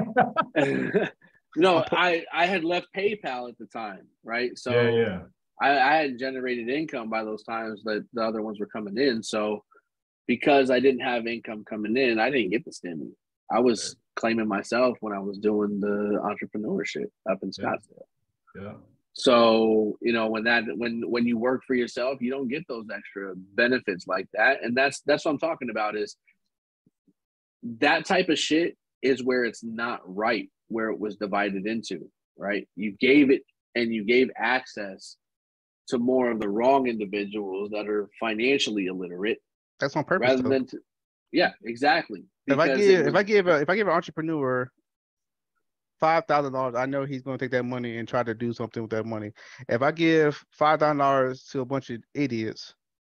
no, 1.56 1.84
I 1.90 2.24
I 2.32 2.46
had 2.46 2.64
left 2.64 2.86
PayPal 2.96 3.48
at 3.50 3.58
the 3.58 3.66
time, 3.66 4.06
right? 4.24 4.56
So 4.56 4.70
yeah, 4.70 4.90
yeah. 4.90 5.20
I, 5.60 5.70
I 5.78 5.96
hadn't 5.96 6.18
generated 6.18 6.68
income 6.68 7.10
by 7.10 7.24
those 7.24 7.42
times 7.42 7.82
that 7.84 8.06
the 8.14 8.22
other 8.22 8.42
ones 8.42 8.58
were 8.58 8.66
coming 8.66 8.96
in. 8.96 9.22
So 9.22 9.64
because 10.26 10.70
I 10.70 10.80
didn't 10.80 11.00
have 11.02 11.26
income 11.26 11.64
coming 11.68 11.96
in, 11.96 12.18
I 12.18 12.30
didn't 12.30 12.50
get 12.50 12.64
the 12.64 12.70
stimmy. 12.70 13.10
I 13.50 13.60
was 13.60 13.96
claiming 14.16 14.48
myself 14.48 14.98
when 15.00 15.12
I 15.12 15.18
was 15.18 15.38
doing 15.38 15.80
the 15.80 16.20
entrepreneurship 16.22 17.06
up 17.30 17.38
in 17.42 17.50
Yeah. 17.58 17.64
Scottsdale. 17.64 18.06
Yeah. 18.60 18.72
So, 19.14 19.98
you 20.00 20.12
know, 20.12 20.28
when 20.28 20.44
that 20.44 20.64
when 20.76 21.02
when 21.10 21.26
you 21.26 21.36
work 21.38 21.62
for 21.66 21.74
yourself, 21.74 22.20
you 22.22 22.30
don't 22.30 22.48
get 22.48 22.66
those 22.68 22.86
extra 22.94 23.34
benefits 23.36 24.06
like 24.06 24.26
that. 24.32 24.62
And 24.64 24.74
that's 24.76 25.00
that's 25.06 25.24
what 25.24 25.32
I'm 25.32 25.38
talking 25.38 25.70
about 25.70 25.96
is 25.96 26.16
that 27.78 28.04
type 28.06 28.28
of 28.28 28.38
shit 28.38 28.76
is 29.02 29.22
where 29.22 29.44
it's 29.44 29.62
not 29.62 30.00
right 30.04 30.48
where 30.68 30.88
it 30.88 30.98
was 30.98 31.16
divided 31.16 31.66
into, 31.66 32.10
right? 32.38 32.66
You 32.76 32.92
gave 32.92 33.30
it 33.30 33.42
and 33.74 33.92
you 33.92 34.04
gave 34.04 34.30
access 34.36 35.16
to 35.88 35.98
more 35.98 36.30
of 36.30 36.40
the 36.40 36.48
wrong 36.48 36.86
individuals 36.86 37.68
that 37.70 37.86
are 37.88 38.08
financially 38.18 38.86
illiterate 38.86 39.38
That's 39.80 39.94
on 39.96 40.04
purpose. 40.04 40.28
rather 40.30 40.42
though. 40.42 40.48
than 40.48 40.66
to, 40.68 40.78
yeah, 41.32 41.52
exactly. 41.64 42.24
If 42.46 42.58
I 42.58 42.76
give 42.76 43.06
if 43.06 43.14
I 43.14 43.22
give 43.22 43.46
a 43.46 43.60
if 43.60 43.70
I 43.70 43.76
give 43.76 43.86
an 43.88 43.94
entrepreneur 43.94 44.70
five 46.00 46.24
thousand 46.26 46.52
dollars, 46.52 46.74
I 46.74 46.86
know 46.86 47.04
he's 47.04 47.22
gonna 47.22 47.38
take 47.38 47.52
that 47.52 47.64
money 47.64 47.98
and 47.98 48.08
try 48.08 48.22
to 48.22 48.34
do 48.34 48.52
something 48.52 48.82
with 48.82 48.90
that 48.90 49.06
money. 49.06 49.32
If 49.68 49.82
I 49.82 49.92
give 49.92 50.42
five 50.50 50.80
thousand 50.80 50.98
dollars 50.98 51.44
to 51.52 51.60
a 51.60 51.64
bunch 51.64 51.90
of 51.90 52.02
idiots, 52.14 52.74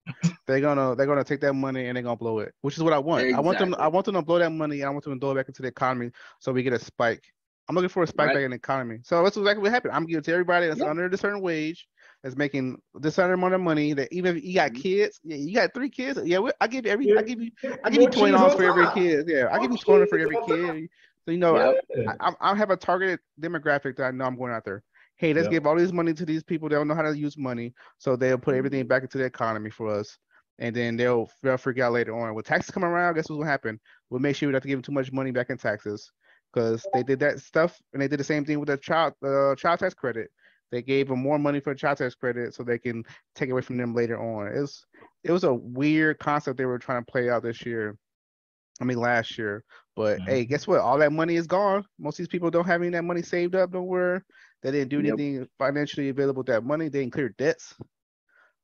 they're 0.46 0.60
gonna 0.60 0.94
they're 0.96 1.06
gonna 1.06 1.24
take 1.24 1.40
that 1.42 1.54
money 1.54 1.86
and 1.86 1.96
they're 1.96 2.02
gonna 2.02 2.16
blow 2.16 2.40
it, 2.40 2.52
which 2.62 2.76
is 2.76 2.82
what 2.82 2.92
I 2.92 2.98
want. 2.98 3.32
I 3.34 3.40
want 3.40 3.58
them 3.58 3.74
I 3.78 3.88
want 3.88 4.06
them 4.06 4.14
to 4.16 4.22
blow 4.22 4.38
that 4.38 4.50
money 4.50 4.80
and 4.80 4.88
I 4.88 4.90
want 4.90 5.04
them 5.04 5.14
to 5.14 5.20
throw 5.20 5.32
it 5.32 5.36
back 5.36 5.48
into 5.48 5.62
the 5.62 5.68
economy 5.68 6.10
so 6.40 6.52
we 6.52 6.62
get 6.62 6.72
a 6.72 6.78
spike. 6.78 7.24
I'm 7.68 7.76
looking 7.76 7.88
for 7.88 8.02
a 8.02 8.06
spike 8.06 8.28
Right. 8.28 8.34
back 8.34 8.42
in 8.42 8.50
the 8.50 8.56
economy. 8.56 8.98
So 9.04 9.22
that's 9.22 9.36
exactly 9.36 9.62
what 9.62 9.70
happened. 9.70 9.94
I'm 9.94 10.04
giving 10.04 10.18
it 10.18 10.24
to 10.24 10.32
everybody 10.32 10.66
that's 10.66 10.80
Yeah. 10.80 10.90
under 10.90 11.06
a 11.06 11.16
certain 11.16 11.40
wage, 11.40 11.86
that's 12.22 12.36
making 12.36 12.80
this 12.94 13.16
certain 13.16 13.34
amount 13.34 13.54
of 13.54 13.60
money. 13.60 13.92
That 13.94 14.12
even 14.12 14.36
if 14.36 14.44
you 14.44 14.54
got 14.54 14.72
Mhm. 14.72 14.76
kids, 14.82 15.20
yeah, 15.24 15.36
you 15.36 15.54
got 15.54 15.74
three 15.74 15.90
kids. 15.90 16.20
Yeah, 16.24 16.40
I 16.60 16.66
give 16.68 16.86
you 16.86 16.92
every 16.92 17.18
I 17.18 17.22
give 17.22 17.40
you 17.40 17.50
I 17.84 17.90
give 17.90 18.00
you 18.02 18.08
twenty 18.08 18.32
dollars 18.32 18.54
for 18.54 18.64
every 18.64 18.86
kid. 18.88 19.28
Yeah, 19.28 19.48
I 19.50 19.58
give 19.58 19.70
you 19.72 19.78
twenty 19.78 20.06
for 20.06 20.18
every 20.18 20.36
kid. 20.36 20.88
So 21.24 21.30
you 21.32 21.38
know, 21.38 21.56
Yeah. 21.56 21.72
I, 22.20 22.28
I 22.28 22.52
I 22.52 22.54
have 22.54 22.70
a 22.70 22.76
targeted 22.76 23.20
demographic 23.40 23.96
that 23.96 24.04
I 24.04 24.10
know 24.10 24.24
I'm 24.24 24.36
going 24.36 24.52
out 24.52 24.64
there. 24.64 24.82
Hey, 25.16 25.32
let's 25.34 25.44
Yep. 25.44 25.52
give 25.52 25.66
all 25.66 25.76
this 25.76 25.92
money 25.92 26.14
to 26.14 26.24
these 26.24 26.42
people 26.42 26.68
that 26.68 26.76
don't 26.76 26.88
know 26.88 26.94
how 26.94 27.02
to 27.02 27.16
use 27.16 27.36
money, 27.38 27.74
so 27.98 28.16
they'll 28.16 28.38
put 28.38 28.56
everything 28.56 28.86
back 28.86 29.02
into 29.02 29.18
the 29.18 29.24
economy 29.24 29.70
for 29.70 29.88
us, 29.88 30.18
and 30.58 30.74
then 30.74 30.96
they'll 30.96 31.30
they'll 31.42 31.56
figure 31.56 31.84
out 31.84 31.92
later 31.92 32.16
on 32.18 32.34
when 32.34 32.44
taxes 32.44 32.70
come 32.72 32.84
around. 32.84 33.14
Guess 33.14 33.28
what's 33.30 33.38
gonna 33.38 33.50
happen? 33.50 33.80
We'll 34.10 34.20
make 34.20 34.36
sure 34.36 34.48
we 34.48 34.52
don't 34.52 34.56
have 34.56 34.62
to 34.62 34.68
give 34.68 34.78
them 34.78 34.82
too 34.82 34.92
much 34.92 35.12
money 35.12 35.30
back 35.30 35.50
in 35.50 35.58
taxes, 35.58 36.10
because 36.52 36.84
they 36.92 37.02
did 37.02 37.20
that 37.20 37.38
stuff 37.40 37.80
and 37.92 38.02
they 38.02 38.08
did 38.08 38.18
the 38.18 38.24
same 38.24 38.44
thing 38.44 38.58
with 38.58 38.68
the 38.68 38.76
child 38.78 39.14
uh, 39.24 39.54
child 39.54 39.78
tax 39.80 39.94
credit. 39.94 40.30
They 40.72 40.82
gave 40.82 41.06
them 41.08 41.20
more 41.20 41.38
money 41.38 41.60
for 41.60 41.74
child 41.74 41.98
tax 41.98 42.14
credit 42.16 42.54
so 42.54 42.64
they 42.64 42.78
can 42.78 43.04
take 43.36 43.50
it 43.50 43.52
away 43.52 43.60
from 43.60 43.76
them 43.76 43.94
later 43.94 44.18
on. 44.20 44.48
It 44.48 44.58
was 44.60 44.84
it 45.22 45.30
was 45.30 45.44
a 45.44 45.54
weird 45.54 46.18
concept 46.18 46.56
they 46.58 46.64
were 46.64 46.78
trying 46.78 47.04
to 47.04 47.10
play 47.12 47.30
out 47.30 47.42
this 47.44 47.64
year. 47.64 47.96
I 48.80 48.84
mean 48.84 48.98
last 48.98 49.36
year. 49.38 49.62
But 49.94 50.20
hey, 50.22 50.44
Mhm. 50.44 50.48
guess 50.48 50.66
what? 50.66 50.80
All 50.80 50.98
that 50.98 51.12
money 51.12 51.36
is 51.36 51.46
gone. 51.46 51.84
Most 51.98 52.14
of 52.14 52.24
these 52.24 52.28
people 52.28 52.50
don't 52.50 52.66
have 52.66 52.80
any 52.80 52.88
of 52.88 52.92
that 52.94 53.04
money 53.04 53.22
saved 53.22 53.54
up 53.54 53.72
nowhere. 53.72 54.24
They 54.62 54.70
didn't 54.72 54.88
do 54.88 54.96
Yep. 55.02 55.12
anything 55.12 55.48
financially 55.58 56.08
available 56.08 56.40
with 56.40 56.46
that 56.46 56.64
money. 56.64 56.88
They 56.88 57.00
didn't 57.00 57.12
clear 57.12 57.28
debts. 57.28 57.74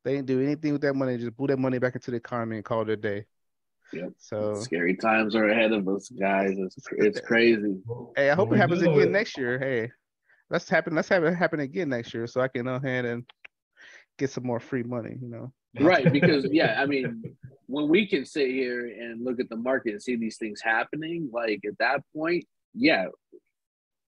They 0.05 0.15
didn't 0.15 0.27
do 0.29 0.41
anything 0.43 0.73
with 0.73 0.81
that 0.83 0.95
money. 0.95 1.19
Just 1.19 1.37
blew 1.37 1.49
that 1.49 1.59
money 1.59 1.79
back 1.79 1.95
into 1.95 2.11
the 2.11 2.17
economy 2.17 2.57
and 2.57 2.65
called 2.65 2.89
it 2.89 2.93
a 2.95 2.97
day. 2.97 3.27
Yep. 3.93 4.13
So 4.17 4.55
Scary 4.55 4.97
times 4.97 5.35
are 5.35 5.49
ahead 5.49 5.73
of 5.73 5.87
us, 5.89 6.09
guys. 6.09 6.57
It's 6.57 6.79
it's 6.93 7.21
crazy. 7.27 7.83
hey, 8.17 8.31
I 8.31 8.35
hope 8.35 8.53
it 8.53 8.57
happens 8.57 8.81
again 8.81 8.95
with- 8.97 9.11
next 9.11 9.37
year. 9.37 9.59
Hey, 9.59 9.91
let's 10.51 10.69
happen. 10.69 10.95
Let's 10.95 11.09
have 11.09 11.25
it 11.25 11.35
happen 11.35 11.61
again 11.61 11.89
next 11.89 12.15
year, 12.15 12.27
so 12.27 12.41
I 12.41 12.49
can 12.49 12.65
go 12.65 12.75
ahead 12.75 13.05
and 13.05 13.25
get 14.19 14.31
some 14.31 14.47
more 14.47 14.61
free 14.61 14.83
money. 14.83 15.17
You 15.21 15.29
know. 15.29 15.53
Right, 15.81 16.11
because 16.13 16.47
yeah, 16.51 16.81
I 16.81 16.87
mean, 16.87 17.23
when 17.67 17.89
we 17.89 18.07
can 18.07 18.25
sit 18.25 18.49
here 18.49 18.87
and 18.87 19.25
look 19.25 19.41
at 19.41 19.49
the 19.49 19.57
market 19.57 19.93
and 19.93 20.03
see 20.03 20.17
these 20.17 20.39
things 20.39 20.61
happening, 20.63 21.29
like 21.33 21.61
at 21.67 21.79
that 21.79 22.03
point, 22.15 22.45
yeah, 22.75 23.07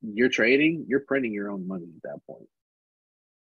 you're 0.01 0.29
trading, 0.29 0.85
you're 0.87 1.01
printing 1.01 1.33
your 1.33 1.51
own 1.51 1.67
money 1.67 1.87
at 1.95 2.03
that 2.03 2.19
point. 2.25 2.47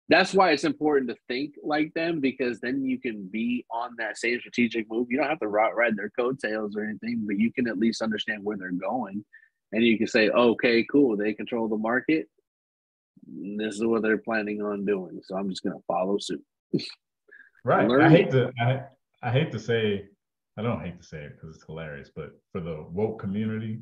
That's 0.10 0.34
why 0.34 0.52
it's 0.52 0.66
important 0.66 1.10
to 1.10 1.16
think 1.30 1.54
like 1.64 1.94
them 1.94 2.20
because 2.20 2.60
then 2.60 2.84
you 2.84 3.00
can 3.00 3.30
be 3.32 3.66
on 3.72 3.92
that 3.98 4.18
same 4.18 4.40
strategic 4.40 4.92
move. 4.92 5.08
You 5.10 5.18
don't 5.18 5.30
have 5.30 5.40
to 5.40 5.48
ri- 5.48 5.72
ride 5.74 5.96
their 5.96 6.10
coattails 6.10 6.76
or 6.76 6.84
anything, 6.84 7.24
but 7.26 7.40
you 7.40 7.54
can 7.54 7.66
at 7.70 7.78
least 7.78 8.02
understand 8.02 8.44
where 8.44 8.58
they're 8.58 8.72
going. 8.72 9.24
And 9.72 9.86
you 9.86 9.98
can 9.98 10.08
say, 10.08 10.28
okay, 10.30 10.86
cool, 10.92 11.16
they 11.16 11.34
control 11.34 11.70
the 11.70 11.78
market. 11.78 12.28
This 13.28 13.76
is 13.76 13.86
what 13.86 14.02
they're 14.02 14.18
planning 14.18 14.62
on 14.62 14.86
doing. 14.86 15.20
So 15.24 15.36
I'm 15.36 15.50
just 15.50 15.64
going 15.64 15.78
to 15.78 15.84
follow 15.88 16.18
suit. 16.18 16.44
Right. 17.64 17.90
I 17.90 18.10
hate 18.10 18.32
to 18.32 18.52
I, 18.60 18.82
I 19.22 19.32
hate 19.32 19.52
to 19.52 19.60
say 19.60 20.06
I 20.58 20.62
don't 20.62 20.82
hate 20.82 21.00
to 21.00 21.06
say 21.06 21.20
it 21.24 21.34
because 21.36 21.56
it's 21.56 21.66
hilarious, 21.66 22.10
but 22.16 22.32
for 22.52 22.60
the 22.60 22.86
woke 22.90 23.20
community, 23.20 23.80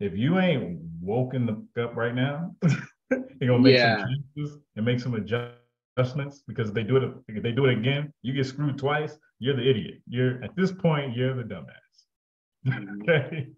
if 0.00 0.14
you 0.14 0.38
ain't 0.38 0.80
woken 1.00 1.46
the 1.46 1.82
up 1.82 1.96
right 1.96 2.14
now, 2.14 2.54
you're 3.10 3.48
gonna 3.48 3.58
make 3.60 3.74
Yeah. 3.74 4.00
some 4.00 4.08
changes 4.36 4.58
and 4.76 4.84
make 4.84 5.00
some 5.00 5.14
adjustments 5.14 6.42
because 6.46 6.68
if 6.68 6.74
they 6.74 6.82
do 6.82 6.96
it 6.98 7.14
if 7.28 7.42
they 7.42 7.52
do 7.52 7.64
it 7.66 7.78
again, 7.78 8.12
you 8.22 8.34
get 8.34 8.44
screwed 8.46 8.76
twice, 8.78 9.16
you're 9.38 9.56
the 9.56 9.68
idiot. 9.68 10.02
You're 10.06 10.42
at 10.44 10.54
this 10.54 10.72
point, 10.72 11.16
you're 11.16 11.34
the 11.34 11.42
dumbass. 11.42 11.70
Mm-hmm. 12.66 13.02
okay. 13.02 13.48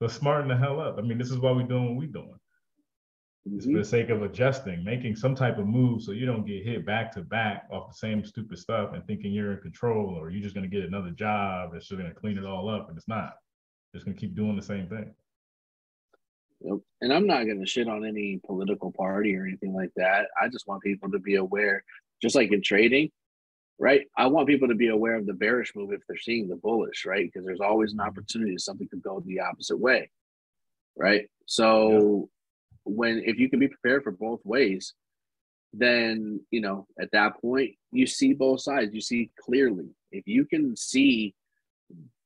So 0.00 0.06
smarten 0.08 0.48
the 0.48 0.56
hell 0.56 0.80
up. 0.80 0.96
I 0.98 1.02
mean, 1.02 1.16
this 1.18 1.30
is 1.30 1.38
why 1.38 1.50
we're 1.50 1.62
doing 1.66 1.86
what 1.86 1.96
we're 1.96 2.08
doing. 2.12 2.34
It's 3.46 3.64
for 3.64 3.78
the 3.78 3.84
sake 3.84 4.10
of 4.10 4.22
adjusting, 4.22 4.84
making 4.84 5.16
some 5.16 5.34
type 5.34 5.58
of 5.58 5.66
move 5.66 6.02
so 6.02 6.12
you 6.12 6.26
don't 6.26 6.46
get 6.46 6.62
hit 6.64 6.84
back 6.84 7.10
to 7.12 7.22
back 7.22 7.66
off 7.72 7.88
the 7.88 7.96
same 7.96 8.22
stupid 8.24 8.58
stuff 8.58 8.90
and 8.92 9.04
thinking 9.06 9.32
you're 9.32 9.52
in 9.52 9.60
control 9.60 10.14
or 10.14 10.30
you're 10.30 10.42
just 10.42 10.54
gonna 10.54 10.68
get 10.68 10.84
another 10.84 11.10
job 11.10 11.70
that's 11.72 11.88
just 11.88 11.98
gonna 11.98 12.12
clean 12.12 12.36
it 12.36 12.44
all 12.44 12.68
up 12.68 12.88
and 12.88 12.98
it's 12.98 13.08
not. 13.08 13.34
Just 13.94 14.04
gonna 14.04 14.16
keep 14.16 14.36
doing 14.36 14.56
the 14.56 14.62
same 14.62 14.88
thing. 14.88 15.14
Yep. 16.60 16.78
And 17.00 17.12
I'm 17.12 17.26
not 17.26 17.44
going 17.44 17.60
to 17.60 17.66
shit 17.66 17.88
on 17.88 18.04
any 18.04 18.40
political 18.44 18.92
party 18.92 19.34
or 19.36 19.46
anything 19.46 19.72
like 19.72 19.90
that. 19.96 20.26
I 20.40 20.48
just 20.48 20.66
want 20.66 20.82
people 20.82 21.10
to 21.10 21.18
be 21.18 21.36
aware, 21.36 21.84
just 22.20 22.34
like 22.34 22.52
in 22.52 22.62
trading, 22.62 23.10
right? 23.78 24.06
I 24.16 24.26
want 24.26 24.46
people 24.46 24.68
to 24.68 24.74
be 24.74 24.88
aware 24.88 25.16
of 25.16 25.26
the 25.26 25.32
bearish 25.32 25.72
move 25.74 25.92
if 25.92 26.02
they're 26.06 26.18
seeing 26.18 26.48
the 26.48 26.56
bullish, 26.56 27.06
right? 27.06 27.26
Because 27.26 27.46
there's 27.46 27.60
always 27.60 27.92
an 27.92 27.98
mm-hmm. 27.98 28.08
opportunity 28.08 28.58
something 28.58 28.88
could 28.88 29.02
go 29.02 29.20
the 29.20 29.40
opposite 29.40 29.78
way, 29.78 30.10
right? 30.96 31.28
So 31.46 32.28
when 32.84 33.22
if 33.24 33.38
you 33.38 33.48
can 33.48 33.58
be 33.58 33.68
prepared 33.68 34.02
for 34.02 34.12
both 34.12 34.40
ways, 34.44 34.94
then 35.72 36.40
you 36.50 36.60
know 36.60 36.86
at 37.00 37.10
that 37.12 37.40
point 37.40 37.72
you 37.92 38.06
see 38.06 38.32
both 38.32 38.60
sides. 38.60 38.94
You 38.94 39.00
see 39.00 39.30
clearly. 39.38 39.88
If 40.12 40.26
you 40.26 40.44
can 40.44 40.76
see 40.76 41.34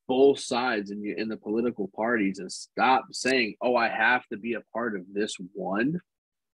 both 0.07 0.39
sides 0.39 0.91
in 0.91 1.03
your 1.03 1.17
in 1.17 1.29
the 1.29 1.37
political 1.37 1.89
parties 1.95 2.39
and 2.39 2.51
stop 2.51 3.07
saying, 3.13 3.57
"Oh, 3.61 3.77
I 3.77 3.89
have 3.89 4.27
to 4.29 4.37
be 4.37 4.55
a 4.55 4.63
part 4.73 4.97
of 4.97 5.05
this 5.13 5.37
one." 5.53 6.01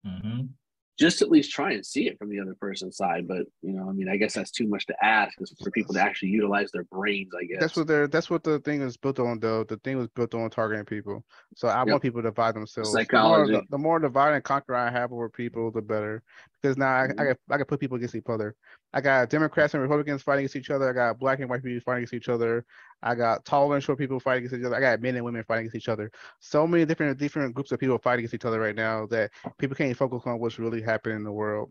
Mhm. 0.06 0.50
Just 0.98 1.22
at 1.22 1.30
least 1.30 1.52
try 1.52 1.72
and 1.72 1.86
see 1.86 2.08
it 2.08 2.18
from 2.18 2.28
the 2.28 2.40
other 2.40 2.56
person's 2.60 2.96
side. 2.96 3.28
But 3.28 3.46
you 3.62 3.72
know, 3.72 3.88
I 3.88 3.92
mean, 3.92 4.08
I 4.08 4.16
guess 4.16 4.34
that's 4.34 4.50
too 4.50 4.66
much 4.66 4.86
to 4.86 5.04
ask 5.04 5.40
is 5.40 5.54
for 5.62 5.70
people 5.70 5.94
to 5.94 6.02
actually 6.02 6.30
utilize 6.30 6.70
their 6.72 6.84
brains. 6.84 7.30
I 7.38 7.44
guess 7.44 7.60
That's 7.60 7.76
what 7.76 7.86
they're. 7.86 8.08
That's 8.08 8.30
what 8.30 8.42
the 8.42 8.58
thing 8.60 8.82
is 8.82 8.96
built 8.96 9.20
on, 9.20 9.38
though. 9.38 9.62
The 9.64 9.76
thing 9.78 9.96
was 9.96 10.08
built 10.08 10.34
on 10.34 10.50
targeting 10.50 10.84
people. 10.84 11.24
So 11.54 11.68
I 11.68 11.78
Yep. 11.78 11.86
want 11.86 12.02
people 12.02 12.20
to 12.22 12.28
divide 12.28 12.56
themselves. 12.56 12.92
Psychology. 12.92 13.52
The 13.52 13.58
more, 13.58 13.64
the 13.70 13.78
more 13.78 13.98
divide 14.00 14.34
and 14.34 14.42
conquer 14.42 14.74
I 14.74 14.90
have 14.90 15.12
over 15.12 15.28
people, 15.28 15.70
the 15.70 15.82
better. 15.82 16.22
Because 16.60 16.76
now 16.76 16.88
I, 16.88 17.04
I 17.04 17.06
Mhm. 17.06 17.16
can 17.16 17.36
I 17.50 17.56
can 17.58 17.66
put 17.66 17.80
people 17.80 17.96
against 17.96 18.16
each 18.16 18.24
other. 18.28 18.56
I 18.92 19.00
got 19.02 19.28
Democrats 19.28 19.74
and 19.74 19.82
Republicans 19.82 20.22
fighting 20.22 20.44
against 20.44 20.56
each 20.56 20.70
other. 20.70 20.88
I 20.88 20.92
got 20.92 21.18
black 21.18 21.40
and 21.40 21.50
white 21.50 21.62
people 21.62 21.80
fighting 21.80 22.04
against 22.04 22.14
each 22.14 22.28
other. 22.28 22.64
I 23.02 23.14
got 23.14 23.44
tall 23.44 23.72
and 23.72 23.82
short 23.82 23.98
people 23.98 24.18
fighting 24.18 24.46
against 24.46 24.60
each 24.60 24.66
other. 24.66 24.76
I 24.76 24.80
got 24.80 25.02
men 25.02 25.14
and 25.16 25.24
women 25.24 25.44
fighting 25.44 25.66
against 25.66 25.76
each 25.76 25.88
other. 25.88 26.10
So 26.40 26.66
many 26.66 26.84
different 26.86 27.18
different 27.18 27.54
groups 27.54 27.70
of 27.70 27.78
people 27.80 27.98
fighting 27.98 28.20
against 28.20 28.34
each 28.34 28.46
other 28.46 28.58
right 28.58 28.74
now 28.74 29.06
that 29.06 29.30
people 29.58 29.76
can't 29.76 29.96
focus 29.96 30.22
on 30.24 30.40
what's 30.40 30.58
really 30.58 30.80
happening 30.80 31.16
in 31.16 31.24
the 31.24 31.32
world. 31.32 31.70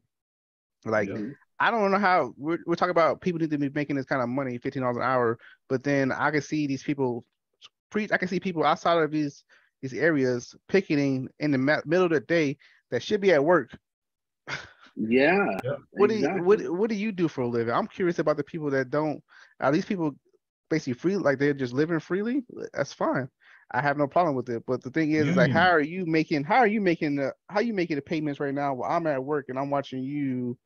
Like 0.86 1.10
Yeah. 1.10 1.32
I 1.60 1.72
don't 1.72 1.90
know 1.90 1.98
how 1.98 2.34
we're, 2.38 2.60
we're 2.68 2.76
talking 2.76 2.92
about 2.92 3.20
people 3.20 3.40
need 3.40 3.50
to 3.50 3.58
be 3.58 3.70
making 3.70 3.96
this 3.96 4.06
kind 4.06 4.22
of 4.22 4.30
money, 4.30 4.60
fifteen 4.60 4.84
dollars 4.84 4.98
an 4.98 5.04
hour, 5.04 5.40
but 5.70 5.84
then 5.84 6.12
I 6.12 6.30
can 6.30 6.42
see 6.42 6.68
these 6.68 6.84
people 6.84 7.26
preach. 7.90 8.12
I 8.12 8.18
can 8.18 8.28
see 8.28 8.40
people 8.40 8.64
outside 8.64 9.02
of 9.02 9.12
these 9.12 9.44
these 9.82 9.94
areas 9.94 10.56
picketing 10.68 11.30
in 11.40 11.52
the 11.52 11.58
middle 11.58 12.06
of 12.06 12.12
the 12.12 12.20
day 12.20 12.58
that 12.92 13.02
should 13.04 13.22
be 13.22 13.34
at 13.34 13.44
work. 13.44 13.76
Yeah. 14.98 15.58
Yep. 15.64 15.80
What 15.92 16.10
do 16.10 16.16
you 16.16 16.30
what 16.44 16.70
what 16.70 16.90
do 16.90 16.96
you 16.96 17.12
do 17.12 17.28
for 17.28 17.42
a 17.42 17.48
living? 17.48 17.74
I'm 17.74 17.88
curious 17.88 18.20
about 18.20 18.38
the 18.38 18.44
people 18.44 18.70
that 18.72 18.90
don't. 18.90 19.22
Are 19.60 19.72
these 19.72 19.86
people 19.86 20.16
basically 20.70 20.94
free, 20.94 21.18
like 21.18 21.40
they're 21.40 21.54
just 21.54 21.74
living 21.74 22.00
freely? 22.00 22.44
That's 22.74 22.94
fine. 22.94 23.30
I 23.72 23.82
have 23.82 23.98
no 23.98 24.08
problem 24.08 24.36
with 24.36 24.50
it. 24.50 24.64
But 24.66 24.82
the 24.82 24.90
thing 24.90 25.12
is, 25.12 25.28
is 25.28 25.36
like, 25.36 25.52
how 25.52 25.70
are 25.70 25.82
you 25.82 26.06
making? 26.06 26.44
How 26.44 26.58
are 26.58 26.68
you 26.68 26.82
making 26.82 27.18
the? 27.18 27.34
How 27.50 27.60
you 27.60 27.74
making 27.74 27.98
the 27.98 28.02
payments 28.02 28.40
right 28.40 28.54
now? 28.54 28.74
While 28.74 28.92
I'm 28.92 29.08
at 29.08 29.24
work 29.24 29.46
and 29.50 29.60
I'm 29.60 29.70
watching 29.70 30.04
you 30.04 30.58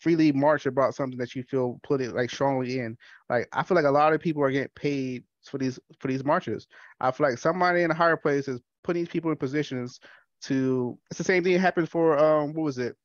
freely 0.00 0.32
march 0.32 0.66
about 0.66 0.94
something 0.94 1.18
that 1.18 1.34
you 1.34 1.42
feel 1.42 1.78
put 1.82 2.00
it 2.00 2.14
like 2.14 2.30
strongly 2.30 2.78
in. 2.78 2.96
Like 3.28 3.48
I 3.52 3.62
feel 3.62 3.74
like 3.74 3.84
a 3.84 3.90
lot 3.90 4.12
of 4.12 4.20
people 4.20 4.42
are 4.42 4.50
getting 4.50 4.70
paid 4.74 5.24
for 5.44 5.58
these 5.58 5.78
for 6.00 6.08
these 6.08 6.24
marches. 6.24 6.66
I 7.00 7.10
feel 7.10 7.28
like 7.28 7.38
somebody 7.38 7.82
in 7.82 7.90
a 7.90 7.94
higher 7.94 8.16
place 8.16 8.48
is 8.48 8.60
putting 8.82 9.02
these 9.02 9.12
people 9.12 9.30
in 9.30 9.36
positions 9.36 10.00
to. 10.42 10.98
It's 11.10 11.18
the 11.18 11.24
same 11.24 11.44
thing 11.44 11.52
that 11.52 11.60
happened 11.60 11.88
for 11.90 12.18
um 12.18 12.54
what 12.54 12.64
was 12.64 12.78
it, 12.78 12.96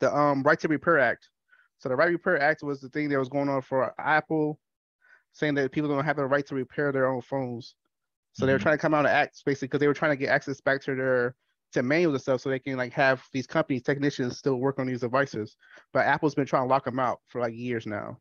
the 0.00 0.14
um 0.16 0.42
Right 0.42 0.58
to 0.60 0.68
Repair 0.68 0.98
Act. 0.98 1.28
So 1.78 1.88
the 1.88 1.96
Right 1.96 2.06
to 2.06 2.12
Repair 2.12 2.40
Act 2.40 2.62
was 2.62 2.80
the 2.80 2.88
thing 2.88 3.08
that 3.10 3.18
was 3.18 3.28
going 3.28 3.48
on 3.48 3.62
for 3.62 3.94
Apple, 4.00 4.60
saying 5.32 5.54
that 5.54 5.72
people 5.72 5.88
don't 5.88 6.04
have 6.04 6.16
the 6.16 6.26
right 6.26 6.46
to 6.46 6.54
repair 6.54 6.92
their 6.92 7.06
own 7.08 7.22
phones. 7.22 7.76
So 8.32 8.46
they 8.46 8.52
were 8.52 8.58
Mhm. 8.58 8.62
trying 8.62 8.76
to 8.78 8.82
come 8.82 8.94
out 8.94 9.06
and 9.06 9.08
act 9.14 9.42
basically 9.44 9.68
because 9.68 9.80
they 9.80 9.88
were 9.88 9.94
trying 9.94 10.12
to 10.12 10.16
get 10.16 10.30
access 10.30 10.60
back 10.60 10.82
to 10.82 10.94
their 10.94 11.36
to 11.72 11.82
manuals 11.82 12.14
and 12.14 12.22
stuff 12.22 12.40
so 12.40 12.48
they 12.48 12.58
can 12.58 12.76
like 12.78 12.92
have 12.94 13.22
these 13.32 13.46
companies 13.46 13.82
technicians 13.82 14.38
still 14.38 14.56
work 14.56 14.78
on 14.78 14.86
these 14.86 15.00
devices. 15.00 15.56
But 15.92 16.06
Apple's 16.06 16.34
been 16.34 16.46
trying 16.46 16.64
to 16.64 16.68
lock 16.68 16.84
them 16.84 16.98
out 16.98 17.20
for 17.28 17.40
like 17.40 17.54
years 17.54 17.86
now. 17.86 18.18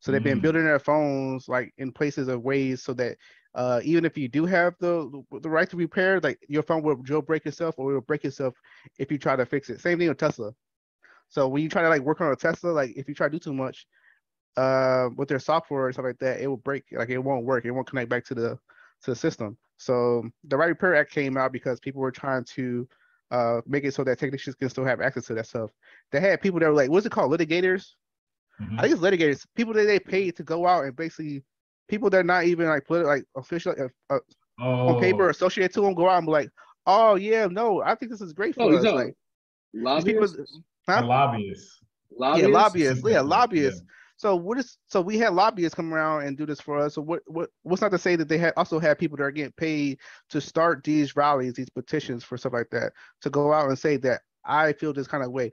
So 0.00 0.12
they've 0.12 0.22
been 0.22 0.38
Mm. 0.38 0.42
building 0.42 0.64
their 0.64 0.78
phones 0.78 1.48
like 1.48 1.72
in 1.78 1.92
places 1.92 2.28
of 2.28 2.42
ways 2.42 2.82
so 2.82 2.94
that 2.94 3.18
uh, 3.54 3.80
even 3.84 4.04
if 4.04 4.16
you 4.18 4.28
do 4.28 4.44
have 4.46 4.74
the 4.80 5.22
the 5.40 5.50
right 5.50 5.68
to 5.70 5.76
repair, 5.76 6.20
like 6.20 6.38
your 6.48 6.62
phone 6.62 6.82
will 6.82 6.96
jailbreak 7.02 7.46
itself 7.46 7.76
or 7.78 7.90
it 7.90 7.94
will 7.94 8.00
break 8.02 8.24
itself 8.24 8.54
if 8.98 9.10
you 9.10 9.18
try 9.18 9.36
to 9.36 9.46
fix 9.46 9.70
it. 9.70 9.80
Same 9.80 9.98
thing 9.98 10.08
with 10.08 10.18
Tesla. 10.18 10.52
So 11.28 11.48
when 11.48 11.62
you 11.62 11.68
try 11.68 11.82
to 11.82 11.88
like 11.88 12.02
work 12.02 12.20
on 12.20 12.32
a 12.32 12.36
Tesla, 12.36 12.70
like 12.70 12.92
if 12.96 13.08
you 13.08 13.14
try 13.14 13.28
to 13.28 13.32
do 13.32 13.38
too 13.38 13.52
much 13.52 13.86
uh, 14.56 15.08
with 15.16 15.28
their 15.28 15.38
software 15.38 15.86
and 15.86 15.94
stuff 15.94 16.04
like 16.04 16.18
that, 16.18 16.40
it 16.40 16.46
will 16.46 16.56
break. 16.56 16.84
Like 16.92 17.10
it 17.10 17.18
won't 17.18 17.44
work. 17.44 17.64
It 17.64 17.70
won't 17.72 17.86
connect 17.86 18.08
back 18.08 18.24
to 18.26 18.34
the 18.34 18.50
to 19.02 19.10
the 19.10 19.16
system. 19.16 19.58
So 19.76 20.24
the 20.44 20.56
Right 20.56 20.68
Repair 20.68 20.94
Act 20.96 21.12
came 21.12 21.36
out 21.36 21.52
because 21.52 21.80
people 21.80 22.00
were 22.00 22.10
trying 22.10 22.44
to 22.54 22.88
uh, 23.30 23.60
make 23.66 23.84
it 23.84 23.92
so 23.92 24.04
that 24.04 24.18
technicians 24.18 24.54
can 24.56 24.70
still 24.70 24.84
have 24.84 25.00
access 25.00 25.26
to 25.26 25.34
that 25.34 25.46
stuff. 25.46 25.70
They 26.12 26.20
had 26.20 26.40
people 26.40 26.60
that 26.60 26.68
were 26.68 26.74
like, 26.74 26.90
what's 26.90 27.04
it 27.04 27.12
called, 27.12 27.32
litigators? 27.32 27.88
Mhm. 28.60 28.78
I 28.78 28.82
think 28.82 28.94
it's 28.94 29.02
litigators. 29.02 29.46
People 29.54 29.74
that 29.74 29.84
they 29.84 29.98
paid 29.98 30.36
to 30.36 30.42
go 30.42 30.66
out 30.66 30.84
and 30.84 30.96
basically 30.96 31.44
people 31.88 32.08
that 32.10 32.18
are 32.18 32.24
not 32.24 32.44
even 32.44 32.68
like 32.68 32.86
political, 32.86 33.12
like 33.12 33.24
official 33.36 33.74
uh, 33.78 34.14
uh, 34.14 34.18
on 34.58 34.98
paper 35.00 35.26
Oh, 35.26 35.30
associated 35.30 35.74
to 35.74 35.82
them 35.82 35.94
go 35.94 36.08
out 36.08 36.18
and 36.18 36.26
be 36.26 36.32
like, 36.32 36.50
oh 36.86 37.16
yeah, 37.16 37.46
no, 37.46 37.82
I 37.82 37.94
think 37.94 38.10
this 38.12 38.22
is 38.22 38.32
great 38.32 38.54
for 38.54 38.62
Oh, 38.62 38.70
us. 38.70 38.82
no. 38.84 38.92
Like 38.94 39.14
Lobbyists. 39.74 40.38
Huh? 40.88 41.04
lobbyists. 41.04 41.80
Lobbyists. 42.18 42.48
yeah, 42.48 42.54
lobbyists, 42.54 43.04
yeah, 43.04 43.10
Yeah. 43.10 43.20
lobbyists. 43.20 43.82
So 44.18 44.34
what 44.34 44.58
is 44.58 44.78
so 44.86 45.02
we 45.02 45.18
had 45.18 45.34
lobbyists 45.34 45.74
come 45.74 45.92
around 45.92 46.22
and 46.22 46.38
do 46.38 46.46
this 46.46 46.60
for 46.60 46.78
us. 46.78 46.94
So 46.94 47.02
what 47.02 47.22
what 47.26 47.50
what's 47.64 47.82
not 47.82 47.90
to 47.90 47.98
say 47.98 48.16
that 48.16 48.28
they 48.28 48.38
had 48.38 48.54
also 48.56 48.78
had 48.78 48.98
people 48.98 49.18
that 49.18 49.24
are 49.24 49.30
getting 49.30 49.52
paid 49.52 49.98
to 50.30 50.40
start 50.40 50.82
these 50.84 51.16
rallies, 51.16 51.52
these 51.52 51.68
petitions 51.68 52.24
for 52.24 52.38
stuff 52.38 52.54
like 52.54 52.70
that, 52.70 52.92
to 53.20 53.30
go 53.30 53.52
out 53.52 53.68
and 53.68 53.78
say 53.78 53.98
that 53.98 54.22
I 54.46 54.72
feel 54.72 54.92
this 54.94 55.08
kind 55.08 55.22
of 55.22 55.32
way. 55.32 55.52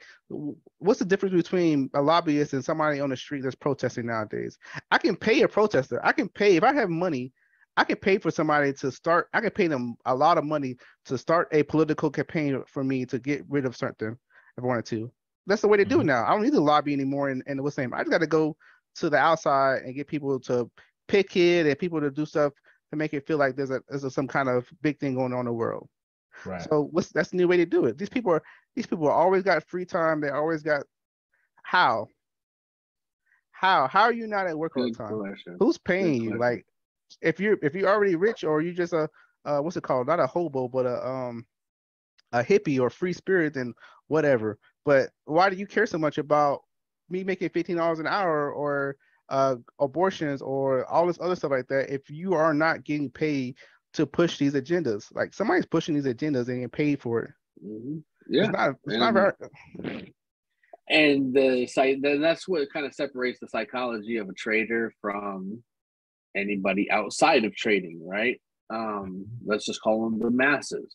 What's 0.78 1.00
the 1.00 1.06
difference 1.06 1.36
between 1.36 1.90
a 1.94 2.02
lobbyist 2.02 2.54
and 2.54 2.64
somebody 2.64 3.02
on 3.02 3.10
the 3.10 3.18
street 3.18 3.42
that's 3.44 3.56
protesting 3.56 4.06
nowadays? 4.06 4.58
I 4.92 4.98
can 4.98 5.16
pay 5.18 5.42
a 5.42 5.48
protester. 5.48 6.00
I 6.06 6.14
can 6.14 6.30
pay 6.30 6.56
if 6.56 6.64
I 6.64 6.74
have 6.74 6.90
money. 6.90 7.34
I 7.76 7.84
can 7.84 7.98
pay 7.98 8.20
for 8.20 8.30
somebody 8.32 8.72
to 8.74 8.92
start. 8.92 9.28
I 9.34 9.42
can 9.42 9.50
pay 9.50 9.68
them 9.68 9.96
a 10.06 10.16
lot 10.16 10.38
of 10.38 10.46
money 10.46 10.78
to 11.06 11.18
start 11.18 11.50
a 11.52 11.64
political 11.64 12.12
campaign 12.12 12.64
for 12.68 12.84
me 12.84 13.06
to 13.08 13.18
get 13.20 13.44
rid 13.50 13.66
of 13.66 13.76
something 13.76 14.16
if 14.58 14.64
I 14.64 14.68
wanted 14.68 14.86
to. 14.86 15.12
That's 15.46 15.62
the 15.62 15.68
way 15.68 15.78
they 15.78 15.86
do 15.86 16.02
it 16.02 16.04
Mhm. 16.04 16.08
now. 16.08 16.26
I 16.26 16.32
don't 16.32 16.44
need 16.44 16.54
to 16.54 16.60
lobby 16.62 16.94
anymore. 16.94 17.30
And, 17.30 17.44
and 17.48 17.62
what's 17.62 17.76
the 17.76 17.82
name? 17.82 17.94
I 17.94 18.00
just 18.00 18.12
got 18.12 18.20
to 18.20 18.28
go 18.28 18.56
to 18.96 19.10
the 19.10 19.18
outside 19.18 19.84
and 19.84 19.96
get 19.96 20.08
people 20.08 20.40
to 20.42 20.70
pick 21.08 21.36
it 21.36 21.66
and 21.66 21.78
people 21.80 22.00
to 22.02 22.12
do 22.12 22.26
stuff 22.26 22.54
to 22.92 22.98
make 22.98 23.14
it 23.14 23.26
feel 23.28 23.38
like 23.38 23.56
there's 23.56 23.72
a 23.72 23.82
there's 23.88 24.04
a, 24.04 24.12
some 24.12 24.28
kind 24.28 24.50
of 24.50 24.68
big 24.82 25.00
thing 25.00 25.16
going 25.16 25.34
on 25.34 25.42
in 25.42 25.46
the 25.46 25.54
world. 25.54 25.90
Right. 26.46 26.62
So 26.62 26.88
what's 26.92 27.12
that's 27.12 27.30
the 27.30 27.38
new 27.38 27.48
way 27.48 27.58
to 27.58 27.66
do 27.66 27.86
it. 27.86 27.98
These 27.98 28.10
people 28.10 28.32
are 28.34 28.42
these 28.76 28.86
people 28.88 29.08
are 29.08 29.14
always 29.14 29.44
got 29.44 29.64
free 29.68 29.86
time. 29.86 30.22
They 30.22 30.30
always 30.30 30.62
got 30.64 30.84
how 31.64 32.08
how 33.52 33.88
how 33.88 34.04
are 34.04 34.14
you 34.14 34.28
not 34.28 34.48
at 34.48 34.58
work 34.58 34.78
all 34.78 34.84
the 34.84 34.92
time? 34.92 35.22
Who's 35.60 35.78
paying 35.78 36.22
you? 36.22 36.38
Like 36.38 36.66
if 37.22 37.40
you're 37.40 37.58
if 37.62 37.76
you're 37.76 37.90
already 37.90 38.16
rich 38.16 38.44
or 38.44 38.62
you 38.62 38.74
just 38.74 38.94
a 38.94 39.10
uh, 39.46 39.60
what's 39.60 39.78
it 39.78 39.84
called? 39.84 40.08
Not 40.08 40.20
a 40.20 40.28
hobo, 40.28 40.68
but 40.68 40.86
a 40.86 41.06
um 41.08 41.46
a 42.32 42.44
hippie 42.44 42.80
or 42.80 42.90
free 42.90 43.14
spirit, 43.14 43.54
then 43.54 43.74
whatever. 44.08 44.58
But 44.86 45.10
why 45.26 45.50
do 45.50 45.56
you 45.56 45.66
care 45.68 45.86
so 45.86 45.98
much 45.98 46.18
about 46.18 46.62
me 47.10 47.24
making 47.24 47.50
fifteen 47.50 47.78
dollars 47.78 48.00
an 48.00 48.08
hour 48.08 48.52
or 48.52 48.96
uh, 49.30 49.56
abortions 49.80 50.42
or 50.42 50.86
all 50.86 51.08
this 51.08 51.18
other 51.22 51.36
stuff 51.36 51.52
like 51.52 51.68
that 51.68 51.94
if 51.94 52.10
you 52.10 52.34
are 52.34 52.54
not 52.54 52.84
getting 52.84 53.10
paid 53.10 53.56
to 53.94 54.06
push 54.06 54.38
these 54.38 54.54
agendas? 54.54 55.06
Like 55.14 55.34
somebody's 55.34 55.66
pushing 55.66 55.96
these 55.96 56.06
agendas 56.06 56.48
and 56.48 56.58
getting 56.58 56.70
paid 56.70 57.02
for 57.02 57.22
it. 57.24 57.32
Mm-hmm. 57.66 57.98
Yeah, 58.30 58.44
It's 58.44 58.52
not. 58.54 58.70
It's 58.86 58.94
And- 58.94 59.00
not 59.00 59.14
very. 59.14 60.14
and 60.90 61.34
the 61.34 61.66
site 61.66 62.02
then 62.02 62.20
that's 62.22 62.46
what 62.48 62.72
kind 62.74 62.86
of 62.86 62.94
separates 62.94 63.40
the 63.40 63.48
psychology 63.48 64.18
of 64.18 64.28
a 64.28 64.34
trader 64.34 64.94
from 65.00 65.64
anybody 66.36 66.92
outside 66.92 67.46
of 67.46 67.56
trading 67.56 68.02
right 68.06 68.42
um 68.70 69.26
let's 69.46 69.66
just 69.66 69.82
call 69.82 70.04
them 70.10 70.20
the 70.20 70.30
masses 70.30 70.94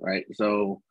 right 0.00 0.24
so 0.32 0.82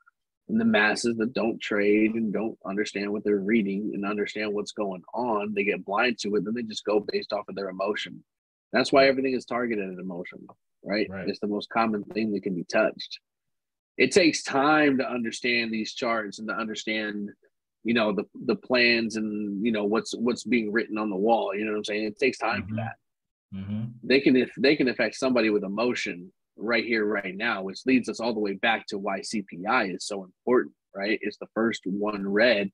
the 0.50 0.66
masses 0.66 1.18
that 1.18 1.34
don't 1.34 1.60
trade 1.62 2.14
and 2.16 2.32
don't 2.32 2.58
understand 2.66 3.12
what 3.12 3.24
they're 3.24 3.40
reading 3.40 3.92
and 3.94 4.06
understand 4.06 4.54
what's 4.54 4.72
going 4.72 5.02
on 5.14 5.54
they 5.54 5.64
get 5.66 5.84
blind 5.84 6.18
to 6.18 6.36
it 6.36 6.46
then 6.46 6.54
they 6.54 6.64
just 6.64 6.86
go 6.86 7.06
based 7.12 7.34
off 7.34 7.48
of 7.50 7.56
their 7.56 7.70
emotion. 7.70 8.24
That's 8.72 8.92
why 8.94 9.08
everything 9.08 9.34
is 9.34 9.46
targeted 9.46 9.92
at 9.92 10.00
emotion 10.00 10.40
right, 10.84 11.08
Right. 11.10 11.28
it's 11.28 11.40
the 11.40 11.48
most 11.48 11.70
common 11.70 12.04
thing 12.06 12.32
that 12.32 12.44
can 12.44 12.56
be 12.56 12.64
touched. 12.64 13.20
It 13.98 14.12
takes 14.12 14.44
time 14.44 14.98
to 15.00 15.10
understand 15.10 15.72
these 15.74 15.94
charts 15.94 16.40
and 16.40 16.48
to 16.48 16.54
understand 16.54 17.32
you 17.84 17.94
know 17.94 18.12
the 18.14 18.24
the 18.46 18.56
plans 18.56 19.16
and 19.16 19.66
you 19.66 19.72
know 19.72 19.86
what's 19.86 20.14
what's 20.16 20.44
being 20.44 20.72
written 20.72 20.98
on 20.98 21.10
the 21.10 21.16
wall 21.16 21.54
you 21.56 21.64
know 21.66 21.72
what 21.72 21.78
i'm 21.78 21.84
saying? 21.86 22.04
It 22.06 22.20
takes 22.20 22.38
time 22.38 22.64
for 22.64 22.74
Mhm. 22.74 22.76
that. 22.78 22.96
Hmm 23.54 23.84
they 24.04 24.22
can 24.22 24.36
if 24.36 24.52
they 24.58 24.76
can 24.76 24.88
affect 24.88 25.16
somebody 25.16 25.50
with 25.50 25.64
emotion 25.64 26.32
right 26.58 26.86
here 26.86 27.06
right 27.06 27.36
now 27.36 27.62
which 27.62 27.86
leads 27.86 28.10
us 28.10 28.20
all 28.20 28.34
the 28.34 28.40
way 28.40 28.54
back 28.54 28.86
to 28.88 28.98
why 28.98 29.20
cpi 29.20 29.96
is 29.96 30.06
so 30.06 30.24
important 30.24 30.74
right? 30.98 31.20
It's 31.22 31.38
the 31.38 31.48
first 31.54 31.82
one 31.86 32.28
read. 32.28 32.72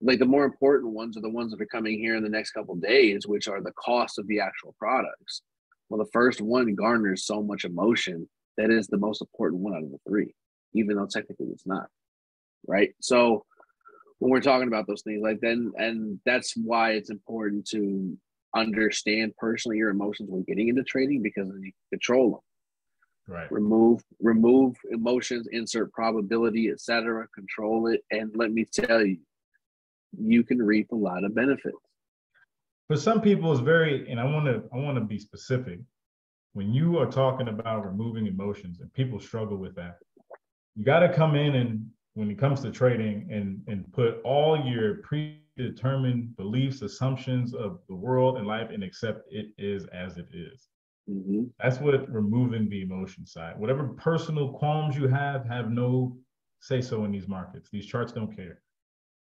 Like 0.00 0.20
the 0.20 0.26
more 0.26 0.44
important 0.44 0.92
ones 0.92 1.16
are 1.16 1.22
the 1.22 1.30
ones 1.30 1.50
that 1.50 1.60
are 1.60 1.66
coming 1.66 1.98
here 1.98 2.14
in 2.14 2.22
the 2.22 2.28
next 2.28 2.52
couple 2.52 2.76
days 2.76 3.26
which 3.26 3.48
are 3.48 3.60
the 3.60 3.72
cost 3.72 4.18
of 4.18 4.28
the 4.28 4.38
actual 4.38 4.74
products. 4.78 5.42
Well 5.88 5.98
the 5.98 6.10
first 6.12 6.40
one 6.40 6.74
garners 6.74 7.26
so 7.26 7.42
much 7.42 7.64
emotion 7.64 8.28
that 8.58 8.70
is 8.70 8.86
the 8.86 8.98
most 8.98 9.22
important 9.22 9.62
one 9.62 9.74
out 9.74 9.82
of 9.82 9.90
the 9.90 9.98
three 10.08 10.34
even 10.74 10.96
though 10.96 11.08
technically 11.10 11.46
it's 11.46 11.66
not 11.66 11.88
right? 12.66 12.90
So 13.00 13.44
when 14.18 14.30
we're 14.30 14.40
talking 14.40 14.68
about 14.68 14.86
those 14.86 15.02
things 15.02 15.22
like 15.22 15.40
then 15.40 15.72
and 15.76 16.20
that's 16.24 16.54
why 16.56 16.92
it's 16.92 17.10
important 17.10 17.66
to 17.68 18.16
understand 18.54 19.32
personally 19.36 19.78
your 19.78 19.90
emotions 19.90 20.28
when 20.30 20.42
getting 20.44 20.68
into 20.68 20.82
trading 20.82 21.22
because 21.22 21.48
you 21.60 21.72
control 21.90 22.30
them 22.30 22.40
Right. 23.28 23.50
remove 23.52 24.02
remove 24.20 24.74
emotions 24.90 25.48
insert 25.52 25.92
probability 25.92 26.70
etc 26.70 27.26
control 27.34 27.88
it 27.88 28.00
and 28.10 28.30
let 28.34 28.52
me 28.52 28.64
tell 28.64 29.04
you 29.04 29.18
you 30.18 30.42
can 30.42 30.62
reap 30.62 30.90
a 30.92 30.96
lot 30.96 31.24
of 31.24 31.34
benefits 31.34 31.76
For 32.88 32.96
some 32.96 33.20
people, 33.20 33.52
it's 33.52 33.60
very, 33.60 34.10
and 34.10 34.18
I 34.18 34.24
want 34.24 34.46
to, 34.46 34.62
I 34.72 34.78
want 34.78 34.96
to 34.96 35.04
be 35.04 35.18
specific. 35.18 35.78
When 36.54 36.72
you 36.72 36.98
are 36.98 37.06
talking 37.06 37.48
about 37.48 37.84
removing 37.84 38.26
emotions, 38.26 38.80
and 38.80 38.92
people 38.94 39.20
struggle 39.20 39.58
with 39.58 39.74
that, 39.76 39.98
you 40.74 40.84
got 40.84 41.00
to 41.00 41.12
come 41.12 41.34
in 41.34 41.56
and 41.56 41.86
when 42.14 42.30
it 42.30 42.38
comes 42.38 42.62
to 42.62 42.70
trading, 42.70 43.28
and 43.30 43.60
and 43.68 43.92
put 43.92 44.22
all 44.24 44.58
your 44.58 45.02
predetermined 45.02 46.34
beliefs, 46.36 46.80
assumptions 46.80 47.54
of 47.54 47.80
the 47.88 47.94
world 47.94 48.38
and 48.38 48.46
life, 48.46 48.70
and 48.72 48.82
accept 48.82 49.30
it 49.30 49.52
is 49.58 49.84
as 49.92 50.16
it 50.16 50.28
is. 50.32 50.68
Hmm 51.08 51.44
That's 51.62 51.78
what 51.80 52.10
removing 52.12 52.68
the 52.68 52.82
emotion 52.82 53.26
side. 53.26 53.58
Whatever 53.58 53.88
personal 53.88 54.52
qualms 54.52 54.96
you 54.96 55.08
have, 55.08 55.46
have 55.46 55.70
no 55.70 56.16
say 56.60 56.80
so 56.80 57.04
in 57.04 57.12
these 57.12 57.28
markets. 57.28 57.68
These 57.72 57.86
charts 57.86 58.12
don't 58.12 58.34
care. 58.34 58.60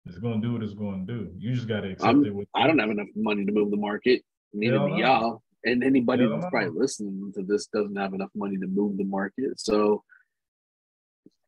It's 0.05 0.17
going 0.17 0.41
to 0.41 0.47
do 0.47 0.53
what 0.53 0.63
it's 0.63 0.73
going 0.73 1.05
to 1.05 1.13
do. 1.13 1.31
You 1.37 1.53
just 1.53 1.67
got 1.67 1.81
to 1.81 1.91
accept 1.91 2.07
I'm- 2.07 2.25
it. 2.25 2.33
With 2.33 2.47
i 2.55 2.67
don't 2.67 2.79
have 2.79 2.89
enough 2.89 3.07
money 3.15 3.45
to 3.45 3.51
move 3.51 3.71
the 3.71 3.77
market 3.77 4.21
neither 4.53 4.79
do 4.79 4.95
y'all 4.97 5.41
and 5.63 5.83
anybody 5.83 6.23
Hell 6.23 6.39
that's 6.39 6.49
probably 6.51 6.77
listening 6.77 7.31
to 7.35 7.43
this 7.43 7.67
doesn't 7.67 7.95
have 7.95 8.13
enough 8.13 8.31
money 8.35 8.57
to 8.57 8.67
move 8.67 8.97
the 8.97 9.05
market 9.05 9.59
so 9.59 10.03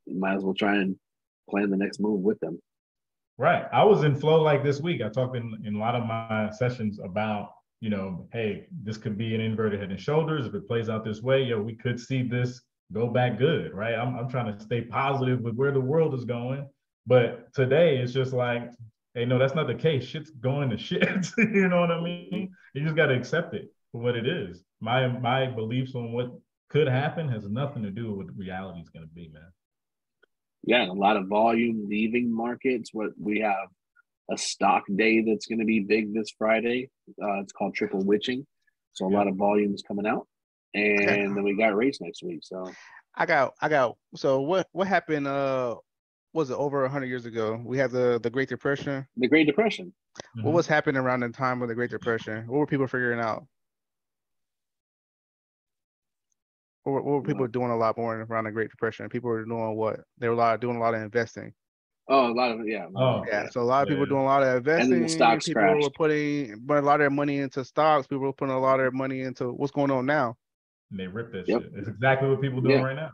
you 0.05 0.19
might 0.19 0.35
as 0.35 0.43
well 0.43 0.53
try 0.53 0.75
and 0.75 0.95
plan 1.49 1.69
the 1.69 1.77
next 1.77 1.99
move 1.99 2.21
with 2.21 2.39
them 2.39 2.59
Right. 3.37 3.65
I 3.73 3.83
was 3.83 4.03
in 4.03 4.15
flow 4.15 4.41
like 4.41 4.63
this 4.63 4.79
week. 4.79 5.01
I 5.01 5.09
talked 5.09 5.35
in, 5.35 5.61
in 5.65 5.75
a 5.75 5.79
lot 5.79 5.95
of 5.95 6.05
my 6.05 6.51
sessions 6.51 6.99
about, 7.03 7.49
you 7.83 7.89
know, 7.89 8.29
hey, 8.31 8.65
this 8.81 8.95
could 8.95 9.17
be 9.17 9.35
an 9.35 9.41
inverted 9.41 9.77
head 9.77 9.91
and 9.91 9.99
shoulders. 9.99 10.45
If 10.45 10.53
it 10.55 10.65
plays 10.69 10.87
out 10.87 11.03
this 11.03 11.21
way, 11.21 11.43
yo, 11.43 11.61
we 11.61 11.75
could 11.75 11.99
see 11.99 12.23
this 12.23 12.61
go 12.93 13.07
back 13.07 13.37
good, 13.37 13.73
right? 13.73 13.93
I'm, 13.93 14.15
I'm 14.17 14.29
trying 14.29 14.57
to 14.57 14.63
stay 14.63 14.83
positive 14.83 15.41
with 15.41 15.55
where 15.55 15.73
the 15.73 15.81
world 15.81 16.13
is 16.13 16.23
going. 16.23 16.65
But 17.05 17.53
today 17.53 17.97
it's 17.97 18.13
just 18.13 18.31
like, 18.31 18.69
hey, 19.15 19.25
no, 19.25 19.37
that's 19.37 19.53
not 19.53 19.67
the 19.67 19.75
case. 19.75 20.05
Shit's 20.05 20.29
going 20.29 20.69
to 20.69 20.77
shit. 20.77 21.27
you 21.37 21.67
know 21.67 21.81
what 21.81 21.91
I 21.91 21.99
mean? 21.99 22.55
You 22.73 22.83
just 22.83 22.95
got 22.95 23.07
to 23.07 23.15
accept 23.15 23.53
it 23.53 23.67
for 23.91 23.99
what 23.99 24.15
it 24.15 24.25
is. 24.25 24.63
My 24.79 25.05
my 25.07 25.47
beliefs 25.47 25.93
on 25.93 26.13
what 26.13 26.31
could 26.69 26.87
happen 26.87 27.27
has 27.27 27.49
nothing 27.49 27.83
to 27.83 27.91
do 27.91 28.13
with 28.13 28.27
what 28.27 28.37
reality 28.37 28.79
is 28.79 28.87
going 28.87 29.05
to 29.05 29.13
be, 29.13 29.29
man. 29.33 29.43
yeah, 30.63 30.89
a 30.89 30.93
lot 30.93 31.17
of 31.17 31.27
volume 31.27 31.89
leaving 31.89 32.33
markets. 32.33 32.91
What 32.93 33.09
we 33.19 33.41
have 33.41 33.67
a 34.31 34.37
stock 34.37 34.83
day 34.95 35.21
that's 35.21 35.45
going 35.47 35.59
to 35.59 35.65
be 35.65 35.81
big 35.81 36.13
this 36.13 36.31
Friday. 36.37 36.89
Uh, 37.21 37.39
it's 37.41 37.51
called 37.51 37.75
Triple 37.75 38.03
Witching, 38.03 38.45
so 38.93 39.05
a 39.05 39.11
Yeah. 39.11 39.17
lot 39.17 39.27
of 39.27 39.35
volume 39.35 39.73
is 39.73 39.83
coming 39.87 40.07
out, 40.07 40.27
and 40.73 41.35
then 41.35 41.43
we 41.43 41.55
got 41.57 41.75
race 41.75 41.99
next 42.01 42.23
week. 42.23 42.39
So 42.43 42.71
I 43.15 43.25
got. 43.25 43.53
I 43.61 43.69
got. 43.69 43.97
So 44.15 44.41
what? 44.41 44.67
What 44.71 44.87
happened? 44.87 45.27
Uh, 45.27 45.75
was 46.33 46.49
it 46.49 46.57
over 46.57 46.87
hundred 46.87 47.07
years 47.07 47.25
ago? 47.25 47.61
We 47.63 47.77
had 47.77 47.91
the 47.91 48.19
the 48.23 48.29
Great 48.29 48.49
Depression. 48.49 49.05
the 49.17 49.27
Great 49.27 49.45
Depression. 49.45 49.93
Mhm. 50.37 50.43
What 50.45 50.53
was 50.53 50.67
happening 50.67 51.01
around 51.01 51.19
the 51.21 51.29
time 51.29 51.61
of 51.61 51.67
the 51.67 51.75
Great 51.75 51.91
Depression? 51.91 52.47
What 52.47 52.57
were 52.59 52.67
people 52.67 52.87
figuring 52.87 53.19
out? 53.19 53.45
What 56.83 56.91
were, 56.93 57.01
what 57.01 57.11
were 57.13 57.21
people 57.23 57.47
doing 57.47 57.71
a 57.71 57.77
lot 57.77 57.97
more 57.97 58.21
around 58.21 58.43
the 58.45 58.51
Great 58.51 58.69
Depression? 58.69 59.07
People 59.09 59.29
were 59.29 59.45
doing 59.45 59.75
what? 59.75 60.01
They 60.17 60.27
were 60.27 60.33
a 60.33 60.37
lot 60.37 60.59
doing 60.59 60.75
a 60.77 60.79
lot 60.79 60.93
of 60.93 61.01
investing. 61.01 61.53
Oh, 62.09 62.31
a 62.31 62.33
lot 62.33 62.51
of 62.51 62.67
yeah. 62.67 62.87
Oh, 62.95 63.23
Yeah, 63.27 63.49
so 63.49 63.61
a 63.61 63.63
lot 63.63 63.83
of 63.83 63.87
people 63.87 64.03
Yeah. 64.03 64.09
doing 64.09 64.21
a 64.21 64.25
lot 64.25 64.43
of 64.43 64.63
then 64.65 64.81
investing. 64.81 65.01
the 65.03 65.09
stocks 65.09 65.45
people 65.47 65.63
were 65.81 65.89
putting 65.95 66.65
put 66.67 66.77
a 66.77 66.81
lot 66.81 66.95
of 66.95 66.99
their 66.99 67.09
money 67.09 67.37
into 67.37 67.63
stocks. 67.63 68.07
People 68.07 68.23
were 68.25 68.33
putting 68.33 68.53
a 68.53 68.59
lot 68.59 68.73
of 68.75 68.79
their 68.79 68.91
money 68.91 69.21
into 69.21 69.53
what's 69.53 69.71
going 69.71 69.89
on 69.91 70.05
now. 70.05 70.35
And 70.91 70.99
they 70.99 71.07
rip 71.07 71.31
that 71.31 71.47
Yep. 71.47 71.61
shit. 71.61 71.71
It's 71.75 71.87
exactly 71.87 72.29
what 72.29 72.41
people 72.41 72.61
doing 72.61 72.79
Yeah. 72.79 72.83
right 72.83 72.95
now. 72.95 73.11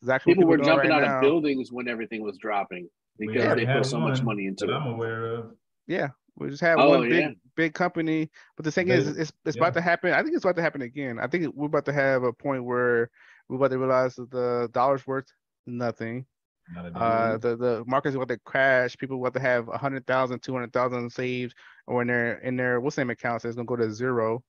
Exactly 0.00 0.34
People 0.34 0.48
what 0.48 0.58
were 0.58 0.64
jumping 0.64 0.90
right 0.90 1.02
out 1.02 1.06
now. 1.08 1.16
of 1.16 1.20
buildings 1.22 1.70
when 1.70 1.88
everything 1.88 2.22
was 2.22 2.36
dropping 2.38 2.88
because 3.18 3.44
already 3.44 3.66
they 3.66 3.72
put 3.72 3.86
so 3.86 4.00
much 4.00 4.22
money 4.22 4.46
into 4.46 4.64
it. 4.64 4.72
I'm 4.74 4.86
aware 4.94 5.26
of. 5.26 5.52
Yeah, 5.86 6.08
we 6.36 6.48
just 6.48 6.62
had 6.62 6.78
Oh, 6.78 6.88
one 6.88 7.08
big 7.08 7.20
yeah. 7.20 7.30
big 7.54 7.74
company, 7.74 8.30
but 8.56 8.64
the 8.64 8.72
thing 8.72 8.88
They- 8.88 8.94
is, 8.94 9.08
it's 9.16 9.32
it's 9.44 9.56
yeah. 9.56 9.62
about 9.62 9.74
to 9.74 9.80
happen. 9.82 10.12
I 10.12 10.22
think 10.22 10.34
it's 10.34 10.44
about 10.44 10.56
to 10.56 10.62
happen 10.62 10.80
again. 10.82 11.18
I 11.20 11.26
think 11.26 11.54
we're 11.54 11.66
about 11.66 11.84
to 11.84 11.92
have 11.92 12.22
a 12.24 12.32
point 12.32 12.64
where 12.64 13.10
we're 13.48 13.56
about 13.56 13.70
to 13.72 13.78
realize 13.78 14.16
that 14.16 14.30
the 14.30 14.68
dollar's 14.72 15.06
worth 15.06 15.30
nothing. 15.66 16.24
Not 16.68 16.86
a 16.86 16.90
damn 16.90 17.02
Uh, 17.02 17.36
the 17.38 17.56
the 17.56 17.84
market's 17.86 18.16
about 18.16 18.28
to 18.28 18.38
crash. 18.38 18.96
People 18.96 19.20
about 19.20 19.34
to 19.34 19.40
have 19.40 19.68
a 19.68 19.78
hundred 19.78 20.06
thousand, 20.06 20.40
two 20.40 20.52
hundred 20.52 20.72
thousand 20.72 21.10
saved, 21.10 21.54
or 21.86 22.02
in 22.02 22.08
their 22.08 22.38
in 22.38 22.56
their 22.56 22.80
what's 22.80 22.96
name 22.98 23.10
accounts, 23.10 23.44
it's 23.44 23.56
gonna 23.56 23.66
go 23.66 23.76
to 23.76 23.92
zero. 23.92 24.42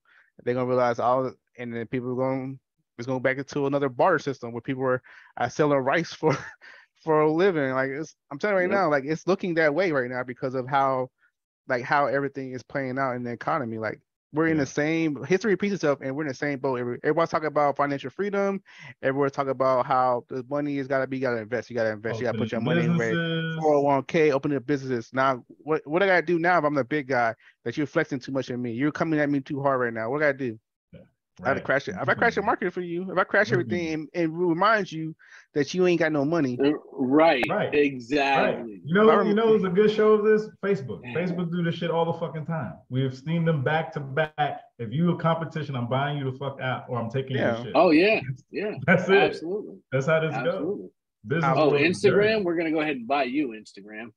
They're 0.43 0.53
gonna 0.53 0.67
realize 0.67 0.99
all, 0.99 1.31
and 1.57 1.73
then 1.73 1.87
people 1.87 2.11
are 2.11 2.15
going 2.15 2.59
it's 2.97 3.07
going 3.07 3.21
back 3.21 3.37
into 3.37 3.65
another 3.65 3.89
barter 3.89 4.19
system 4.19 4.51
where 4.51 4.61
people 4.61 4.83
are 4.83 5.01
uh, 5.37 5.49
selling 5.49 5.79
rice 5.79 6.13
for 6.13 6.37
for 7.03 7.21
a 7.21 7.31
living. 7.31 7.71
Like 7.71 7.89
it's, 7.89 8.15
I'm 8.31 8.39
telling 8.39 8.55
you 8.55 8.61
right 8.61 8.69
now, 8.69 8.89
like 8.89 9.05
it's 9.05 9.27
looking 9.27 9.55
that 9.55 9.73
way 9.73 9.91
right 9.91 10.09
now 10.09 10.23
because 10.23 10.55
of 10.55 10.67
how 10.67 11.09
like 11.67 11.83
how 11.83 12.07
everything 12.07 12.53
is 12.53 12.63
playing 12.63 12.97
out 12.99 13.15
in 13.15 13.23
the 13.23 13.31
economy. 13.31 13.77
Like 13.77 13.99
we're 14.33 14.47
in 14.47 14.57
Yeah. 14.57 14.63
the 14.63 14.69
same 14.69 15.23
history 15.25 15.51
repeats 15.51 15.75
itself, 15.75 15.99
and 16.01 16.15
we're 16.15 16.23
in 16.23 16.27
the 16.27 16.33
same 16.33 16.59
boat. 16.59 16.79
Every- 16.79 16.99
Everyone's 17.03 17.29
talking 17.29 17.47
about 17.47 17.77
financial 17.77 18.09
freedom. 18.09 18.61
Everyone's 19.01 19.31
talking 19.31 19.51
about 19.51 19.85
how 19.85 20.25
the 20.27 20.43
money 20.49 20.75
has 20.77 20.87
got 20.87 20.99
to 20.99 21.07
be, 21.07 21.19
got 21.19 21.31
to 21.31 21.37
invest. 21.37 21.69
You 21.69 21.75
got 21.75 21.83
to 21.83 21.91
invest. 21.91 22.19
You 22.19 22.25
got 22.25 22.33
to 22.33 22.37
put 22.39 22.51
your 22.51 22.61
money 22.61 22.81
in. 22.83 22.97
401k, 22.97 24.31
opening 24.31 24.57
up 24.57 24.65
businesses. 24.65 25.09
Now, 25.13 25.43
what 25.59 25.81
what 25.85 26.01
I 26.03 26.07
gotta 26.07 26.25
do 26.25 26.39
now 26.39 26.57
if 26.57 26.63
I'm 26.65 26.73
the 26.73 26.83
big 26.83 27.07
guy 27.07 27.35
that 27.63 27.77
you're 27.77 27.87
flexing 27.87 28.19
too 28.19 28.31
much 28.31 28.49
on 28.51 28.61
me? 28.61 28.71
You're 28.71 28.91
coming 28.91 29.19
at 29.19 29.29
me 29.29 29.39
too 29.39 29.61
hard 29.61 29.79
right 29.79 29.93
now. 29.93 30.09
What 30.09 30.23
I 30.23 30.31
gotta 30.31 30.37
do? 30.37 30.59
I 31.39 31.43
gotta 31.45 31.55
Right. 31.55 31.63
crash 31.63 31.87
it. 31.87 31.95
If 31.99 32.07
I 32.07 32.13
crash 32.13 32.35
the 32.35 32.43
market 32.43 32.71
for 32.73 32.81
you, 32.81 33.11
if 33.11 33.17
I 33.17 33.23
crash 33.23 33.49
Mhm. 33.49 33.53
everything 33.53 33.93
and, 33.93 34.09
and 34.13 34.37
remind 34.37 34.91
you 34.91 35.15
that 35.55 35.73
you 35.73 35.87
ain't 35.87 35.99
got 35.99 36.11
no 36.11 36.23
money, 36.25 36.59
Uh, 36.61 36.73
Right, 36.91 37.43
Right. 37.49 37.69
Right. 37.71 37.73
exactly. 37.75 38.81
You 38.85 38.93
know, 38.93 39.09
If 39.09 39.19
I 39.19 39.27
you 39.29 39.33
know, 39.33 39.53
it's 39.55 39.63
a 39.63 39.69
good 39.69 39.89
show 39.89 40.13
of 40.13 40.23
this. 40.25 40.47
Facebook. 40.63 41.01
Yeah. 41.03 41.13
Facebook 41.15 41.51
do 41.51 41.63
this 41.63 41.75
shit 41.75 41.89
all 41.89 42.05
the 42.05 42.13
fucking 42.19 42.45
time. 42.45 42.73
We've 42.89 43.15
seen 43.17 43.45
them 43.45 43.63
back 43.63 43.91
to 43.93 43.99
back. 43.99 44.61
If 44.77 44.91
you 44.93 45.11
a 45.11 45.17
competition, 45.17 45.75
I'm 45.75 45.87
buying 45.87 46.19
you 46.19 46.29
the 46.31 46.37
fuck 46.37 46.59
out, 46.61 46.83
or 46.87 46.99
I'm 46.99 47.09
taking 47.09 47.37
Yeah. 47.37 47.55
your 47.55 47.65
shit. 47.65 47.71
Oh 47.75 47.89
yeah, 47.89 48.21
yeah, 48.51 48.71
That's 48.87 49.09
it. 49.09 49.15
absolutely, 49.15 49.77
That's 49.91 50.05
how 50.05 50.19
this 50.19 50.35
goes. 50.43 50.81
Business 51.25 51.53
Oh, 51.57 51.71
Instagram, 51.71 52.21
dirty. 52.33 52.43
we're 52.43 52.55
gonna 52.57 52.71
go 52.71 52.81
ahead 52.81 52.97
and 52.97 53.07
buy 53.07 53.23
you 53.23 53.49
Instagram. 53.59 54.11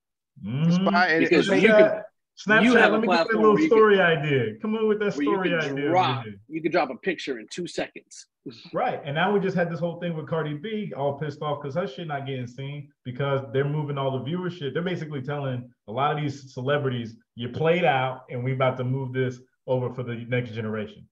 Mhm. 0.45 0.91
buy 0.91 1.07
it- 1.09 1.21
Because 1.21 1.49
you 1.49 1.69
That- 1.69 1.93
can 1.93 2.03
Snapchat, 2.37 2.65
You 2.65 2.75
have 2.77 2.93
let 2.93 3.01
me 3.01 3.09
get 3.09 3.29
that 3.29 3.35
little 3.35 3.57
story 3.57 4.01
idea. 4.01 4.57
Come 4.61 4.75
on 4.75 4.87
with 4.87 4.99
that 4.99 5.17
where 5.17 5.25
you 5.25 5.33
story 5.33 5.55
idea. 5.55 5.89
drop, 5.89 6.27
you 6.49 6.61
can 6.61 6.71
drop 6.71 6.91
a 6.91 6.97
picture 6.97 7.39
in 7.39 7.47
two 7.51 7.67
seconds. 7.67 8.27
Right. 8.73 9.01
And 9.05 9.17
now 9.17 9.33
we 9.33 9.41
just 9.41 9.57
had 9.57 9.73
this 9.73 9.81
whole 9.81 9.99
thing 9.99 10.15
with 10.15 10.29
Cardi 10.29 10.55
B 10.55 10.93
all 10.97 11.19
pissed 11.19 11.43
off 11.43 11.61
because 11.61 11.75
her 11.75 11.89
shit 11.89 12.07
not 12.07 12.27
getting 12.27 12.47
seen 12.47 12.89
because 13.05 13.41
they're 13.53 13.65
moving 13.65 13.99
all 13.99 14.13
the 14.17 14.25
viewership. 14.25 14.73
They're 14.73 14.85
basically 14.85 15.21
telling 15.21 15.69
a 15.89 15.93
lot 15.93 16.15
of 16.17 16.23
these 16.23 16.55
celebrities, 16.55 17.17
you 17.35 17.49
played 17.49 17.85
out 17.85 18.21
and 18.31 18.45
we 18.45 18.53
about 18.53 18.77
to 18.77 18.85
move 18.85 19.13
this 19.13 19.41
over 19.67 19.93
for 19.93 20.05
the 20.05 20.25
next 20.29 20.53
generation. 20.53 21.09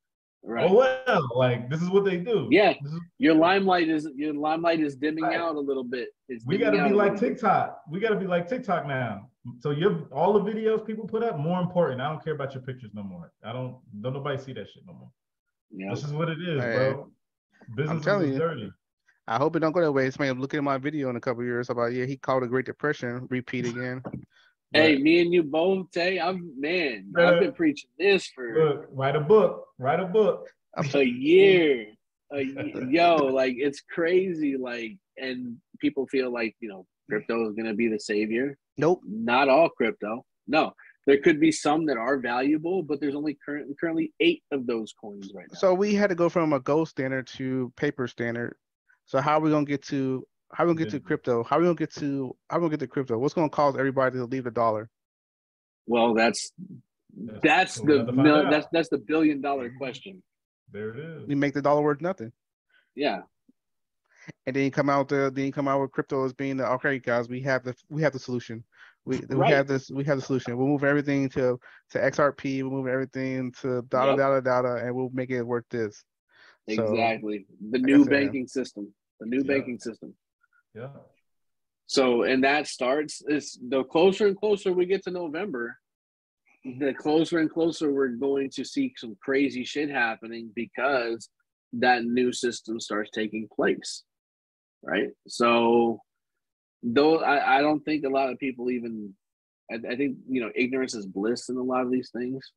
Right. 0.46 0.70
Oh 0.70 0.74
well, 0.74 1.30
like 1.34 1.70
this 1.70 1.80
is 1.80 1.88
what 1.88 2.04
they 2.04 2.18
do. 2.18 2.48
Yeah. 2.50 2.70
Is- 2.72 3.00
Your 3.18 3.34
limelight 3.34 3.88
is 3.88 4.06
your 4.14 4.34
limelight 4.34 4.80
is 4.80 4.94
dimming 4.96 5.24
Right. 5.24 5.38
out 5.40 5.56
a 5.56 5.60
little 5.60 5.84
bit. 5.84 6.08
It's 6.28 6.44
we 6.44 6.58
gotta 6.58 6.76
be 6.76 6.94
like 6.94 7.12
little 7.12 7.12
bit. 7.12 7.20
TikTok. 7.20 7.80
We 7.90 7.98
gotta 7.98 8.16
be 8.16 8.26
like 8.26 8.46
TikTok 8.46 8.86
now. 8.86 9.30
So 9.60 9.70
your 9.70 10.06
all 10.12 10.32
the 10.34 10.40
videos 10.40 10.86
people 10.86 11.06
put 11.06 11.22
up 11.22 11.38
more 11.38 11.60
important. 11.60 12.00
I 12.02 12.10
don't 12.10 12.22
care 12.22 12.34
about 12.34 12.52
your 12.54 12.62
pictures 12.62 12.90
no 12.92 13.02
more. 13.02 13.32
I 13.42 13.52
don't 13.54 13.78
don't 14.02 14.12
nobody 14.12 14.36
see 14.36 14.52
that 14.52 14.68
shit 14.68 14.82
no 14.86 14.92
more. 14.92 15.10
Yeah. 15.70 15.94
This 15.94 16.04
is 16.04 16.12
what 16.12 16.28
it 16.28 16.38
is, 16.40 16.62
Hey, 16.62 16.92
bro. 16.92 17.10
Business 17.76 18.04
telling 18.04 18.28
is 18.28 18.32
you. 18.34 18.38
dirty. 18.38 18.72
I 19.26 19.38
hope 19.38 19.56
it 19.56 19.60
don't 19.60 19.72
go 19.72 19.80
that 19.80 19.90
way. 19.92 20.06
It's 20.06 20.16
Somebody 20.16 20.38
looking 20.38 20.58
at 20.58 20.64
my 20.64 20.76
video 20.76 21.08
in 21.08 21.16
a 21.16 21.20
couple 21.20 21.42
years 21.42 21.70
about 21.70 21.94
yeah, 21.94 22.04
he 22.04 22.18
called 22.18 22.42
a 22.42 22.46
Great 22.46 22.66
Depression. 22.66 23.26
Repeat 23.30 23.64
again. 23.66 24.02
Hey, 24.74 24.96
me 24.96 25.20
and 25.20 25.32
you 25.32 25.44
both, 25.44 25.90
Tay. 25.92 26.18
I'm 26.18 26.52
man. 26.58 27.12
I've 27.16 27.40
been 27.40 27.52
preaching 27.52 27.90
this 27.98 28.26
for 28.34 28.64
look, 28.64 28.86
write 28.90 29.14
a 29.14 29.20
book. 29.20 29.66
Write 29.78 30.00
a 30.00 30.06
book. 30.06 30.48
a 30.76 31.04
year. 31.04 31.86
A 32.32 32.40
ye- 32.40 32.74
yo, 32.90 33.16
like 33.16 33.54
it's 33.56 33.80
crazy. 33.82 34.56
Like, 34.56 34.96
and 35.16 35.56
people 35.78 36.06
feel 36.08 36.32
like 36.32 36.56
you 36.60 36.68
know, 36.68 36.86
crypto 37.08 37.48
is 37.48 37.54
gonna 37.54 37.74
be 37.74 37.88
the 37.88 38.00
savior. 38.00 38.58
Nope. 38.76 39.00
Not 39.06 39.48
all 39.48 39.68
crypto. 39.68 40.24
No, 40.48 40.72
there 41.06 41.18
could 41.18 41.38
be 41.38 41.52
some 41.52 41.86
that 41.86 41.96
are 41.96 42.18
valuable, 42.18 42.82
but 42.82 43.00
there's 43.00 43.14
only 43.14 43.38
currently 43.44 43.76
currently 43.78 44.12
eight 44.18 44.42
of 44.50 44.66
those 44.66 44.92
coins 45.00 45.30
right 45.34 45.46
now. 45.52 45.58
So 45.58 45.72
we 45.72 45.94
had 45.94 46.10
to 46.10 46.16
go 46.16 46.28
from 46.28 46.52
a 46.52 46.58
gold 46.60 46.88
standard 46.88 47.28
to 47.38 47.72
paper 47.76 48.08
standard. 48.08 48.56
So 49.06 49.20
how 49.20 49.38
are 49.38 49.40
we 49.40 49.50
gonna 49.50 49.66
get 49.66 49.82
to 49.84 50.26
how 50.54 50.64
are 50.64 50.68
we 50.68 50.74
gonna 50.74 50.84
get 50.84 50.90
to 50.92 51.00
crypto? 51.00 51.42
How 51.42 51.56
are 51.56 51.60
we 51.60 51.66
gonna 51.66 51.74
get 51.76 51.92
to 51.94 52.36
how 52.48 52.56
are 52.56 52.60
we 52.60 52.64
gonna 52.66 52.70
get 52.76 52.80
to 52.80 52.86
crypto? 52.86 53.18
What's 53.18 53.34
gonna 53.34 53.48
cause 53.48 53.76
everybody 53.76 54.16
to 54.18 54.24
leave 54.24 54.44
the 54.44 54.50
dollar? 54.50 54.88
well, 55.86 56.14
that's 56.14 56.52
that's 57.42 57.78
what 57.78 57.86
we 57.88 57.92
the 57.92 57.98
have 57.98 58.06
to 58.06 58.12
find 58.14 58.24
mil- 58.24 58.50
that's 58.50 58.66
that's 58.72 58.88
the 58.88 58.98
billion 58.98 59.40
dollar 59.40 59.68
mhm. 59.70 59.76
question. 59.78 60.22
There 60.72 60.90
it 60.90 60.98
is. 60.98 61.26
We 61.26 61.34
make 61.34 61.54
the 61.54 61.62
dollar 61.62 61.82
worth 61.82 62.00
nothing. 62.00 62.32
Yeah, 62.94 63.22
And 64.46 64.54
then 64.54 64.62
you 64.64 64.70
come 64.70 64.88
out 64.88 65.08
the 65.08 65.30
then 65.34 65.46
you 65.46 65.52
come 65.52 65.66
out 65.68 65.80
with 65.80 65.90
crypto 65.92 66.24
as 66.24 66.32
being 66.32 66.56
the 66.56 66.66
okay 66.72 66.98
guys, 67.00 67.28
we 67.28 67.40
have 67.42 67.64
the 67.64 67.74
we 67.90 68.02
have 68.02 68.12
the 68.12 68.18
solution. 68.20 68.64
We 69.04 69.18
we 69.28 69.34
Right. 69.36 69.52
have 69.52 69.66
this 69.66 69.90
we 69.90 70.04
have 70.04 70.16
the 70.18 70.22
solution. 70.22 70.56
We'll 70.56 70.68
move 70.68 70.84
everything 70.84 71.28
to 71.30 71.58
to 71.90 71.98
XRP, 71.98 72.62
we'll 72.62 72.70
move 72.70 72.86
everything 72.86 73.52
to 73.60 73.82
data 73.82 74.10
Yep. 74.12 74.16
data 74.18 74.40
data 74.40 74.74
and 74.86 74.94
we'll 74.94 75.10
make 75.12 75.30
it 75.30 75.42
worth 75.42 75.66
this. 75.70 76.04
So, 76.70 76.82
exactly. 76.92 77.46
The 77.70 77.78
new 77.78 78.04
banking 78.06 78.46
system. 78.46 78.94
The 79.20 79.26
new 79.26 79.42
Yeah. 79.42 79.54
banking 79.54 79.78
system. 79.78 80.14
Yeah. 80.74 80.88
So, 81.86 82.22
and 82.22 82.42
that 82.44 82.66
starts 82.66 83.22
is 83.28 83.58
the 83.68 83.84
closer 83.84 84.26
and 84.26 84.36
closer 84.36 84.72
we 84.72 84.86
get 84.86 85.04
to 85.04 85.10
November, 85.10 85.76
the 86.64 86.94
closer 86.94 87.38
and 87.38 87.50
closer 87.50 87.92
we're 87.92 88.08
going 88.08 88.50
to 88.50 88.64
see 88.64 88.92
some 88.96 89.16
crazy 89.22 89.64
shit 89.64 89.90
happening 89.90 90.50
because 90.54 91.28
that 91.74 92.04
new 92.04 92.32
system 92.32 92.80
starts 92.80 93.10
taking 93.10 93.48
place. 93.54 94.02
Right. 94.82 95.10
So, 95.28 96.00
though 96.82 97.18
I, 97.20 97.58
I 97.58 97.60
don't 97.62 97.84
think 97.84 98.04
a 98.04 98.10
lot 98.10 98.30
of 98.30 98.38
people 98.38 98.70
even, 98.70 99.14
I, 99.70 99.76
I 99.76 99.96
think, 99.96 100.16
you 100.28 100.40
know, 100.40 100.50
ignorance 100.54 100.94
is 100.94 101.06
bliss 101.06 101.48
in 101.48 101.56
a 101.56 101.62
lot 101.62 101.84
of 101.84 101.90
these 101.90 102.10
things. 102.10 102.50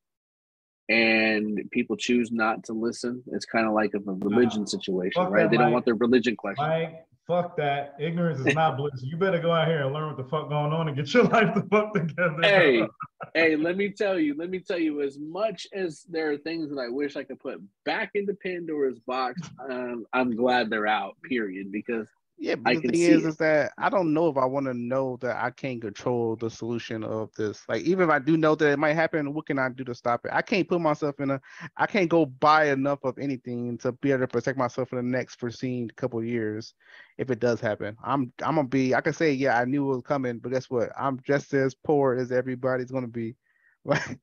And 0.90 1.60
people 1.70 1.96
choose 1.98 2.32
not 2.32 2.64
to 2.64 2.72
listen. 2.72 3.22
It's 3.32 3.44
kind 3.44 3.66
of 3.66 3.74
like 3.74 3.92
a 3.92 3.98
religion 4.00 4.66
situation, 4.66 5.22
right? 5.24 5.50
They 5.50 5.58
don't 5.58 5.72
want 5.72 5.84
their 5.84 5.94
religion 5.94 6.34
questioned. 6.34 6.66
Mike, 6.66 7.04
fuck 7.28 7.56
that. 7.58 7.94
Ignorance 8.00 8.40
is 8.40 8.54
not 8.54 8.76
bliss. 8.76 9.02
You 9.02 9.16
better 9.16 9.38
go 9.38 9.52
out 9.52 9.68
here 9.68 9.84
and 9.84 9.92
learn 9.92 10.08
what 10.08 10.16
the 10.16 10.24
fuck 10.24 10.48
going 10.48 10.72
on 10.72 10.88
and 10.88 10.96
get 10.96 11.12
your 11.12 11.24
life 11.24 11.54
the 11.54 11.62
fuck 11.70 11.94
together. 11.94 12.40
hey, 12.42 12.82
hey, 13.34 13.54
let 13.54 13.76
me 13.76 13.90
tell 13.90 14.18
you, 14.18 14.34
let 14.36 14.50
me 14.50 14.58
tell 14.58 14.78
you, 14.78 15.02
as 15.02 15.18
much 15.18 15.66
as 15.72 16.04
there 16.08 16.32
are 16.32 16.38
things 16.38 16.70
that 16.70 16.80
I 16.80 16.88
wish 16.88 17.16
I 17.16 17.22
could 17.22 17.38
put 17.38 17.60
back 17.84 18.12
into 18.14 18.34
Pandora's 18.34 18.98
box, 19.00 19.42
um, 19.70 20.06
I'm 20.12 20.34
glad 20.34 20.70
they're 20.70 20.86
out, 20.86 21.16
period. 21.22 21.70
Because 21.70 22.08
Yeah, 22.40 22.54
but 22.54 22.70
I 22.70 22.74
the 22.76 22.80
thing 22.82 22.94
see 22.94 23.04
is, 23.06 23.24
it. 23.24 23.28
is 23.30 23.36
that 23.38 23.72
I 23.78 23.88
don't 23.90 24.14
know 24.14 24.28
if 24.28 24.36
I 24.36 24.44
want 24.44 24.66
to 24.66 24.74
know 24.74 25.18
that 25.22 25.42
I 25.42 25.50
can't 25.50 25.80
control 25.80 26.36
the 26.36 26.48
solution 26.48 27.02
of 27.02 27.32
this. 27.34 27.64
Like, 27.68 27.82
even 27.82 28.04
if 28.04 28.10
I 28.10 28.20
do 28.20 28.36
know 28.36 28.54
that 28.54 28.70
it 28.70 28.78
might 28.78 28.94
happen, 28.94 29.34
what 29.34 29.46
can 29.46 29.58
I 29.58 29.68
do 29.70 29.82
to 29.84 29.94
stop 29.94 30.24
it? 30.24 30.30
I 30.32 30.40
can't 30.42 30.68
put 30.68 30.80
myself 30.80 31.18
in 31.18 31.32
a, 31.32 31.40
I 31.76 31.86
can't 31.86 32.08
go 32.08 32.26
buy 32.26 32.66
enough 32.70 33.00
of 33.02 33.18
anything 33.18 33.76
to 33.78 33.90
be 33.90 34.12
able 34.12 34.20
to 34.20 34.28
protect 34.28 34.56
myself 34.56 34.90
for 34.90 34.96
the 34.96 35.02
next 35.02 35.40
foreseen 35.40 35.90
couple 35.96 36.20
of 36.20 36.26
years, 36.26 36.74
if 37.18 37.28
it 37.32 37.40
does 37.40 37.60
happen. 37.60 37.96
I'm, 38.04 38.32
I'm 38.44 38.54
gonna 38.54 38.68
be. 38.68 38.94
I 38.94 39.00
can 39.00 39.14
say, 39.14 39.32
yeah, 39.32 39.58
I 39.58 39.64
knew 39.64 39.90
it 39.90 39.96
was 39.96 40.04
coming, 40.04 40.38
but 40.38 40.52
guess 40.52 40.70
what? 40.70 40.90
I'm 40.96 41.20
just 41.26 41.52
as 41.54 41.74
poor 41.74 42.14
as 42.14 42.30
everybody's 42.30 42.90
gonna 42.90 43.08
be. 43.08 43.34
Like, 43.84 44.18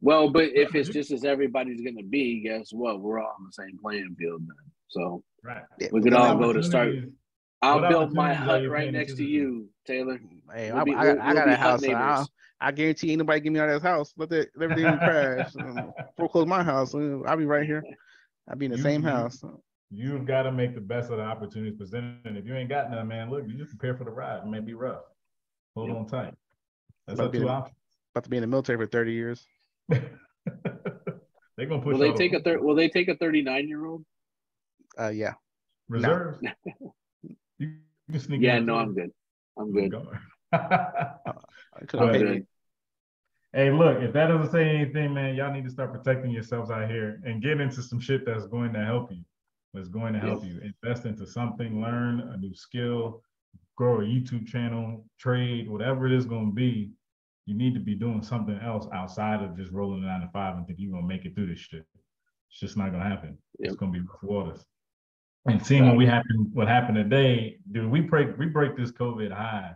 well, 0.00 0.30
but 0.30 0.44
if 0.54 0.74
it's 0.74 0.88
just 0.98 1.12
as 1.12 1.24
everybody's 1.24 1.80
gonna 1.80 2.02
be, 2.02 2.40
guess 2.40 2.72
what? 2.72 3.00
We're 3.00 3.20
all 3.20 3.34
on 3.38 3.46
the 3.46 3.52
same 3.52 3.78
playing 3.80 4.16
field 4.18 4.40
then. 4.40 4.72
So 4.88 5.22
right. 5.44 5.62
We 5.92 6.00
could 6.00 6.14
all 6.14 6.36
go 6.36 6.52
to 6.52 6.62
start- 6.62 6.88
Opportunities- 6.88 7.14
I'll 7.62 7.80
What 7.80 7.88
build 7.90 8.12
my 8.12 8.34
hut 8.34 8.68
right 8.68 8.92
next 8.92 9.16
to 9.16 9.24
you, 9.24 9.68
Taylor. 9.86 10.20
Hey, 10.52 10.72
We'll 10.72 10.80
I, 10.80 10.84
be- 10.84 10.94
I, 10.94 11.02
we'll- 11.04 11.20
I 11.22 11.26
we'll 11.26 11.34
got 11.34 11.48
a 11.48 11.56
house. 11.56 11.80
So 11.84 11.92
I. 11.94 12.24
I 12.60 12.70
guarantee 12.70 13.10
ain't 13.10 13.18
nobody 13.18 13.40
get 13.40 13.52
me 13.52 13.58
out 13.58 13.68
of 13.68 13.74
this 13.74 13.82
house. 13.82 14.12
Let 14.16 14.28
the 14.30 14.46
everything 14.60 14.84
crash. 14.98 15.52
Um, 15.58 15.92
Foreclose 16.16 16.46
my 16.46 16.62
house. 16.62 16.94
I'll 16.94 17.36
be 17.36 17.44
right 17.46 17.66
here. 17.66 17.82
I'll 18.48 18.56
be 18.56 18.66
in 18.66 18.70
the 18.72 18.76
You- 18.76 18.82
same 18.82 19.02
you- 19.02 19.08
house. 19.08 19.42
You've 19.94 20.24
got 20.26 20.44
to 20.44 20.52
make 20.52 20.74
the 20.74 20.80
best 20.80 21.10
of 21.10 21.18
the 21.18 21.22
opportunities 21.22 21.76
presented. 21.76 22.20
And 22.24 22.38
if 22.38 22.46
you 22.46 22.54
ain't 22.54 22.70
got 22.70 22.90
none, 22.90 23.06
man, 23.08 23.30
look, 23.30 23.44
you 23.46 23.54
just 23.58 23.76
prepare 23.78 23.94
for 23.96 24.04
the 24.04 24.10
ride. 24.10 24.38
It 24.42 24.46
may 24.48 24.60
be 24.60 24.72
rough. 24.74 25.02
Hold 25.74 25.88
Yep. 25.90 25.96
on 25.98 26.06
tight. 26.06 26.34
That's 27.06 27.18
Might 27.18 27.24
our 27.26 27.30
be 27.30 27.38
two 27.40 27.44
the- 27.44 27.50
options. 27.50 27.76
About 28.14 28.24
to 28.24 28.30
be 28.30 28.36
in 28.38 28.40
the 28.42 28.46
military 28.46 28.78
for 28.78 28.86
30 28.86 29.12
years. 29.12 29.46
They're 29.88 30.00
gonna 31.66 31.82
push 31.82 31.92
Will 31.92 31.98
they 31.98 32.06
all 32.08 32.12
the 32.12 32.18
take 32.18 32.32
a 32.32 32.40
thir- 32.42 32.60
Will 32.60 32.74
they 32.74 32.88
take 32.88 33.08
a 33.08 33.16
39 33.16 33.68
year 33.68 33.84
old? 33.86 34.04
Uh, 34.98 35.08
yeah. 35.08 35.34
reserves. 35.88 36.38
you 37.68 38.12
can 38.12 38.20
sneak 38.20 38.40
Yeah, 38.42 38.56
the 38.60 38.66
no. 38.66 38.76
I'm 38.76 38.94
good. 38.94 39.10
I'm 39.58 39.72
good. 39.72 39.94
I 40.52 41.14
couldn't 41.86 42.12
But- 42.12 42.18
good. 42.18 42.46
Hey, 43.54 43.70
look, 43.70 44.00
if 44.00 44.14
that 44.14 44.28
doesn't 44.28 44.50
say 44.50 44.66
anything, 44.66 45.12
man, 45.12 45.34
y'all 45.34 45.52
need 45.52 45.64
to 45.64 45.70
start 45.70 45.92
protecting 45.92 46.30
yourselves 46.30 46.70
out 46.70 46.88
here 46.90 47.20
and 47.24 47.42
get 47.42 47.60
into 47.60 47.82
some 47.82 48.00
shit 48.00 48.24
that's 48.24 48.46
going 48.46 48.72
to 48.72 48.82
help 48.82 49.12
you. 49.12 49.22
That's 49.74 49.88
going 49.88 50.14
to 50.14 50.20
help 50.20 50.42
you. 50.42 50.58
Invest 50.82 51.04
into 51.04 51.26
something, 51.26 51.82
learn 51.82 52.20
a 52.20 52.38
new 52.38 52.54
skill, 52.54 53.22
grow 53.76 54.00
a 54.00 54.04
YouTube 54.04 54.46
channel, 54.46 55.04
trade, 55.18 55.68
whatever 55.68 56.06
it 56.06 56.12
is 56.12 56.24
going 56.24 56.46
to 56.46 56.54
be. 56.54 56.92
You 57.44 57.54
need 57.54 57.74
to 57.74 57.80
be 57.80 57.94
doing 57.94 58.22
something 58.22 58.58
else 58.58 58.86
outside 58.94 59.42
of 59.42 59.54
just 59.56 59.70
rolling 59.70 60.02
a 60.02 60.06
nine 60.06 60.22
to 60.22 60.30
five 60.32 60.56
and 60.56 60.66
think 60.66 60.78
you're 60.80 60.92
going 60.92 61.02
to 61.02 61.08
make 61.08 61.26
it 61.26 61.34
through 61.34 61.48
this 61.48 61.58
shit. 61.58 61.84
It's 62.50 62.58
just 62.60 62.78
not 62.78 62.90
going 62.90 63.02
to 63.02 63.08
happen. 63.08 63.36
It's 63.58 63.76
going 63.76 63.92
to 63.92 63.98
be 64.00 64.06
rough 64.06 64.22
waters. 64.22 64.64
And 65.46 65.64
seeing 65.64 65.86
what 65.86 65.96
we 65.96 66.06
happen, 66.06 66.50
what 66.52 66.68
happened 66.68 66.96
today, 66.96 67.58
dude, 67.72 67.90
we 67.90 68.00
break 68.00 68.38
we 68.38 68.46
break 68.46 68.76
this 68.76 68.92
COVID 68.92 69.32
high. 69.32 69.72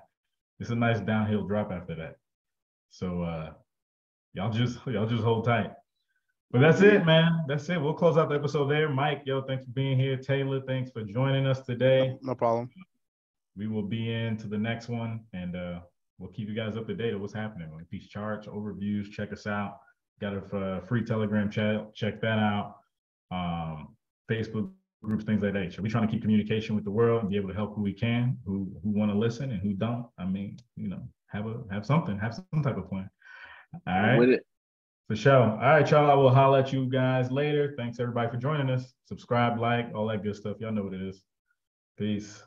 It's 0.61 0.71
a 0.71 0.77
nice 0.77 1.01
downhill 1.01 1.47
drop 1.47 1.73
after 1.73 1.95
that. 1.97 2.17
So 2.91 3.23
uh 3.23 3.53
y'all 4.33 4.53
just 4.53 4.79
y'all 4.87 5.07
just 5.07 5.25
hold 5.25 5.45
tight. 5.45 5.73
But 6.53 6.61
that's 6.61 6.81
it, 6.83 7.05
man. 7.05 7.45
That's 7.49 7.69
it. 7.69 7.81
We'll 7.81 7.95
close 7.95 8.17
out 8.17 8.29
the 8.29 8.37
episode 8.37 8.69
there. 8.71 8.89
Mike, 8.89 9.23
yo, 9.25 9.43
thanks 9.43 9.65
for 9.65 9.73
being 9.73 9.99
here. 9.99 10.17
Taylor, 10.17 10.61
thanks 10.61 10.93
for 10.93 11.03
joining 11.03 11.47
us 11.47 11.61
today. 11.63 12.17
No 12.23 12.37
problem. 12.37 12.71
We 13.57 13.67
will 13.67 13.83
be 13.83 14.13
into 14.13 14.47
the 14.47 14.59
next 14.59 14.89
one 14.89 15.25
and 15.33 15.57
uh 15.57 15.81
we'll 16.19 16.31
keep 16.31 16.49
you 16.49 16.55
guys 16.55 16.77
up 16.77 16.87
to 16.87 16.95
date 16.95 17.13
of 17.13 17.21
what's 17.21 17.35
happening. 17.35 17.73
Like 17.75 17.89
these 17.91 18.07
charts, 18.07 18.47
overviews, 18.47 19.11
check 19.11 19.33
us 19.33 19.49
out. 19.49 19.81
Got 20.21 20.35
a 20.35 20.57
uh, 20.57 20.81
free 20.87 21.05
Telegram 21.05 21.51
chat. 21.51 21.95
Check 21.95 22.23
that 22.23 22.39
out. 22.39 22.77
Um, 23.31 23.97
Facebook 24.31 24.71
groups, 25.07 25.25
things 25.25 25.43
like 25.43 25.55
that. 25.55 25.73
So 25.73 25.83
we're 25.83 25.89
trying 25.89 26.07
to 26.07 26.13
keep 26.13 26.23
communication 26.23 26.75
with 26.75 26.85
the 26.85 26.91
world 26.91 27.23
and 27.23 27.31
be 27.31 27.37
able 27.37 27.49
to 27.49 27.55
help 27.55 27.75
who 27.75 27.83
we 27.83 27.93
can, 27.93 28.37
who 28.45 28.71
who 28.83 28.91
want 28.91 29.11
to 29.11 29.19
listen 29.19 29.51
and 29.53 29.61
who 29.63 29.73
don't. 29.73 30.07
I 30.19 30.27
mean, 30.27 30.59
you 30.77 30.89
know, 30.89 31.03
have 31.29 31.47
a 31.47 31.63
have 31.71 31.87
something, 31.87 32.19
have 32.19 32.35
some 32.35 32.63
type 32.63 32.77
of 32.77 32.89
plan. 32.89 33.09
All 33.87 34.01
right. 34.01 34.19
With 34.19 34.31
it. 34.31 34.47
For 35.09 35.15
sure. 35.15 35.41
All 35.41 35.57
right, 35.59 35.89
y'all. 35.89 36.11
I 36.11 36.15
will 36.15 36.35
holler 36.35 36.59
at 36.59 36.73
you 36.73 36.87
guys 36.87 37.31
later. 37.31 37.75
Thanks 37.77 38.01
everybody 38.01 38.29
for 38.29 38.39
joining 38.39 38.69
us. 38.71 38.93
Subscribe, 39.05 39.61
like, 39.61 39.95
all 39.95 40.09
that 40.09 40.25
good 40.25 40.35
stuff. 40.35 40.57
Y'all 40.59 40.73
know 40.73 40.83
what 40.83 40.95
it 40.95 41.03
is. 41.03 41.23
Peace. 41.97 42.43